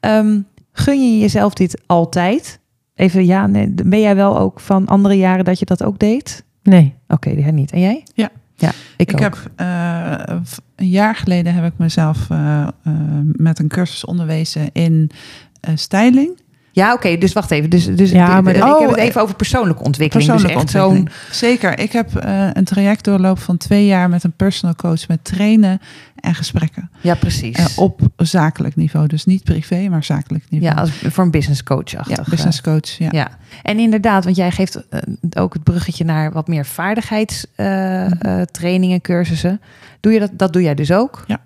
Ehm, 0.00 0.40
gun 0.72 1.12
je 1.12 1.18
jezelf 1.18 1.54
dit 1.54 1.82
altijd? 1.86 2.60
Even 2.94 3.26
ja, 3.26 3.46
nee, 3.46 3.72
ben 3.84 4.00
jij 4.00 4.16
wel 4.16 4.38
ook 4.38 4.60
van 4.60 4.86
andere 4.86 5.14
jaren 5.14 5.44
dat 5.44 5.58
je 5.58 5.64
dat 5.64 5.82
ook 5.84 5.98
deed? 5.98 6.44
Nee. 6.62 6.94
Oké, 7.08 7.34
die 7.34 7.44
niet. 7.44 7.72
En 7.72 7.80
jij? 7.80 8.02
Ja. 8.14 8.30
Ja, 8.56 8.72
ik, 8.96 9.10
heb 9.10 9.50
eh, 9.56 10.36
een 10.76 10.88
jaar 10.88 11.16
geleden 11.16 11.54
heb 11.54 11.72
ik 11.72 11.78
mezelf 11.78 12.30
eh, 12.30 12.62
eh, 12.62 12.92
met 13.22 13.58
een 13.58 13.68
cursus 13.68 14.04
onderwezen 14.04 14.72
in 14.72 15.10
styling. 15.74 16.42
Ja, 16.74 16.92
oké, 16.92 17.16
dus 17.18 17.32
wacht 17.32 17.50
even. 17.50 17.70
Dus, 17.70 17.86
dus 17.86 18.10
Ja, 18.10 18.40
maar- 18.40 18.54
ik 18.54 18.62
heb 18.62 18.70
Oh, 18.72 18.88
het 18.88 18.96
even 18.96 19.20
over 19.22 19.34
persoonlijke 19.36 19.82
ontwikkeling. 19.82 20.26
Persoonlijke 20.28 20.64
dus 20.64 20.72
echt 20.74 20.84
ontwikkeling. 20.84 21.18
Zeker. 21.30 21.78
Ik 21.78 21.92
heb 21.92 22.16
eh, 22.16 22.48
een 22.52 22.64
traject 22.64 23.04
doorlopen 23.04 23.42
van 23.42 23.56
twee 23.56 23.86
jaar 23.86 24.08
met 24.08 24.24
een 24.24 24.32
personal 24.32 24.74
coach 24.74 25.08
met 25.08 25.24
trainen 25.24 25.80
en 26.20 26.34
gesprekken. 26.34 26.90
Ja, 27.00 27.14
precies. 27.14 27.56
Eh, 27.56 27.64
op 27.76 28.00
zakelijk 28.16 28.76
niveau. 28.76 29.06
Dus 29.06 29.24
niet 29.24 29.44
privé, 29.44 29.88
maar 29.88 30.04
zakelijk 30.04 30.44
ja, 30.48 30.58
niveau. 30.58 30.78
als, 30.80 30.90
voor 31.12 31.24
een 31.24 31.30
business 31.30 31.62
coach 31.62 31.90
Ja, 31.90 31.98
achter. 31.98 32.24
business 32.30 32.60
coach. 32.60 32.88
Ja. 32.98 33.08
Ja, 33.10 33.28
en 33.62 33.78
inderdaad, 33.78 34.24
want 34.24 34.36
jij 34.36 34.50
geeft 34.50 34.82
ook 35.36 35.52
het 35.52 35.62
bruggetje 35.64 36.04
naar 36.04 36.32
wat 36.32 36.48
meer 36.48 36.66
vaardigheidstrainingen, 36.66 39.00
cursussen. 39.00 39.60
Doe 40.00 40.12
je 40.12 40.18
dat? 40.20 40.30
Dat 40.32 40.52
doe 40.52 40.62
jij 40.62 40.74
dus 40.74 40.92
ook? 40.92 41.24
Ja. 41.26 41.40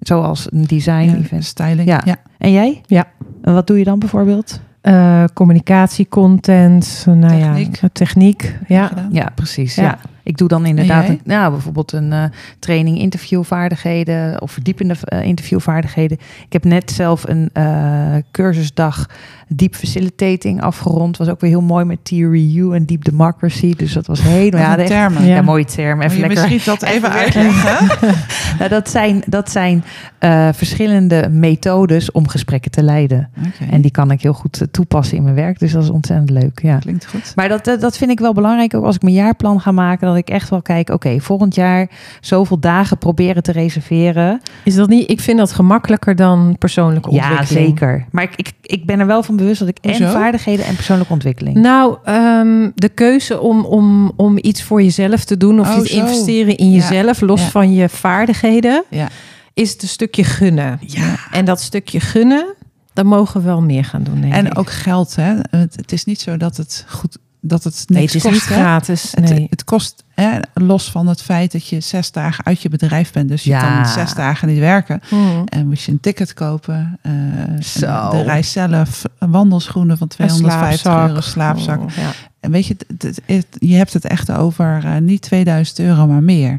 Zoals 0.00 0.46
een 0.52 0.64
design 0.64 1.10
Ja, 1.10 1.16
event. 1.16 1.44
styling. 1.44 1.88
Ja. 1.88 2.00
Ja. 2.04 2.16
En 2.38 2.52
jij? 2.52 2.80
Ja. 2.86 3.06
En 3.42 3.54
wat 3.54 3.66
doe 3.66 3.78
je 3.78 3.84
dan 3.84 3.98
bijvoorbeeld? 3.98 4.60
Eh, 4.80 5.24
communicatie, 5.34 6.08
content, 6.08 7.04
nou 7.06 7.40
Techniek. 7.40 7.76
ja, 7.80 7.88
techniek. 7.92 8.58
Ja. 8.68 8.86
gedaan. 8.86 9.08
Ja, 9.12 9.32
precies. 9.34 9.74
Ja. 9.74 9.82
Ja. 9.82 9.98
Ik 10.22 10.36
doe 10.36 10.48
dan 10.48 10.66
inderdaad 10.66 11.08
een, 11.08 11.20
nou, 11.24 11.52
bijvoorbeeld 11.52 11.92
een 11.92 12.12
eh, 12.12 12.24
training 12.58 12.98
interviewvaardigheden 12.98 14.40
of 14.40 14.50
verdiepende 14.50 14.96
eh, 15.00 15.22
interviewvaardigheden. 15.22 16.18
Ik 16.46 16.52
heb 16.52 16.64
net 16.64 16.90
zelf 16.90 17.28
een 17.28 17.50
eh, 17.52 18.14
cursusdag 18.30 19.08
deep 19.56 19.74
facilitating 19.74 20.62
afgerond. 20.62 21.16
Was 21.16 21.28
ook 21.28 21.40
weer 21.40 21.50
heel 21.50 21.60
mooi 21.60 21.84
met 21.84 21.98
TRU 22.04 22.74
en 22.74 22.86
deep 22.86 23.04
democracy. 23.04 23.74
Dus 23.76 23.92
dat 23.92 24.06
was 24.06 24.22
helemaal 24.22 24.76
Wat 24.76 24.88
ja, 24.88 24.94
termen. 24.94 25.24
ja. 25.26 25.34
Ja. 25.34 25.42
mooie 25.42 25.64
term. 25.64 25.96
Moet 25.96 26.04
Even 26.04 26.16
je 26.20 26.26
lekker. 26.26 26.48
misschien 26.50 26.72
dat 26.72 26.82
even 26.90 26.96
even 26.96 27.10
uitleggen? 27.10 27.88
Nou, 28.58 28.70
dat 28.70 28.90
zijn, 28.90 29.22
dat 29.26 29.50
zijn 29.50 29.84
eh, 30.18 30.48
verschillende 30.52 31.28
methodes 31.30 32.10
om 32.12 32.28
gesprekken 32.28 32.70
te 32.70 32.82
leiden. 32.82 33.30
En 33.70 33.80
die 33.80 33.90
kan 33.90 34.10
ik 34.10 34.22
heel 34.22 34.32
goed 34.32 34.60
eh, 34.60 34.66
toepassen 34.70 35.16
in 35.16 35.22
mijn 35.22 35.34
werk. 35.34 35.58
Dus 35.58 35.72
dat 35.72 35.82
is 35.82 35.90
ontzettend 35.90 36.30
leuk. 36.30 36.60
Ja. 36.62 36.78
klinkt 36.78 37.06
goed. 37.06 37.32
Maar 37.34 37.48
dat, 37.48 37.64
dat, 37.80 37.96
vind 37.96 38.10
ik 38.10 38.20
wel 38.20 38.32
belangrijk. 38.32 38.74
Ook 38.74 38.84
als 38.84 38.94
ik 38.96 39.02
mijn 39.02 39.14
jaarplan 39.14 39.60
ga 39.60 39.72
maken. 39.72 40.06
Dat 40.06 40.16
ik 40.16 40.28
echt 40.30 40.48
wel 40.50 40.62
kijk. 40.62 40.90
Oké, 40.90 41.20
volgend 41.20 41.54
jaar 41.54 41.88
zoveel 42.20 42.58
dagen 42.58 42.98
proberen 42.98 43.42
te 43.42 43.52
reserveren. 43.52 44.40
Is 44.64 44.74
dat 44.74 44.88
niet? 44.88 45.10
Ik 45.10 45.20
vind 45.20 45.38
dat 45.38 45.52
gemakkelijker 45.52 46.16
dan 46.16 46.56
persoonlijke 46.58 47.10
Ja, 47.10 47.28
ontwikkeling. 47.30 47.66
zeker. 47.68 48.04
Maar 48.10 48.22
ik, 48.22 48.32
ik, 48.36 48.52
ik 48.62 48.86
ben 48.86 49.00
er 49.00 49.06
wel 49.06 49.22
van 49.22 49.36
bewust 49.42 49.58
dat 49.60 49.68
ik 49.68 49.78
en 49.80 50.10
vaardigheden 50.10 50.64
en 50.66 50.74
persoonlijke 50.74 51.12
ontwikkeling. 51.12 51.56
Nou, 51.56 51.96
ehm, 52.04 52.70
de 52.74 52.88
keuze 52.88 53.40
om, 53.40 53.64
om, 53.64 54.12
om 54.16 54.38
iets 54.40 54.62
voor 54.62 54.82
jezelf 54.82 55.24
te 55.24 55.36
doen 55.36 55.60
of 55.60 55.76
Oh, 55.76 55.90
investeren 55.90 56.56
in 56.56 56.70
Ja. 56.70 56.76
jezelf, 56.76 57.20
los 57.20 57.40
Ja. 57.40 57.48
van 57.48 57.72
je 57.74 57.88
vaardigheden, 57.88 58.84
Ja. 58.90 59.08
is 59.54 59.70
het 59.72 59.82
een 59.82 59.88
stukje 59.88 60.24
gunnen. 60.24 60.78
Ja. 60.86 61.14
En 61.30 61.44
dat 61.44 61.60
stukje 61.60 62.00
gunnen, 62.00 62.54
daar 62.92 63.06
mogen 63.06 63.40
we 63.40 63.46
wel 63.46 63.62
meer 63.62 63.84
gaan 63.84 64.02
doen. 64.02 64.20
Denk 64.20 64.32
En 64.32 64.46
ik. 64.46 64.58
ook 64.58 64.70
geld. 64.70 65.16
Hè? 65.16 65.34
Het, 65.50 65.76
het 65.76 65.92
is 65.92 66.04
niet 66.04 66.20
zo 66.20 66.36
dat 66.36 66.56
het 66.56 66.84
goed 66.88 67.18
dat 67.44 67.64
het 67.64 67.84
nee, 67.86 68.00
niks 68.00 68.12
het 68.12 68.24
is 68.24 68.30
kost. 68.30 68.40
niet 68.48 68.56
hè? 68.56 68.62
gratis. 68.62 69.12
Het, 69.14 69.28
Nee. 69.30 69.46
het 69.50 69.64
kost, 69.64 70.04
hè, 70.14 70.38
los 70.54 70.90
van 70.90 71.06
het 71.06 71.22
feit 71.22 71.52
dat 71.52 71.66
je 71.66 71.80
zes 71.80 72.10
dagen 72.12 72.44
uit 72.44 72.62
je 72.62 72.68
bedrijf 72.68 73.12
bent. 73.12 73.28
Dus 73.28 73.42
je 73.42 73.50
Ja. 73.50 73.74
kan 73.82 73.86
zes 73.92 74.14
dagen 74.14 74.48
niet 74.48 74.58
werken. 74.58 75.00
Hmm. 75.08 75.44
En 75.46 75.66
moet 75.68 75.80
je 75.82 75.92
een 75.92 76.00
ticket 76.00 76.34
kopen. 76.34 76.98
eh, 77.02 77.12
Zo. 77.60 78.10
De 78.10 78.22
reis 78.22 78.52
zelf. 78.52 79.02
Wandelschoenen 79.18 79.98
van 79.98 80.08
250 80.08 80.80
slaapzak. 80.80 81.08
euro. 81.08 81.20
Slaapzak. 81.20 81.80
Oh, 81.80 81.90
ja. 81.96 82.10
En 82.40 82.50
weet 82.50 82.66
je, 82.66 82.76
het- 82.88 83.02
het- 83.02 83.20
het- 83.26 83.46
je 83.58 83.74
hebt 83.74 83.92
het 83.92 84.04
echt 84.04 84.30
over 84.30 84.80
eh, 84.84 84.96
niet 84.96 85.22
2000 85.22 85.78
euro, 85.78 86.06
maar 86.06 86.22
meer. 86.22 86.58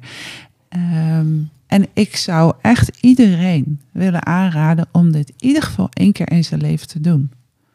Ehm, 0.70 1.28
en 1.68 1.88
ik 1.94 2.16
zou 2.16 2.54
echt 2.62 2.92
iedereen 3.02 3.82
willen 3.92 4.26
aanraden 4.26 4.86
om 4.92 5.12
dit 5.12 5.30
in 5.30 5.48
ieder 5.48 5.62
geval 5.64 5.90
één 5.94 6.12
keer 6.12 6.32
in 6.32 6.44
zijn 6.44 6.62
leven 6.62 6.88
te 6.88 7.02
doen. 7.02 7.32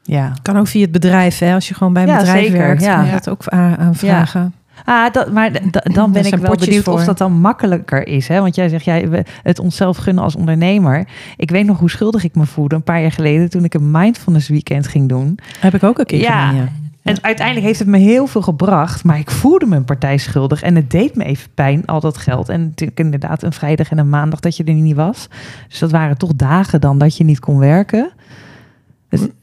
Ja. 0.09 0.33
Kan 0.42 0.57
ook 0.59 0.66
via 0.66 0.81
het 0.83 0.92
bedrijf, 0.92 1.38
hè? 1.38 1.55
als 1.55 1.68
je 1.68 1.75
gewoon 1.75 1.92
bij 1.92 2.03
een 2.03 2.09
Ja, 2.09 2.16
bedrijf 2.18 2.40
zeker, 2.44 2.59
werkt. 2.59 2.83
ja. 2.83 2.94
Kan 2.97 3.05
je 3.07 3.12
dat 3.12 3.29
ook 3.29 3.47
aanvragen. 3.49 4.55
Ah, 4.85 5.12
dat, 5.12 5.33
maar 5.33 5.51
dan 5.83 6.12
ben 6.12 6.25
ik 6.27 6.35
wel 6.35 6.57
benieuwd 6.57 6.88
of 6.88 7.05
dat 7.05 7.18
dan 7.18 7.33
makkelijker 7.33 8.07
is. 8.07 8.29
Hè? 8.29 8.40
Want 8.40 8.55
jij 8.55 8.68
zegt, 8.68 8.85
jij, 8.85 9.25
het 9.42 9.59
onszelf 9.59 9.97
gunnen 9.97 10.25
als 10.25 10.37
ondernemer. 10.37 11.09
Ik 11.37 11.51
weet 11.51 11.66
nog 11.66 11.79
hoe 11.79 11.90
schuldig 11.90 12.25
ik 12.25 12.35
me 12.35 12.47
voelde 12.47 12.75
een 12.75 12.83
paar 12.83 13.01
jaar 13.01 13.12
geleden... 13.12 13.51
toen 13.51 13.64
ik 13.64 13.75
een 13.75 13.90
mindfulness 13.90 14.49
weekend 14.49 14.87
ging 14.87 15.09
doen. 15.09 15.38
Heb 15.61 15.75
ik 15.75 15.83
ook 15.83 15.99
een 15.99 16.07
keer 16.07 16.21
Ja. 16.21 16.47
gedaan, 16.47 16.62
ja. 16.62 16.68
En 17.03 17.16
uiteindelijk 17.23 17.66
heeft 17.66 17.79
het 17.79 17.88
me 17.88 17.99
heel 17.99 18.27
veel 18.27 18.42
gebracht. 18.42 19.05
Maar 19.05 19.18
ik 19.18 19.31
voelde 19.31 19.66
me 19.66 19.77
een 19.77 19.85
partij 19.85 20.16
schuldig. 20.18 20.62
En 20.62 20.75
het 20.77 20.90
deed 20.90 21.14
me 21.16 21.25
even 21.25 21.49
pijn, 21.55 21.87
al 21.87 22.01
dat 22.01 22.16
geld. 22.18 22.49
En 22.49 22.61
natuurlijk 22.62 22.99
inderdaad 23.01 23.42
een 23.42 23.53
vrijdag 23.53 23.90
en 23.90 23.99
een 23.99 24.09
maandag 24.09 24.40
dat 24.40 24.57
je 24.57 24.64
er 24.64 24.73
niet 24.73 24.97
was. 24.97 25.29
Dus 25.68 25.79
dat 25.79 25.90
waren 25.90 26.18
toch 26.18 26.35
dagen 26.37 26.81
dan 26.81 26.99
dat 26.99 27.16
je 27.16 27.25
niet 27.25 27.40
kon 27.40 27.59
werken. 27.59 28.11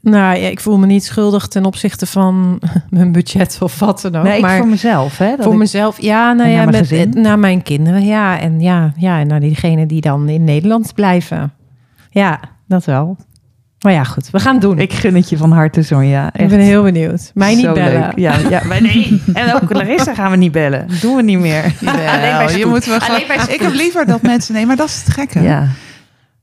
Nou 0.02 0.38
ja, 0.38 0.48
ik 0.50 0.60
voel 0.60 0.78
me 0.78 0.86
niet 0.86 1.04
schuldig 1.06 1.48
ten 1.48 1.66
opzichte 1.66 2.06
van 2.06 2.60
mijn 2.90 3.12
budget 3.12 3.58
of 3.62 3.80
wat 3.80 4.02
dan 4.02 4.16
ook. 4.16 4.24
nee, 4.24 4.36
ik 4.36 4.42
maar 4.42 4.58
voor 4.58 4.68
mezelf. 4.68 5.18
Hè, 5.18 5.30
dat 5.36 5.44
voor 5.44 5.54
ik- 5.54 5.60
mezelf, 5.60 6.02
ja, 6.02 6.34
nou 6.34 6.50
En 6.50 6.56
ja, 6.56 6.64
naar 6.64 6.72
mijn 6.72 6.78
met, 6.82 6.88
gezin? 6.90 7.22
naar 7.22 7.40
mijn 7.40 7.62
kinderen, 7.62 8.06
ja. 8.06 8.40
En 8.40 8.60
ja, 8.60 8.94
ja, 8.98 9.20
en 9.20 9.28
naar 9.28 9.40
diegenen 9.40 9.88
die 9.88 10.02
dan 10.02 10.30
in 10.30 10.44
Nederland 10.44 10.94
blijven. 10.94 11.54
Ja, 12.10 12.40
dat 12.68 12.86
wel. 12.86 13.18
Maar 13.80 13.94
ja, 13.94 14.04
goed, 14.04 14.30
we 14.30 14.40
gaan 14.40 14.54
het 14.54 14.62
doen. 14.62 14.80
Ik, 14.80 14.92
Ik 14.92 14.98
gun 14.98 15.16
het 15.16 15.30
je 15.30 15.38
van 15.38 15.52
harte, 15.52 15.82
Sonja. 15.84 16.32
Echt. 16.34 16.50
ben 16.50 16.60
heel 16.60 16.84
benieuwd. 16.84 17.32
Mij 17.34 17.56
niet 17.56 17.64
Zo 17.66 17.74
bellen. 17.74 18.02
leuk. 18.02 18.18
Ja, 18.20 18.36
ja, 18.50 18.62
maar 18.64 18.82
nee. 18.82 19.22
En 19.34 19.54
ook 19.54 19.74
Larissa 19.74 20.14
gaan 20.14 20.32
we 20.32 20.38
niet 20.38 20.52
bellen. 20.52 20.88
Doen 21.02 21.16
we 21.16 21.22
niet 21.22 21.40
meer. 21.40 21.64
Alleen 21.86 22.46
bij 22.46 22.58
je 22.58 22.66
moet 22.66 22.86
wel 22.86 23.00
gewoon- 23.00 23.16
Alleen 23.18 23.28
bij 23.28 23.54
ik 23.56 23.62
heb 23.62 23.74
liever 23.74 24.06
dat 24.06 24.22
mensen... 24.22 24.54
Nee, 24.54 24.66
maar 24.66 24.76
dat 24.76 24.88
is 24.88 25.02
het 25.06 25.14
gekke. 25.14 25.42
Ja. 25.42 25.68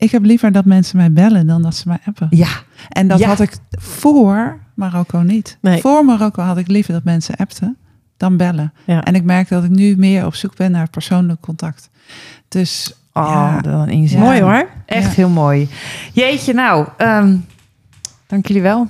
Ik 0.03 0.11
heb 0.11 0.23
liever 0.23 0.51
dat 0.51 0.65
mensen 0.65 0.97
mij 0.97 1.11
bellen 1.11 1.47
dan 1.47 1.61
dat 1.61 1.75
ze 1.75 1.87
mij 1.87 1.97
appen. 2.05 2.27
Ja. 2.29 2.47
En 2.89 3.07
dat 3.07 3.19
Ja. 3.19 3.27
had 3.27 3.39
ik 3.39 3.53
voor 3.71 4.59
Marokko 4.73 5.21
niet. 5.21 5.57
Nee. 5.61 5.81
Voor 5.81 6.05
Marokko 6.05 6.41
had 6.41 6.57
ik 6.57 6.67
liever 6.67 6.93
dat 6.93 7.03
mensen 7.03 7.35
appten 7.35 7.77
dan 8.17 8.37
bellen. 8.37 8.73
Ja. 8.85 9.03
En 9.03 9.15
ik 9.15 9.23
merk 9.23 9.49
dat 9.49 9.63
ik 9.63 9.69
nu 9.69 9.95
meer 9.97 10.25
op 10.25 10.35
zoek 10.35 10.55
ben 10.55 10.71
naar 10.71 10.89
persoonlijk 10.89 11.41
contact. 11.41 11.89
Dus 12.47 12.93
Oh, 13.15 13.57
ja, 13.63 13.71
een 13.71 13.89
inzicht. 13.89 14.21
Mooi 14.21 14.41
hoor. 14.41 14.69
Echt 14.85 15.15
heel 15.15 15.29
mooi. 15.29 15.69
Jeetje, 16.13 16.53
nou, 16.53 16.87
ehm, 16.97 17.35
dank 18.27 18.45
jullie 18.47 18.61
wel. 18.61 18.89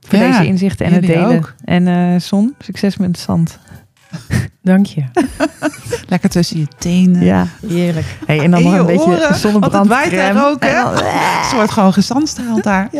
Voor 0.00 0.18
deze 0.18 0.46
inzichten 0.46 0.86
en 0.86 0.92
het 0.92 1.02
delen. 1.06 1.36
ook. 1.36 1.54
En 1.64 1.86
eh 1.88 2.20
Son, 2.20 2.54
succes 2.58 2.96
met 2.96 3.08
het 3.08 3.18
zand. 3.18 3.58
Dank 4.62 4.86
je. 4.86 5.04
lekker 6.08 6.30
tussen 6.30 6.58
je 6.58 6.66
tenen. 6.78 7.24
Ja. 7.24 7.46
Heerlijk. 7.66 8.06
Hey, 8.26 8.40
en 8.40 8.50
dan 8.50 8.62
nog 8.62 8.72
een 8.72 8.86
beetje 8.86 9.02
oren, 9.02 9.18
want 9.18 9.28
het 9.28 9.38
zonnebrandcrème. 9.38 9.88
waait 9.88 10.34
daar 10.34 10.46
ook, 10.46 10.62
hè? 10.62 10.98
Ze 11.48 11.54
wordt 11.54 11.70
gewoon 11.70 11.92
gezandstraald 11.92 12.62
daar. 12.62 12.88